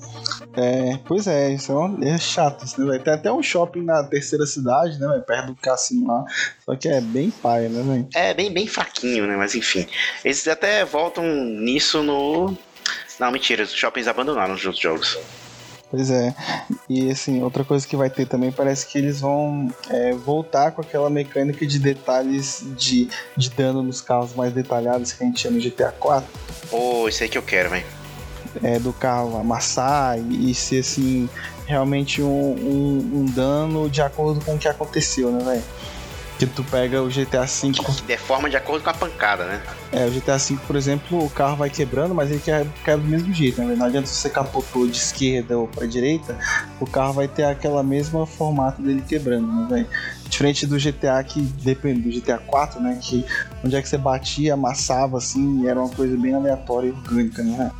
É, 0.55 0.99
pois 1.05 1.27
é, 1.27 1.53
isso 1.53 1.71
é, 1.71 1.75
um, 1.75 2.03
é 2.03 2.17
chato, 2.17 2.65
isso, 2.65 2.79
né, 2.81 2.91
véio? 2.91 3.03
Tem 3.03 3.13
até 3.13 3.31
um 3.31 3.43
shopping 3.43 3.83
na 3.83 4.03
terceira 4.03 4.45
cidade, 4.45 4.99
né, 4.99 5.07
véio? 5.07 5.21
perto 5.21 5.47
do 5.47 5.55
cassino 5.55 6.07
lá. 6.07 6.25
Só 6.65 6.75
que 6.75 6.87
é 6.87 6.99
bem 6.99 7.29
paia, 7.29 7.69
né, 7.69 7.83
velho? 7.83 8.07
É, 8.15 8.33
bem, 8.33 8.51
bem 8.51 8.67
fraquinho, 8.67 9.27
né? 9.27 9.35
Mas 9.37 9.53
enfim. 9.55 9.87
Eles 10.23 10.47
até 10.47 10.83
voltam 10.83 11.23
nisso 11.25 12.01
no. 12.01 12.57
Não, 13.19 13.31
mentira, 13.31 13.63
os 13.63 13.73
shoppings 13.73 14.07
abandonaram 14.07 14.53
os 14.53 14.65
outros 14.65 14.81
jogos. 14.81 15.17
Pois 15.95 16.11
é. 16.11 16.35
E 16.89 17.09
assim, 17.09 17.41
outra 17.41 17.63
coisa 17.63 17.87
que 17.87 17.95
vai 17.95 18.09
ter 18.09 18.27
também, 18.27 18.51
parece 18.51 18.85
que 18.85 18.97
eles 18.97 19.21
vão 19.21 19.73
é, 19.89 20.11
voltar 20.11 20.71
com 20.71 20.81
aquela 20.81 21.09
mecânica 21.09 21.65
de 21.65 21.79
detalhes 21.79 22.65
de, 22.75 23.07
de 23.37 23.49
dano 23.49 23.81
nos 23.81 24.01
carros 24.01 24.35
mais 24.35 24.51
detalhados 24.51 25.13
que 25.13 25.23
a 25.23 25.25
gente 25.25 25.37
tinha 25.37 25.51
no 25.51 25.59
GTA 25.61 25.93
4. 25.93 26.27
Pô, 26.69 27.07
isso 27.07 27.23
aí 27.23 27.29
que 27.29 27.37
eu 27.37 27.43
quero, 27.43 27.69
velho. 27.69 27.85
É, 28.61 28.77
do 28.77 28.91
carro 28.91 29.37
amassar 29.37 30.19
e, 30.19 30.51
e 30.51 30.55
ser 30.55 30.79
assim, 30.79 31.29
realmente 31.65 32.21
um, 32.21 32.27
um, 32.27 33.21
um, 33.21 33.25
dano 33.25 33.89
de 33.89 34.01
acordo 34.01 34.43
com 34.43 34.55
o 34.55 34.59
que 34.59 34.67
aconteceu, 34.67 35.31
né, 35.31 35.43
velho? 35.43 35.63
Que 36.37 36.45
tu 36.45 36.63
pega 36.65 37.01
o 37.01 37.07
GTA 37.07 37.45
V. 37.45 37.71
Que 37.71 38.01
deforma 38.03 38.49
de 38.49 38.57
acordo 38.57 38.83
com 38.83 38.89
a 38.89 38.93
pancada, 38.93 39.45
né? 39.45 39.61
É, 39.91 40.05
o 40.05 40.11
GTA 40.11 40.37
V, 40.37 40.57
por 40.67 40.75
exemplo, 40.75 41.23
o 41.23 41.29
carro 41.29 41.55
vai 41.55 41.69
quebrando, 41.69 42.13
mas 42.13 42.29
ele 42.29 42.41
quebra 42.41 42.97
do 42.97 43.07
mesmo 43.07 43.33
jeito, 43.33 43.61
né? 43.61 43.73
Não 43.75 43.85
adianta 43.85 44.07
se 44.07 44.15
você 44.15 44.29
capotou 44.29 44.85
de 44.85 44.97
esquerda 44.97 45.57
ou 45.57 45.67
pra 45.67 45.85
direita, 45.85 46.37
o 46.79 46.85
carro 46.85 47.13
vai 47.13 47.27
ter 47.27 47.45
aquela 47.45 47.81
mesma 47.81 48.25
formato 48.25 48.81
dele 48.81 49.01
quebrando, 49.07 49.47
né, 49.47 49.67
velho? 49.69 49.87
Diferente 50.27 50.67
do 50.67 50.77
GTA 50.77 51.23
que 51.23 51.39
depende 51.39 52.01
do 52.01 52.19
GTA 52.19 52.37
4, 52.37 52.81
né? 52.81 52.99
Que 53.01 53.25
onde 53.63 53.75
é 53.75 53.81
que 53.81 53.87
você 53.87 53.97
batia, 53.97 54.55
amassava 54.55 55.17
assim, 55.17 55.65
era 55.67 55.79
uma 55.79 55.89
coisa 55.89 56.17
bem 56.17 56.33
aleatória 56.33 56.89
e 56.89 56.91
orgânica, 56.91 57.41
né? 57.43 57.71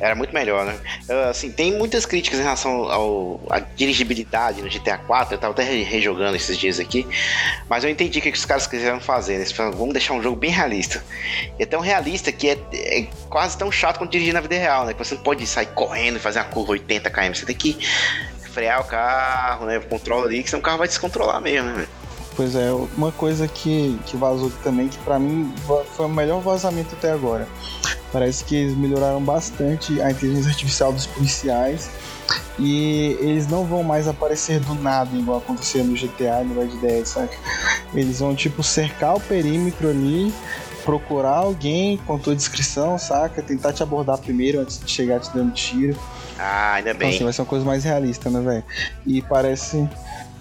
Era 0.00 0.14
muito 0.14 0.32
melhor, 0.32 0.64
né? 0.66 0.78
Assim, 1.28 1.50
tem 1.50 1.72
muitas 1.72 2.06
críticas 2.06 2.40
em 2.40 2.42
relação 2.42 2.90
ao, 2.90 3.40
à 3.50 3.60
dirigibilidade 3.60 4.62
no 4.62 4.68
GTA 4.68 4.98
4. 4.98 5.34
Eu 5.34 5.38
tava 5.38 5.52
até 5.52 5.62
rejogando 5.62 6.36
esses 6.36 6.56
dias 6.56 6.80
aqui. 6.80 7.06
Mas 7.68 7.84
eu 7.84 7.90
entendi 7.90 8.18
o 8.18 8.22
que 8.22 8.30
os 8.30 8.44
caras 8.44 8.66
quiseram 8.66 9.00
fazer. 9.00 9.34
Né? 9.34 9.40
Eles 9.40 9.52
falaram, 9.52 9.76
vamos 9.76 9.92
deixar 9.92 10.14
um 10.14 10.22
jogo 10.22 10.36
bem 10.36 10.50
realista. 10.50 11.02
E 11.58 11.62
é 11.62 11.66
tão 11.66 11.80
realista 11.80 12.32
que 12.32 12.48
é, 12.48 12.58
é, 12.72 13.06
quase 13.28 13.56
tão 13.56 13.70
chato 13.70 13.98
quanto 13.98 14.10
dirigir 14.10 14.34
na 14.34 14.40
vida 14.40 14.56
real, 14.56 14.86
né? 14.86 14.92
Que 14.92 14.98
você 14.98 15.14
não 15.14 15.22
pode 15.22 15.46
sair 15.46 15.66
correndo 15.66 16.16
e 16.16 16.20
fazer 16.20 16.40
uma 16.40 16.46
curva 16.46 16.72
80 16.72 17.10
km. 17.10 17.34
Você 17.34 17.46
tem 17.46 17.56
que 17.56 17.78
frear 18.52 18.80
o 18.80 18.84
carro, 18.84 19.66
né? 19.66 19.78
Controla 19.80 20.26
ali, 20.26 20.42
que 20.42 20.50
senão 20.50 20.60
o 20.60 20.62
carro 20.62 20.78
vai 20.78 20.88
descontrolar 20.88 21.40
mesmo, 21.40 21.70
né? 21.70 21.86
Pois 22.40 22.54
é, 22.54 22.72
uma 22.96 23.12
coisa 23.12 23.46
que, 23.46 24.00
que 24.06 24.16
vazou 24.16 24.50
também, 24.64 24.88
que 24.88 24.96
para 25.00 25.18
mim 25.18 25.52
foi 25.94 26.06
o 26.06 26.08
melhor 26.08 26.40
vazamento 26.40 26.94
até 26.94 27.12
agora. 27.12 27.46
Parece 28.10 28.42
que 28.46 28.56
eles 28.56 28.74
melhoraram 28.74 29.22
bastante 29.22 30.00
a 30.00 30.10
inteligência 30.10 30.48
artificial 30.48 30.90
dos 30.90 31.04
policiais 31.06 31.90
e 32.58 33.18
eles 33.20 33.46
não 33.46 33.66
vão 33.66 33.82
mais 33.82 34.08
aparecer 34.08 34.58
do 34.58 34.74
nada, 34.74 35.14
igual 35.14 35.36
acontecia 35.36 35.84
no 35.84 35.92
GTA 35.92 36.42
no 36.42 36.58
Red 36.58 36.78
Dead, 36.78 37.04
saca? 37.04 37.36
Eles 37.92 38.20
vão, 38.20 38.34
tipo, 38.34 38.62
cercar 38.62 39.16
o 39.16 39.20
perímetro 39.20 39.90
ali, 39.90 40.32
procurar 40.82 41.36
alguém 41.36 41.98
com 42.06 42.18
tua 42.18 42.34
descrição, 42.34 42.96
saca? 42.96 43.42
Tentar 43.42 43.74
te 43.74 43.82
abordar 43.82 44.16
primeiro 44.16 44.60
antes 44.60 44.80
de 44.80 44.90
chegar 44.90 45.20
te 45.20 45.30
dando 45.34 45.52
tiro. 45.52 45.94
Ah, 46.38 46.76
ainda 46.76 46.94
bem. 46.94 47.08
Então, 47.08 47.08
assim, 47.10 47.24
vai 47.24 47.32
ser 47.34 47.42
uma 47.42 47.48
coisa 47.48 47.66
mais 47.66 47.84
realista, 47.84 48.30
né, 48.30 48.40
velho? 48.40 48.64
E 49.06 49.20
parece 49.20 49.86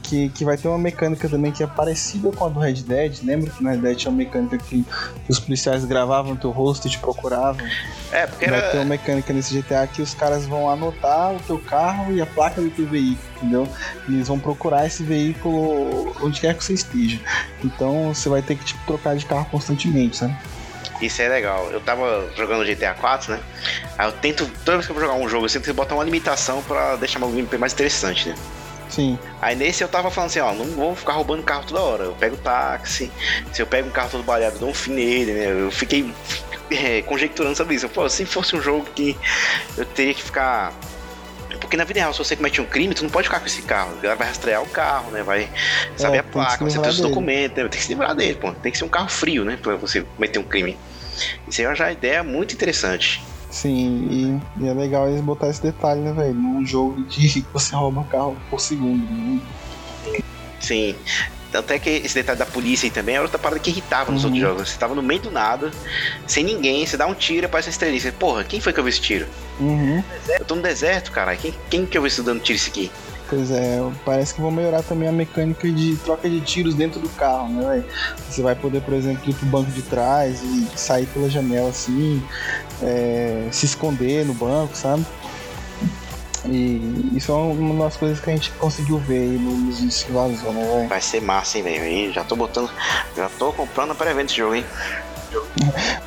que, 0.09 0.29
que 0.29 0.43
vai 0.43 0.57
ter 0.57 0.67
uma 0.67 0.77
mecânica 0.77 1.29
também 1.29 1.51
que 1.51 1.61
é 1.61 1.67
parecida 1.67 2.31
com 2.31 2.45
a 2.45 2.49
do 2.49 2.59
Red 2.59 2.81
Dead. 2.81 3.19
Lembra 3.23 3.51
que 3.51 3.63
no 3.63 3.69
Red 3.69 3.77
Dead 3.77 3.95
tinha 3.95 4.09
uma 4.09 4.17
mecânica 4.17 4.57
que, 4.57 4.83
que 4.83 5.29
os 5.29 5.39
policiais 5.39 5.85
gravavam 5.85 6.35
teu 6.35 6.49
rosto 6.49 6.87
e 6.87 6.89
te 6.91 6.97
procuravam? 6.97 7.63
É, 8.11 8.25
porque 8.25 8.45
era... 8.45 8.59
Vai 8.59 8.71
ter 8.71 8.77
uma 8.77 8.85
mecânica 8.85 9.31
nesse 9.31 9.55
GTA 9.55 9.85
que 9.85 10.01
os 10.01 10.15
caras 10.15 10.47
vão 10.47 10.67
anotar 10.67 11.35
o 11.35 11.39
teu 11.41 11.59
carro 11.59 12.11
e 12.11 12.19
a 12.19 12.25
placa 12.25 12.59
do 12.59 12.71
teu 12.71 12.87
veículo, 12.87 13.19
entendeu? 13.37 13.69
E 14.07 14.15
eles 14.15 14.27
vão 14.27 14.39
procurar 14.39 14.87
esse 14.87 15.03
veículo 15.03 16.15
onde 16.21 16.41
quer 16.41 16.55
que 16.55 16.63
você 16.63 16.73
esteja. 16.73 17.19
Então 17.63 18.11
você 18.11 18.27
vai 18.29 18.41
ter 18.41 18.55
que 18.55 18.65
tipo, 18.65 18.79
trocar 18.87 19.15
de 19.15 19.25
carro 19.25 19.45
constantemente, 19.51 20.17
sabe? 20.17 20.35
Isso 20.99 21.21
é 21.21 21.29
legal. 21.29 21.69
Eu 21.71 21.79
tava 21.79 22.27
jogando 22.35 22.65
GTA 22.65 22.95
4, 22.95 23.33
né? 23.33 23.39
Aí 23.97 24.07
eu 24.07 24.11
tento, 24.11 24.49
toda 24.65 24.77
vez 24.77 24.85
que 24.85 24.91
eu 24.91 24.95
vou 24.95 25.05
jogar 25.05 25.17
um 25.17 25.29
jogo, 25.29 25.45
eu 25.45 25.49
sempre 25.49 25.71
botar 25.71 25.93
uma 25.93 26.03
limitação 26.03 26.63
para 26.63 26.95
deixar 26.95 27.19
meu 27.19 27.29
gameplay 27.29 27.59
mais 27.59 27.73
interessante, 27.73 28.29
né? 28.29 28.35
Sim. 28.89 29.17
Aí 29.41 29.55
nesse 29.55 29.83
eu 29.83 29.87
tava 29.87 30.09
falando 30.09 30.29
assim, 30.29 30.39
ó, 30.39 30.51
não 30.53 30.65
vou 30.65 30.95
ficar 30.95 31.13
roubando 31.13 31.43
carro 31.43 31.63
toda 31.65 31.79
hora. 31.79 32.03
Eu 32.05 32.13
pego 32.13 32.35
táxi, 32.37 33.11
se 33.53 33.61
eu 33.61 33.67
pego 33.67 33.87
um 33.87 33.91
carro 33.91 34.09
todo 34.09 34.23
baleado, 34.23 34.55
eu 34.55 34.59
dou 34.59 34.69
um 34.69 34.73
fim 34.73 34.93
nele, 34.93 35.33
né? 35.33 35.51
Eu 35.65 35.71
fiquei 35.71 36.11
é, 36.71 37.01
conjecturando 37.03 37.55
sobre 37.55 37.75
isso. 37.75 37.87
Pô, 37.89 38.09
se 38.09 38.25
fosse 38.25 38.55
um 38.55 38.61
jogo 38.61 38.85
que 38.95 39.17
eu 39.77 39.85
teria 39.85 40.13
que 40.13 40.23
ficar. 40.23 40.73
Porque 41.59 41.75
na 41.75 41.83
vida 41.83 41.99
real, 41.99 42.13
se 42.13 42.19
você 42.19 42.35
comete 42.35 42.61
um 42.61 42.65
crime, 42.65 42.93
tu 42.93 43.03
não 43.03 43.09
pode 43.09 43.27
ficar 43.27 43.39
com 43.39 43.47
esse 43.47 43.61
carro. 43.63 43.93
Ela 44.01 44.15
vai 44.15 44.27
rastrear 44.27 44.61
o 44.61 44.67
carro, 44.67 45.11
né? 45.11 45.23
Vai 45.23 45.49
saber 45.97 46.17
é, 46.17 46.19
a 46.19 46.23
placa, 46.23 46.63
você 46.63 46.79
tem 46.79 46.89
os 46.89 46.99
documentos, 46.99 47.57
né? 47.57 47.69
Tem 47.69 47.79
que 47.79 47.83
se 47.83 47.89
livrar 47.89 48.15
dele, 48.15 48.35
pô. 48.35 48.51
Tem 48.53 48.71
que 48.71 48.77
ser 48.77 48.85
um 48.85 48.89
carro 48.89 49.09
frio, 49.09 49.43
né? 49.43 49.57
Pra 49.61 49.75
você 49.75 50.01
cometer 50.01 50.39
um 50.39 50.43
crime. 50.43 50.77
Isso 51.47 51.61
aí 51.61 51.67
é 51.67 51.69
uma 51.69 51.91
ideia 51.91 52.23
muito 52.23 52.53
interessante. 52.53 53.21
Sim, 53.49 54.07
e, 54.57 54.63
e, 54.63 54.67
é 54.67 54.73
legal 54.73 55.09
eles 55.09 55.21
botar 55.21 55.49
esse 55.49 55.61
detalhe, 55.61 56.01
né, 56.01 56.13
velho? 56.13 56.35
Num 56.35 56.65
jogo 56.65 57.03
que 57.05 57.45
você 57.51 57.75
rouba 57.75 58.03
carro 58.03 58.37
por 58.49 58.59
segundo. 58.59 59.03
Né? 59.03 59.41
Sim. 60.59 60.95
Tanto 61.51 61.73
é 61.73 61.79
que 61.79 61.89
esse 61.89 62.13
detalhe 62.13 62.37
da 62.37 62.45
polícia 62.45 62.85
aí 62.85 62.91
também 62.91 63.15
era 63.15 63.23
outra 63.23 63.39
parada 63.39 63.59
que 63.59 63.71
irritava 63.71 64.11
nos 64.11 64.23
uhum. 64.23 64.29
outros 64.29 64.47
jogos. 64.47 64.69
Você 64.69 64.77
tava 64.77 64.93
no 64.93 65.01
meio 65.01 65.19
do 65.19 65.31
nada, 65.31 65.71
sem 66.27 66.43
ninguém, 66.43 66.85
você 66.85 66.95
dá 66.95 67.07
um 67.07 67.15
tiro 67.15 67.41
e 67.41 67.45
aparece 67.45 67.69
a 67.69 67.71
estrelinha. 67.71 67.99
Você, 67.99 68.11
porra, 68.11 68.43
quem 68.43 68.61
foi 68.61 68.71
que 68.71 68.79
eu 68.79 68.83
vi 68.83 68.91
esse 68.91 69.01
tiro? 69.01 69.25
Uhum. 69.59 70.03
Eu 70.27 70.45
tô 70.45 70.53
no 70.53 70.61
deserto, 70.61 71.11
cara. 71.11 71.35
Quem, 71.35 71.53
quem 71.69 71.85
que 71.87 71.97
eu 71.97 72.03
vi 72.03 72.07
isso 72.07 72.21
dando 72.21 72.41
tiro 72.41 72.55
isso 72.55 72.69
aqui? 72.69 72.91
Pois 73.29 73.51
é, 73.51 73.79
parece 74.03 74.33
que 74.33 74.41
vão 74.41 74.49
melhorar 74.49 74.81
também 74.81 75.07
a 75.07 75.11
mecânica 75.11 75.71
de 75.71 75.95
troca 75.97 76.27
de 76.27 76.41
tiros 76.41 76.73
dentro 76.73 76.99
do 76.99 77.09
carro, 77.09 77.47
né, 77.49 77.63
véio? 77.69 77.85
Você 78.27 78.41
vai 78.41 78.55
poder, 78.55 78.81
por 78.81 78.95
exemplo, 78.95 79.29
ir 79.29 79.35
pro 79.35 79.45
banco 79.45 79.69
de 79.69 79.83
trás 79.83 80.41
e 80.41 80.67
sair 80.75 81.05
pela 81.07 81.29
janela 81.29 81.69
assim, 81.69 82.23
é, 82.81 83.47
se 83.51 83.67
esconder 83.67 84.25
no 84.25 84.33
banco, 84.33 84.75
sabe? 84.75 85.05
E 86.45 87.11
isso 87.13 87.31
é 87.31 87.35
uma 87.35 87.83
das 87.85 87.97
coisas 87.97 88.19
que 88.19 88.31
a 88.31 88.33
gente 88.33 88.49
conseguiu 88.53 88.97
ver 88.97 89.19
aí 89.19 89.37
nos 89.37 90.03
que 90.03 90.11
vazou, 90.11 90.51
né, 90.51 90.63
velho? 90.65 90.89
Vai 90.89 91.01
ser 91.01 91.21
massa, 91.21 91.59
hein, 91.59 91.63
velho? 91.63 92.13
Já 92.13 92.23
tô 92.23 92.35
botando. 92.35 92.71
Já 93.15 93.29
tô 93.37 93.53
comprando 93.53 93.93
para 93.93 94.09
evento 94.09 94.29
esse 94.29 94.37
jogo, 94.37 94.55
hein? 94.55 94.65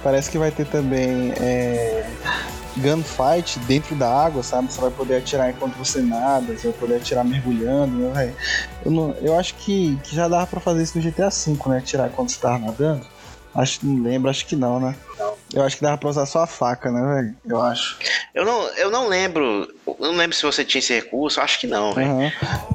Parece 0.02 0.30
que 0.30 0.38
vai 0.38 0.50
ter 0.50 0.66
também 0.66 1.32
é, 1.36 2.04
gunfight 2.76 3.58
dentro 3.60 3.94
da 3.94 4.08
água, 4.08 4.42
sabe? 4.42 4.72
Você 4.72 4.80
vai 4.80 4.90
poder 4.90 5.16
atirar 5.16 5.50
enquanto 5.50 5.76
você 5.76 6.00
nada, 6.00 6.56
você 6.56 6.68
vai 6.68 6.78
poder 6.78 6.96
atirar 6.96 7.24
mergulhando, 7.24 7.96
né? 8.10 8.34
Eu, 8.84 8.90
não, 8.90 9.10
eu 9.20 9.38
acho 9.38 9.54
que, 9.54 9.96
que 10.02 10.14
já 10.14 10.28
dava 10.28 10.46
pra 10.46 10.60
fazer 10.60 10.82
isso 10.82 10.98
no 10.98 11.04
GTA 11.04 11.28
V, 11.28 11.68
né? 11.68 11.78
Atirar 11.78 12.08
enquanto 12.08 12.30
você 12.30 12.40
tava 12.40 12.58
nadando. 12.58 13.06
Acho 13.54 13.80
que 13.80 13.86
não 13.86 14.02
lembro, 14.02 14.30
acho 14.30 14.46
que 14.46 14.56
não, 14.56 14.80
né? 14.80 14.94
Eu 15.52 15.62
acho 15.62 15.76
que 15.76 15.82
dava 15.82 15.98
pra 15.98 16.08
usar 16.08 16.24
só 16.24 16.42
a 16.42 16.46
faca, 16.46 16.90
né, 16.90 17.14
velho? 17.14 17.36
Eu 17.44 17.60
acho. 17.60 17.98
Eu 18.34 18.44
não, 18.44 18.68
eu 18.76 18.90
não 18.90 19.06
lembro. 19.06 19.68
Eu 19.86 19.96
não 19.98 20.16
lembro 20.16 20.34
se 20.34 20.42
você 20.42 20.64
tinha 20.64 20.78
esse 20.78 20.94
recurso, 20.94 21.40
acho 21.40 21.60
que 21.60 21.66
não, 21.66 21.92
velho. 21.92 22.10
Uhum. 22.10 22.32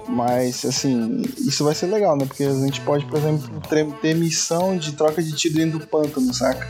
Mas, 0.10 0.64
assim, 0.64 1.24
isso 1.40 1.64
vai 1.64 1.74
ser 1.74 1.88
legal, 1.88 2.16
né? 2.16 2.26
Porque 2.26 2.44
a 2.44 2.54
gente 2.54 2.80
pode, 2.82 3.04
por 3.06 3.18
exemplo, 3.18 3.62
ter 4.02 4.14
missão 4.14 4.78
de 4.78 4.92
troca 4.92 5.24
de 5.24 5.36
tiro 5.36 5.56
dentro 5.56 5.80
do 5.80 5.88
pântano, 5.88 6.32
saca? 6.32 6.68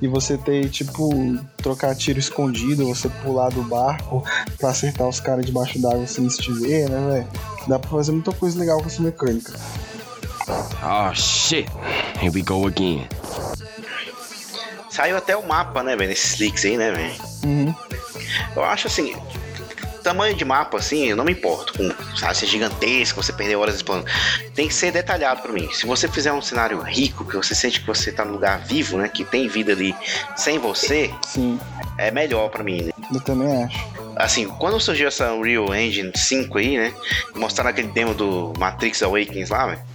E 0.00 0.08
você 0.08 0.38
ter, 0.38 0.70
tipo, 0.70 1.10
trocar 1.58 1.94
tiro 1.94 2.18
escondido, 2.18 2.86
você 2.86 3.10
pular 3.22 3.50
do 3.50 3.62
barco 3.62 4.24
pra 4.58 4.70
acertar 4.70 5.06
os 5.06 5.20
caras 5.20 5.44
debaixo 5.44 5.78
d'água 5.78 6.06
sem 6.06 6.28
se 6.30 6.38
te 6.38 6.52
ver, 6.52 6.88
né, 6.88 7.10
velho? 7.10 7.28
Dá 7.68 7.78
pra 7.78 7.90
fazer 7.90 8.12
muita 8.12 8.32
coisa 8.32 8.58
legal 8.58 8.80
com 8.80 8.86
essa 8.86 9.02
mecânica. 9.02 9.52
Oh 10.48 11.14
shit, 11.14 11.68
here 12.20 12.30
we 12.32 12.42
go 12.42 12.66
again. 12.66 13.06
Saiu 14.90 15.16
até 15.16 15.36
o 15.36 15.46
mapa, 15.46 15.82
né, 15.82 15.96
velho, 15.96 16.10
nesses 16.10 16.38
leaks 16.38 16.64
aí, 16.64 16.76
né, 16.76 16.92
velho? 16.92 17.14
Uhum. 17.44 17.74
Eu 18.54 18.64
acho 18.64 18.86
assim, 18.86 19.16
tamanho 20.04 20.36
de 20.36 20.44
mapa, 20.44 20.76
assim, 20.76 21.06
eu 21.06 21.16
não 21.16 21.24
me 21.24 21.32
importo 21.32 21.72
com, 21.72 22.16
sabe, 22.16 22.36
ser 22.36 22.46
gigantesco, 22.46 23.20
você 23.20 23.32
perder 23.32 23.56
horas 23.56 23.74
explorando. 23.74 24.06
Tem 24.54 24.68
que 24.68 24.74
ser 24.74 24.92
detalhado 24.92 25.42
para 25.42 25.50
mim. 25.50 25.68
Se 25.72 25.86
você 25.86 26.06
fizer 26.06 26.32
um 26.32 26.42
cenário 26.42 26.80
rico, 26.82 27.24
que 27.24 27.34
você 27.34 27.54
sente 27.54 27.80
que 27.80 27.86
você 27.86 28.12
tá 28.12 28.24
num 28.24 28.32
lugar 28.32 28.60
vivo, 28.60 28.98
né, 28.98 29.08
que 29.08 29.24
tem 29.24 29.48
vida 29.48 29.72
ali 29.72 29.96
sem 30.36 30.58
você, 30.58 31.12
Sim. 31.26 31.58
é 31.98 32.10
melhor 32.10 32.50
para 32.50 32.62
mim. 32.62 32.82
Né? 32.82 32.92
Eu 33.12 33.20
também 33.20 33.64
acho. 33.64 33.94
Assim, 34.16 34.46
quando 34.46 34.78
surgiu 34.78 35.08
essa 35.08 35.32
Unreal 35.32 35.74
Engine 35.74 36.12
5 36.14 36.58
aí, 36.58 36.76
né, 36.76 36.94
mostraram 37.34 37.70
aquele 37.70 37.88
demo 37.88 38.14
do 38.14 38.52
Matrix 38.58 39.02
Awakens 39.02 39.48
lá, 39.50 39.66
velho. 39.66 39.93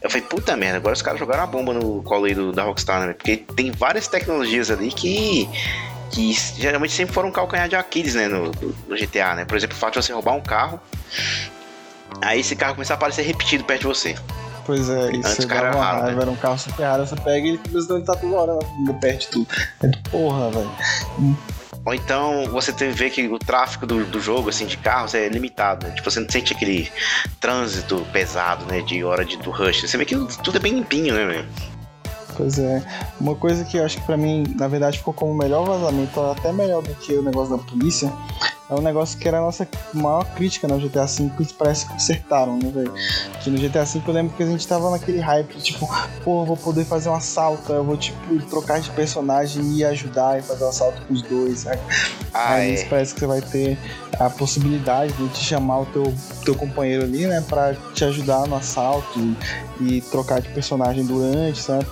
Eu 0.00 0.10
falei, 0.10 0.26
puta 0.26 0.56
merda, 0.56 0.78
agora 0.78 0.94
os 0.94 1.02
caras 1.02 1.18
jogaram 1.18 1.42
a 1.42 1.46
bomba 1.46 1.72
no 1.72 2.02
colo 2.02 2.26
aí 2.26 2.34
do, 2.34 2.52
da 2.52 2.62
Rockstar, 2.62 3.06
né? 3.06 3.12
Porque 3.12 3.36
tem 3.36 3.70
várias 3.70 4.08
tecnologias 4.08 4.70
ali 4.70 4.88
que 4.88 5.48
que 6.10 6.32
geralmente 6.32 6.92
sempre 6.92 7.12
foram 7.12 7.28
um 7.28 7.32
calcanhar 7.32 7.68
de 7.68 7.76
Aquiles, 7.76 8.14
né, 8.14 8.28
no, 8.28 8.46
no, 8.88 8.96
GTA, 8.96 9.34
né? 9.34 9.44
Por 9.44 9.56
exemplo, 9.56 9.76
o 9.76 9.78
fato 9.78 9.94
de 9.98 10.06
você 10.06 10.12
roubar 10.12 10.34
um 10.34 10.40
carro, 10.40 10.80
aí 12.22 12.40
esse 12.40 12.54
carro 12.54 12.74
começar 12.74 12.94
a 12.94 12.96
aparecer 12.96 13.22
repetido 13.22 13.64
perto 13.64 13.80
de 13.82 13.86
você. 13.88 14.14
Pois 14.64 14.88
é, 14.88 15.12
isso 15.12 15.28
Antes 15.28 15.44
cara 15.44 15.72
uma 15.72 15.84
raro, 15.84 16.00
raiva, 16.00 16.16
né? 16.16 16.22
era 16.22 16.30
um 16.30 16.36
carro 16.36 16.58
super 16.58 16.84
raro, 16.84 17.06
você 17.06 17.16
pega 17.16 17.46
e 17.46 17.50
ele 17.50 17.60
simplesmente 17.64 18.04
tá 18.04 18.16
toda 18.16 18.36
hora 18.36 18.58
perto 19.00 19.20
de 19.20 19.26
tudo. 19.28 19.46
É 19.82 19.86
de 19.88 19.98
porra, 20.10 20.50
velho. 20.50 20.70
Ou 21.86 21.94
então 21.94 22.46
você 22.50 22.72
tem 22.72 22.90
que 22.90 22.98
ver 22.98 23.10
que 23.10 23.28
o 23.28 23.38
tráfego 23.38 23.86
do, 23.86 24.04
do 24.04 24.20
jogo, 24.20 24.48
assim, 24.48 24.66
de 24.66 24.76
carros 24.76 25.14
é 25.14 25.28
limitado, 25.28 25.86
né? 25.86 25.94
Tipo, 25.94 26.10
você 26.10 26.18
não 26.18 26.28
sente 26.28 26.52
aquele 26.52 26.90
trânsito 27.38 28.04
pesado, 28.12 28.64
né, 28.66 28.82
de 28.82 29.04
hora 29.04 29.24
de, 29.24 29.36
do 29.36 29.52
rush. 29.52 29.82
Você 29.82 29.96
vê 29.96 30.04
que 30.04 30.16
tudo 30.42 30.56
é 30.56 30.60
bem 30.60 30.74
limpinho, 30.74 31.14
né, 31.14 31.24
velho? 31.24 31.48
Pois 32.36 32.58
é. 32.58 32.82
Uma 33.20 33.36
coisa 33.36 33.64
que 33.64 33.76
eu 33.76 33.84
acho 33.84 33.98
que 33.98 34.04
pra 34.04 34.16
mim, 34.16 34.44
na 34.56 34.66
verdade, 34.66 34.98
ficou 34.98 35.14
como 35.14 35.30
o 35.30 35.36
melhor 35.36 35.64
vazamento, 35.64 36.20
até 36.20 36.52
melhor 36.52 36.82
do 36.82 36.92
que 36.96 37.14
o 37.14 37.22
negócio 37.22 37.56
da 37.56 37.62
polícia, 37.62 38.12
é 38.68 38.74
um 38.74 38.80
negócio 38.80 39.18
que 39.18 39.26
era 39.28 39.38
a 39.38 39.40
nossa 39.40 39.66
maior 39.94 40.24
crítica 40.34 40.66
no 40.66 40.78
GTA 40.78 41.06
V, 41.06 41.30
que 41.36 41.54
parece 41.54 41.86
que 41.86 41.92
consertaram, 41.92 42.58
né, 42.58 42.70
velho? 42.70 42.92
Que 43.42 43.50
no 43.50 43.58
GTA 43.58 43.84
V 43.84 44.02
eu 44.06 44.12
lembro 44.12 44.36
que 44.36 44.42
a 44.42 44.46
gente 44.46 44.66
tava 44.66 44.90
naquele 44.90 45.20
hype, 45.20 45.56
tipo, 45.58 45.88
pô, 46.24 46.42
eu 46.42 46.46
vou 46.46 46.56
poder 46.56 46.84
fazer 46.84 47.08
um 47.08 47.14
assalto, 47.14 47.72
eu 47.72 47.84
vou, 47.84 47.96
tipo, 47.96 48.42
trocar 48.50 48.80
de 48.80 48.90
personagem 48.90 49.62
e 49.76 49.84
ajudar 49.84 50.38
e 50.38 50.42
fazer 50.42 50.64
um 50.64 50.68
assalto 50.68 51.00
com 51.06 51.14
os 51.14 51.22
dois, 51.22 51.60
sabe? 51.60 51.80
Ah, 52.34 52.54
Aí 52.54 52.74
é. 52.74 52.84
parece 52.86 53.14
que 53.14 53.20
você 53.20 53.26
vai 53.26 53.40
ter 53.40 53.78
a 54.18 54.30
possibilidade 54.30 55.12
de 55.12 55.28
te 55.28 55.44
chamar 55.44 55.80
o 55.80 55.86
teu, 55.86 56.14
teu 56.44 56.54
companheiro 56.54 57.04
ali, 57.04 57.26
né, 57.26 57.44
pra 57.46 57.74
te 57.94 58.04
ajudar 58.04 58.46
no 58.46 58.56
assalto 58.56 59.18
e, 59.80 59.98
e 59.98 60.00
trocar 60.00 60.40
de 60.40 60.48
personagem 60.48 61.04
durante, 61.04 61.60
sabe? 61.60 61.86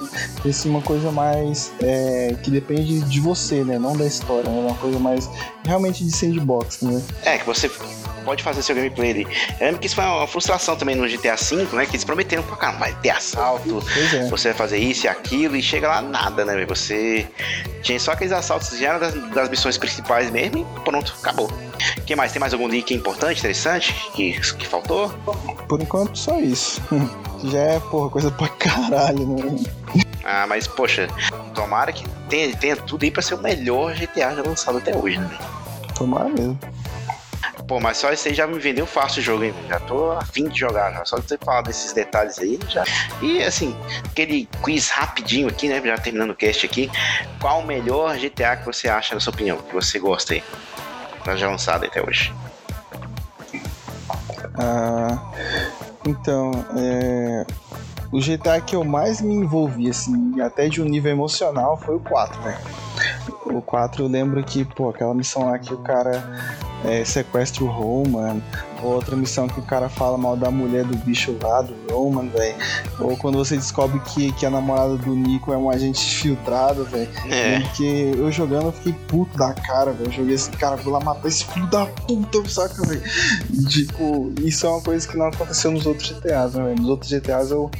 Isso 0.44 0.66
é 0.66 0.70
uma 0.70 0.82
coisa 0.82 1.10
mais 1.12 1.70
é, 1.80 2.34
que 2.42 2.50
depende 2.50 3.00
de 3.00 3.20
você, 3.20 3.62
né, 3.62 3.78
não 3.78 3.96
da 3.96 4.06
história, 4.06 4.50
né? 4.50 4.58
Uma 4.58 4.76
coisa 4.76 4.98
mais 4.98 5.28
realmente 5.64 6.04
de 6.04 6.10
sandbox, 6.10 6.63
né? 6.82 7.02
É, 7.22 7.38
que 7.38 7.46
você 7.46 7.70
pode 8.24 8.42
fazer 8.42 8.62
seu 8.62 8.74
gameplay 8.74 9.10
ali. 9.10 9.26
Eu 9.60 9.66
lembro 9.66 9.80
que 9.80 9.86
isso 9.86 9.94
foi 9.94 10.04
uma 10.04 10.26
frustração 10.26 10.74
também 10.76 10.96
no 10.96 11.06
GTA 11.06 11.36
V, 11.36 11.56
né? 11.76 11.84
Que 11.86 11.92
eles 11.92 12.04
prometeram 12.04 12.42
pra 12.42 12.56
caramba, 12.56 12.80
vai 12.80 12.94
ter 12.94 13.10
assalto, 13.10 13.82
é. 14.14 14.28
você 14.28 14.48
vai 14.48 14.58
fazer 14.58 14.78
isso 14.78 15.06
e 15.06 15.08
aquilo, 15.08 15.56
e 15.56 15.62
chega 15.62 15.88
lá 15.88 16.00
nada, 16.02 16.44
né? 16.44 16.64
Você 16.66 17.26
tinha 17.82 18.00
só 18.00 18.12
aqueles 18.12 18.32
assaltos 18.32 18.70
que 18.70 18.78
já 18.78 18.98
das, 18.98 19.14
das 19.30 19.48
missões 19.48 19.76
principais 19.76 20.30
mesmo 20.30 20.58
e 20.58 20.80
pronto, 20.80 21.14
acabou. 21.20 21.50
O 21.98 22.00
que 22.02 22.16
mais? 22.16 22.32
Tem 22.32 22.40
mais 22.40 22.52
algum 22.52 22.66
link 22.66 22.94
importante, 22.94 23.38
interessante, 23.38 23.92
que, 24.14 24.40
que 24.40 24.66
faltou? 24.66 25.10
Por 25.68 25.80
enquanto, 25.80 26.18
só 26.18 26.40
isso. 26.40 26.80
Já 27.44 27.58
é, 27.58 27.80
porra, 27.80 28.08
coisa 28.08 28.30
pra 28.30 28.48
caralho, 28.48 29.26
né? 29.26 29.64
Ah, 30.24 30.46
mas 30.46 30.66
poxa, 30.66 31.08
tomara 31.54 31.92
que 31.92 32.02
tenha, 32.30 32.56
tenha 32.56 32.74
tudo 32.74 33.04
aí 33.04 33.10
pra 33.10 33.20
ser 33.20 33.34
o 33.34 33.38
melhor 33.42 33.92
GTA 33.92 34.34
já 34.34 34.42
lançado 34.42 34.78
até 34.78 34.96
hoje, 34.96 35.18
né? 35.18 35.38
Tomara 35.94 36.28
mesmo. 36.28 36.58
Pô, 37.66 37.80
mas 37.80 37.96
só 37.96 38.12
isso 38.12 38.28
aí 38.28 38.34
já 38.34 38.46
me 38.46 38.58
vendeu 38.58 38.86
fácil 38.86 39.20
o 39.20 39.24
jogo, 39.24 39.44
hein? 39.44 39.54
Já 39.68 39.80
tô 39.80 40.12
afim 40.12 40.48
de 40.48 40.58
jogar, 40.58 40.92
já. 40.92 41.04
Só 41.04 41.18
de 41.18 41.26
você 41.26 41.38
falar 41.38 41.62
desses 41.62 41.92
detalhes 41.92 42.38
aí, 42.38 42.58
já. 42.68 42.84
E 43.22 43.42
assim, 43.42 43.74
aquele 44.04 44.46
quiz 44.62 44.90
rapidinho 44.90 45.48
aqui, 45.48 45.68
né? 45.68 45.80
Já 45.82 45.96
terminando 45.96 46.30
o 46.30 46.34
cast 46.34 46.66
aqui. 46.66 46.90
Qual 47.40 47.60
o 47.60 47.66
melhor 47.66 48.18
GTA 48.18 48.56
que 48.56 48.66
você 48.66 48.88
acha, 48.88 49.14
na 49.14 49.20
sua 49.20 49.32
opinião? 49.32 49.56
Que 49.58 49.72
você 49.72 49.98
gosta 49.98 50.34
aí? 50.34 50.44
Tá 51.24 51.36
já 51.36 51.48
lançado 51.48 51.86
até 51.86 52.02
hoje. 52.02 52.34
Ah, 54.58 55.32
então, 56.06 56.52
é, 56.76 57.46
o 58.12 58.20
GTA 58.20 58.60
que 58.60 58.76
eu 58.76 58.84
mais 58.84 59.20
me 59.20 59.34
envolvi, 59.34 59.88
assim, 59.88 60.40
até 60.40 60.68
de 60.68 60.82
um 60.82 60.84
nível 60.84 61.10
emocional, 61.10 61.78
foi 61.78 61.96
o 61.96 62.00
4, 62.00 62.42
velho. 62.42 62.58
O 63.46 63.60
4 63.60 64.04
eu 64.04 64.08
lembro 64.08 64.42
que, 64.42 64.64
pô, 64.64 64.88
aquela 64.88 65.14
missão 65.14 65.46
lá 65.46 65.58
que 65.58 65.72
o 65.72 65.78
cara 65.78 66.24
é, 66.84 67.04
sequestra 67.04 67.64
o 67.64 67.66
Roman, 67.66 68.40
ou 68.82 68.92
outra 68.94 69.16
missão 69.16 69.48
que 69.48 69.58
o 69.58 69.62
cara 69.62 69.88
fala 69.88 70.18
mal 70.18 70.36
da 70.36 70.50
mulher 70.50 70.84
do 70.84 70.96
bicho 70.98 71.36
lá, 71.42 71.62
do 71.62 71.74
Roman, 71.90 72.28
velho. 72.28 72.54
Ou 73.00 73.16
quando 73.16 73.38
você 73.38 73.56
descobre 73.56 73.98
que, 74.00 74.32
que 74.32 74.44
a 74.44 74.50
namorada 74.50 74.96
do 74.96 75.14
Nico 75.14 75.52
é 75.52 75.56
um 75.56 75.70
agente 75.70 76.00
filtrado, 76.00 76.84
velho. 76.84 77.08
É. 77.30 77.60
Porque 77.60 78.12
eu 78.16 78.30
jogando 78.30 78.66
eu 78.66 78.72
fiquei 78.72 78.92
puto 79.08 79.36
da 79.38 79.54
cara, 79.54 79.92
velho. 79.92 80.08
Eu 80.08 80.12
joguei 80.12 80.34
esse 80.34 80.50
cara, 80.50 80.76
vou 80.76 80.92
lá 80.92 81.00
matar 81.00 81.28
esse 81.28 81.44
filho 81.46 81.66
da 81.68 81.86
puta, 81.86 82.46
saca, 82.48 82.86
velho? 82.86 83.02
Tipo, 83.68 84.32
isso 84.42 84.66
é 84.66 84.70
uma 84.70 84.82
coisa 84.82 85.08
que 85.08 85.16
não 85.16 85.26
aconteceu 85.26 85.70
nos 85.70 85.86
outros 85.86 86.08
GTAs, 86.08 86.54
né, 86.54 86.64
velho? 86.64 86.76
Nos 86.76 86.88
outros 86.88 87.10
GTAs 87.10 87.50
eu 87.50 87.70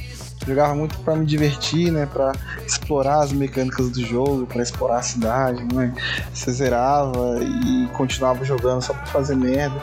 jogava 0.47 0.75
muito 0.75 0.97
pra 0.99 1.15
me 1.15 1.25
divertir, 1.25 1.91
né? 1.91 2.05
Pra 2.11 2.31
explorar 2.65 3.21
as 3.23 3.31
mecânicas 3.31 3.89
do 3.91 4.05
jogo, 4.05 4.45
pra 4.45 4.61
explorar 4.63 4.99
a 4.99 5.01
cidade, 5.01 5.63
né? 5.73 5.93
Você 6.33 6.51
zerava 6.51 7.39
e 7.41 7.87
continuava 7.93 8.43
jogando 8.45 8.81
só 8.81 8.93
pra 8.93 9.05
fazer 9.07 9.35
merda. 9.35 9.81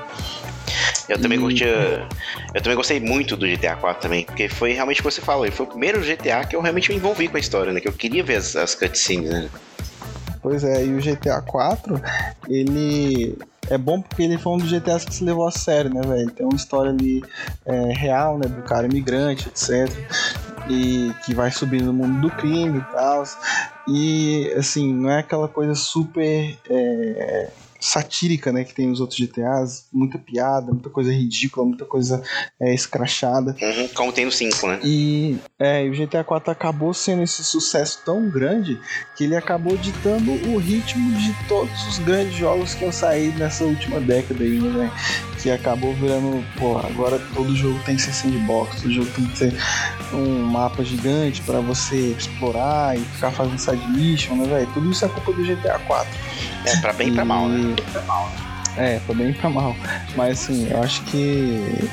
Eu 1.09 1.19
também 1.21 1.39
E- 1.39 1.43
curtia. 1.43 2.07
Eu 2.55 2.63
também 2.63 2.77
gostei 2.77 3.01
muito 3.01 3.37
do 3.37 3.47
GTA 3.47 3.77
4 3.77 4.03
também, 4.03 4.25
porque 4.25 4.49
foi 4.49 4.73
realmente 4.73 5.01
o 5.01 5.05
que 5.05 5.11
você 5.11 5.21
falou. 5.21 5.51
Foi 5.51 5.67
o 5.67 5.69
primeiro 5.69 6.01
GTA 6.03 6.45
que 6.45 6.55
eu 6.57 6.61
realmente 6.61 6.91
me 6.91 6.97
envolvi 6.97 7.29
com 7.29 7.37
a 7.37 7.41
história, 7.41 7.73
né? 7.73 7.81
Que 7.81 7.89
eu 7.89 7.93
queria 7.93 8.23
ver 8.23 8.37
as, 8.37 8.55
as 8.57 8.75
cutscenes, 8.75 9.29
né? 9.31 9.49
Pois 10.41 10.65
é, 10.65 10.85
e 10.85 10.95
o 10.95 11.01
GTA 11.01 11.41
4, 11.41 12.01
ele 12.49 13.37
é 13.71 13.79
bom 13.79 14.01
porque 14.03 14.23
ele 14.23 14.37
foi 14.39 14.53
um 14.55 14.59
dos 14.59 14.69
GTAs 14.71 15.05
que 15.05 15.15
se 15.15 15.25
levou 15.25 15.47
a 15.47 15.53
sério, 15.53 15.93
né, 15.93 16.01
velho? 16.03 16.31
Tem 16.33 16.45
uma 16.45 16.57
história 16.57 16.91
ali 16.91 17.23
é, 17.65 17.93
real, 17.93 18.39
né, 18.39 18.49
do 18.49 18.61
cara 18.63 18.87
imigrante, 18.87 19.49
etc. 19.49 19.89
E 20.69 21.13
que 21.25 21.35
vai 21.35 21.51
subir 21.51 21.83
no 21.83 21.93
mundo 21.93 22.21
do 22.21 22.31
crime 22.31 22.79
e 22.79 22.93
tal. 22.93 23.25
E, 23.89 24.53
assim, 24.57 24.93
não 24.93 25.11
é 25.11 25.19
aquela 25.19 25.49
coisa 25.49 25.75
super 25.75 26.57
é, 26.71 27.51
satírica, 27.83 28.53
né, 28.53 28.63
que 28.63 28.73
tem 28.73 28.87
nos 28.87 29.01
outros 29.01 29.19
GTAs. 29.19 29.89
Muita 29.93 30.19
piada, 30.19 30.73
muita 30.73 30.89
coisa 30.89 31.13
ridícula, 31.13 31.67
muita 31.67 31.85
coisa 31.85 32.23
é, 32.61 32.73
escrachada. 32.73 33.57
Uhum, 33.61 33.89
como 33.89 34.13
tem 34.13 34.25
no 34.25 34.33
5, 34.33 34.67
né? 34.69 34.81
E 34.85 35.37
é, 35.59 35.85
e 35.85 35.91
o 35.91 35.93
GTA 35.93 36.23
4 36.23 36.51
acabou 36.51 36.95
sendo 36.95 37.23
esse 37.23 37.43
sucesso 37.43 38.01
tão 38.05 38.31
grande 38.31 38.81
que 39.17 39.25
ele 39.25 39.35
acabou 39.35 39.77
ditando 39.77 40.31
o 40.49 40.57
ritmo 40.59 41.13
de 41.19 41.35
todos 41.49 41.87
os 41.89 41.99
grandes 41.99 42.35
jogos 42.35 42.75
que 42.75 42.85
iam 42.85 42.93
sair 42.93 43.35
nessa 43.37 43.65
última 43.65 44.01
década 44.01 44.45
aí, 44.45 44.61
né? 44.61 44.91
que 45.43 45.51
acabou 45.51 45.93
virando, 45.95 46.45
pô, 46.57 46.79
agora 46.79 47.19
todo 47.35 47.55
jogo 47.57 47.79
tem 47.85 47.97
que 47.97 48.03
ser 48.03 48.13
sandbox, 48.13 48.81
todo 48.81 48.93
jogo 48.93 49.11
tem 49.11 49.27
que 49.27 49.39
ter 49.39 49.55
um 50.13 50.45
mapa 50.45 50.85
gigante 50.85 51.43
para 51.43 51.59
você 51.59 52.15
explorar 52.17 52.97
e 52.97 53.01
ficar 53.01 53.33
fazendo 53.33 53.59
side 53.59 53.85
mission, 53.91 54.37
né, 54.37 54.47
velho? 54.47 54.71
Tudo 54.73 54.91
isso 54.91 55.05
é 55.05 55.09
culpa 55.09 55.33
do 55.33 55.43
GTA 55.43 55.81
4. 55.81 56.32
É, 56.65 56.77
pra 56.77 56.93
bem 56.93 57.09
e 57.09 57.13
pra 57.13 57.25
mal, 57.25 57.49
né? 57.49 57.77
É, 58.77 58.99
pra 59.01 59.15
bem 59.15 59.31
e 59.31 59.35
pra 59.35 59.51
mal. 59.51 59.77
Mas 60.17 60.43
assim, 60.43 60.69
eu 60.71 60.83
acho 60.83 61.03
que 61.05 61.91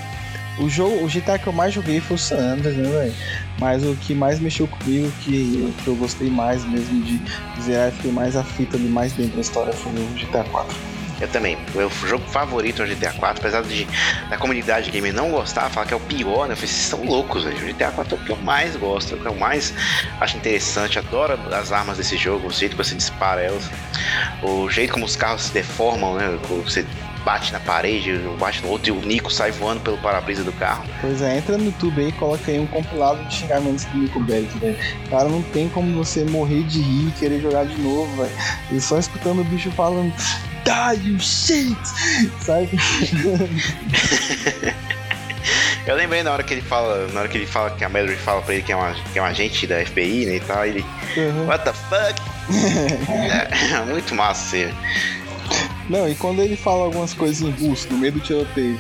o 0.60 0.70
jogo, 0.70 1.04
o 1.04 1.08
GTA 1.08 1.40
que 1.40 1.48
eu 1.48 1.54
mais 1.54 1.74
joguei 1.74 2.00
foi 2.00 2.16
o 2.16 2.20
San 2.20 2.38
Andreas, 2.38 2.76
né, 2.76 2.90
velho? 2.90 3.14
Mas 3.60 3.84
o 3.84 3.96
que 3.96 4.14
mais 4.14 4.40
mexeu 4.40 4.68
comigo, 4.68 5.12
que, 5.22 5.74
que 5.84 5.88
eu 5.88 5.96
gostei 5.96 6.30
mais 6.30 6.66
mesmo 6.66 7.02
de 7.04 7.22
zerar, 7.62 7.92
fiquei 7.92 8.12
mais 8.12 8.36
aflito 8.36 8.76
ali 8.76 8.88
mais 8.88 9.14
dentro 9.14 9.36
da 9.36 9.42
história, 9.42 9.74
foi 9.74 9.92
o 9.92 10.06
GTA 10.16 10.44
4. 10.46 10.76
Eu 11.22 11.28
também. 11.28 11.58
O 11.74 11.78
meu 11.78 11.90
jogo 11.90 12.26
favorito 12.28 12.82
é 12.82 12.86
o 12.86 12.88
GTA 12.88 13.12
4, 13.14 13.40
apesar 13.40 13.62
de 13.64 13.88
da 14.30 14.38
comunidade 14.38 14.90
gamer 14.92 15.14
não 15.14 15.32
gostar, 15.32 15.70
falar 15.70 15.86
que 15.86 15.94
é 15.94 15.98
o 15.98 16.00
pior, 16.00 16.48
né? 16.48 16.54
Eu 16.54 16.58
falei, 16.58 16.72
vocês 16.72 16.72
são 16.72 17.04
loucos, 17.04 17.44
velho. 17.44 17.58
O 17.58 17.74
GTA 17.74 17.92
4 17.92 18.16
é 18.16 18.20
o 18.20 18.24
que 18.24 18.32
eu 18.32 18.38
mais 18.38 18.76
gosto, 18.76 19.14
é 19.14 19.18
o 19.18 19.22
que 19.22 19.28
eu 19.28 19.36
mais 19.36 19.74
acho 20.20 20.38
interessante. 20.38 20.98
Adoro 21.00 21.38
as 21.54 21.72
armas 21.72 21.98
desse 21.98 22.18
jogo, 22.18 22.48
o 22.48 22.52
jeito 22.52 22.76
que 22.76 22.84
você 22.84 22.96
dispara 22.96 23.42
elas, 23.42 23.70
o 24.42 24.70
jeito 24.70 24.94
como 24.94 25.06
os 25.06 25.16
carros 25.16 25.44
se 25.44 25.52
deformam, 25.52 26.16
né? 26.16 26.40
Você 26.64 26.86
bate 27.24 27.52
na 27.52 27.60
parede, 27.60 28.18
bate 28.40 28.62
no 28.62 28.70
outro 28.70 28.90
e 28.90 28.92
o 28.92 29.02
Nico 29.02 29.32
sai 29.32 29.52
voando 29.52 29.82
pelo 29.82 29.98
para-brisa 29.98 30.44
do 30.44 30.54
carro. 30.54 30.86
Pois 31.02 31.22
é, 31.22 31.38
entra 31.38 31.58
no 31.58 31.66
YouTube 31.66 32.02
aí 32.02 32.10
e 32.10 32.12
coloca 32.14 32.50
aí 32.50 32.60
um 32.60 32.68
compilado 32.68 33.24
de 33.26 33.36
xingamentos 33.36 33.86
do 33.86 33.98
Nico 33.98 34.20
Bellic, 34.22 34.58
velho. 34.58 34.78
Cara, 35.10 35.28
não 35.28 35.42
tem 35.42 35.70
como 35.70 35.94
você 35.96 36.24
morrer 36.24 36.64
de 36.64 36.82
rir 36.82 37.10
e 37.10 37.12
querer 37.12 37.42
jogar 37.42 37.66
de 37.66 37.80
novo, 37.82 38.16
velho. 38.16 38.32
E 38.72 38.80
só 38.80 38.98
escutando 38.98 39.42
o 39.42 39.44
bicho 39.44 39.70
falando 39.72 40.14
die, 40.70 40.94
you 41.04 41.20
shit! 41.20 41.78
Sabe? 42.42 42.70
Eu 45.88 45.96
lembrei 45.96 46.22
na 46.22 46.32
hora 46.32 46.44
que 46.44 46.54
ele 46.54 46.62
fala, 46.62 47.08
na 47.08 47.22
hora 47.22 47.30
que 47.30 47.38
ele 47.38 47.48
fala 47.48 47.72
que 47.72 47.84
a 47.84 47.90
Mallory 47.90 48.16
fala 48.16 48.44
pra 48.44 48.54
ele 48.54 48.62
que 48.62 48.72
é, 48.72 48.76
uma, 48.76 48.94
que 49.12 49.18
é 49.18 49.22
um 49.22 49.26
agente 49.26 49.66
da 49.66 49.84
FBI, 49.84 50.26
né, 50.28 50.36
e 50.36 50.40
tal, 50.42 50.64
ele, 50.64 50.86
uhum. 51.18 51.48
what 51.48 51.64
the 51.64 51.74
fuck? 51.74 52.22
é, 53.10 53.82
muito 53.90 54.14
massa, 54.14 54.58
assim. 54.58 54.72
Não, 55.90 56.08
e 56.08 56.14
quando 56.14 56.44
ele 56.44 56.56
fala 56.56 56.86
algumas 56.86 57.16
coisas 57.16 57.42
em 57.42 57.50
russo, 57.50 57.88
no 57.92 57.98
meio 57.98 58.14
do 58.14 58.20
tiroteio. 58.20 58.80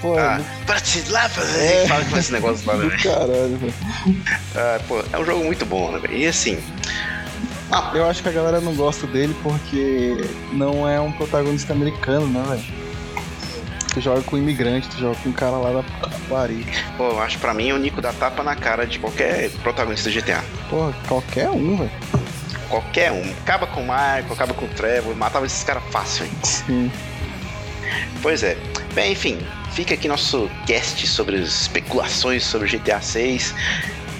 Pô, 0.00 0.18
ah, 0.18 0.40
Bratislava! 0.64 1.42
É, 1.60 1.86
fala 1.86 2.04
com 2.06 2.16
esse 2.16 2.32
negócio 2.32 2.66
lá, 2.66 2.76
né? 2.76 2.96
Caralho, 3.02 3.58
velho. 3.58 3.74
Ah, 4.56 4.80
pô, 4.88 5.04
é 5.12 5.18
um 5.18 5.24
jogo 5.26 5.44
muito 5.44 5.66
bom, 5.66 5.92
né, 5.92 5.98
velho? 5.98 6.16
E 6.16 6.26
assim, 6.26 6.58
ah, 6.88 7.09
eu 7.94 8.06
acho 8.06 8.22
que 8.22 8.28
a 8.28 8.32
galera 8.32 8.60
não 8.60 8.74
gosta 8.74 9.06
dele 9.06 9.34
porque 9.42 10.16
não 10.52 10.88
é 10.88 11.00
um 11.00 11.12
protagonista 11.12 11.72
americano, 11.72 12.26
né, 12.26 12.44
velho? 12.48 12.80
Tu 13.92 14.00
joga 14.00 14.22
com 14.22 14.36
um 14.36 14.38
imigrante, 14.38 14.88
tu 14.88 14.98
joga 14.98 15.16
com 15.16 15.30
um 15.30 15.32
cara 15.32 15.56
lá 15.56 15.82
da 15.82 16.08
Paris. 16.28 16.64
Pô, 16.96 17.08
eu 17.08 17.20
acho 17.20 17.38
pra 17.38 17.52
mim 17.52 17.72
o 17.72 17.78
Nico 17.78 18.00
dá 18.00 18.12
tapa 18.12 18.42
na 18.44 18.54
cara 18.54 18.86
de 18.86 19.00
qualquer 19.00 19.50
protagonista 19.62 20.08
de 20.08 20.20
GTA. 20.20 20.44
Porra, 20.68 20.94
qualquer 21.08 21.50
um, 21.50 21.76
velho. 21.76 21.90
Qualquer 22.68 23.10
um. 23.10 23.28
Acaba 23.42 23.66
com 23.66 23.80
o 23.80 23.82
Michael, 23.82 24.32
acaba 24.32 24.54
com 24.54 24.64
o 24.64 24.68
Trevor, 24.68 25.16
matava 25.16 25.44
esses 25.44 25.64
caras 25.64 25.82
fácil, 25.90 26.26
hein? 26.26 26.32
Sim. 26.44 26.92
Pois 28.22 28.44
é. 28.44 28.56
Bem, 28.94 29.12
enfim, 29.12 29.38
fica 29.72 29.94
aqui 29.94 30.06
nosso 30.06 30.48
cast 30.66 31.04
sobre 31.08 31.36
as 31.36 31.62
especulações 31.62 32.44
sobre 32.44 32.68
o 32.68 32.78
GTA 32.78 33.00
6 33.00 33.54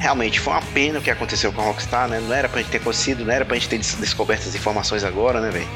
realmente 0.01 0.41
foi 0.41 0.55
uma 0.55 0.63
pena 0.63 0.99
o 0.99 1.03
que 1.03 1.11
aconteceu 1.11 1.53
com 1.53 1.61
a 1.61 1.65
Rockstar, 1.65 2.09
né? 2.09 2.21
Não 2.21 2.35
era 2.35 2.49
pra 2.49 2.61
gente 2.63 2.71
ter 2.71 2.79
acontecido, 2.79 3.23
não 3.23 3.33
era 3.33 3.45
pra 3.45 3.55
gente 3.57 3.69
ter 3.69 3.79
descoberto 3.79 4.49
as 4.49 4.55
informações 4.55 5.05
agora, 5.05 5.41
né, 5.41 5.51
velho? 5.51 5.69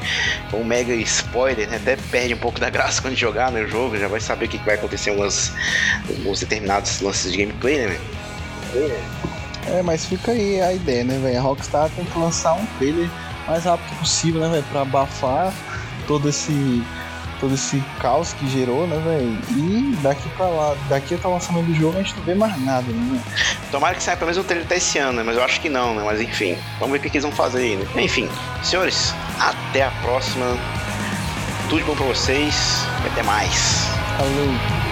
Foi 0.49 0.59
um 0.59 0.63
mega 0.63 0.93
spoiler, 0.95 1.69
né? 1.69 1.77
Até 1.77 1.95
perde 1.95 2.33
um 2.33 2.37
pouco 2.37 2.59
da 2.59 2.69
graça 2.69 2.99
quando 3.03 3.15
jogar 3.15 3.51
no 3.51 3.65
jogo, 3.67 3.97
já 3.97 4.07
vai 4.07 4.19
saber 4.19 4.45
o 4.45 4.49
que 4.49 4.57
vai 4.57 4.75
acontecer 4.75 5.11
em 5.11 5.15
umas, 5.15 5.53
determinados 6.39 6.99
lances 7.01 7.31
de 7.31 7.37
gameplay, 7.37 7.77
né, 7.77 7.87
velho? 8.73 8.95
É, 9.67 9.81
mas 9.83 10.05
fica 10.05 10.31
aí 10.31 10.59
a 10.59 10.73
ideia, 10.73 11.03
né, 11.03 11.19
velho? 11.19 11.37
A 11.37 11.41
Rockstar 11.41 11.89
tem 11.95 12.03
que 12.03 12.17
lançar 12.17 12.53
um 12.53 12.65
trailer 12.77 13.07
mais 13.47 13.63
rápido 13.63 13.95
possível, 13.99 14.41
né, 14.41 14.49
velho? 14.49 14.65
Pra 14.71 14.81
abafar 14.81 15.53
todo 16.07 16.29
esse 16.29 16.83
todo 17.39 17.53
esse 17.53 17.83
caos 17.99 18.33
que 18.33 18.47
gerou, 18.49 18.87
né, 18.87 18.97
velho? 19.03 19.37
E 19.51 19.95
daqui 20.01 20.27
pra 20.29 20.47
lá, 20.47 20.75
daqui 20.89 21.15
até 21.15 21.27
o 21.27 21.31
lançamento 21.31 21.65
do 21.65 21.75
jogo 21.75 21.97
a 21.97 22.01
gente 22.01 22.15
não 22.17 22.23
vê 22.23 22.35
mais 22.35 22.59
nada, 22.63 22.85
né? 22.91 23.21
Tomara 23.71 23.95
que 23.95 24.03
saia 24.03 24.17
pelo 24.17 24.31
menos 24.31 24.43
o 24.43 24.47
trailer 24.47 24.65
até 24.65 24.77
esse 24.77 24.97
ano, 24.97 25.13
né? 25.13 25.23
Mas 25.23 25.35
eu 25.35 25.43
acho 25.43 25.59
que 25.61 25.69
não, 25.69 25.95
né? 25.95 26.03
Mas 26.05 26.21
enfim, 26.21 26.57
vamos 26.79 26.93
ver 26.93 27.07
o 27.07 27.11
que 27.11 27.17
eles 27.17 27.23
vão 27.23 27.31
fazer 27.31 27.59
aí, 27.59 27.75
né? 27.75 28.03
Enfim, 28.03 28.29
senhores, 28.63 29.13
até 29.39 29.83
a 29.83 29.91
próxima. 30.01 30.45
Tudo 31.69 31.79
de 31.79 31.83
bom 31.85 31.95
pra 31.95 32.05
vocês 32.05 32.85
e 33.03 33.07
até 33.07 33.23
mais. 33.23 33.87
Falou. 34.17 34.84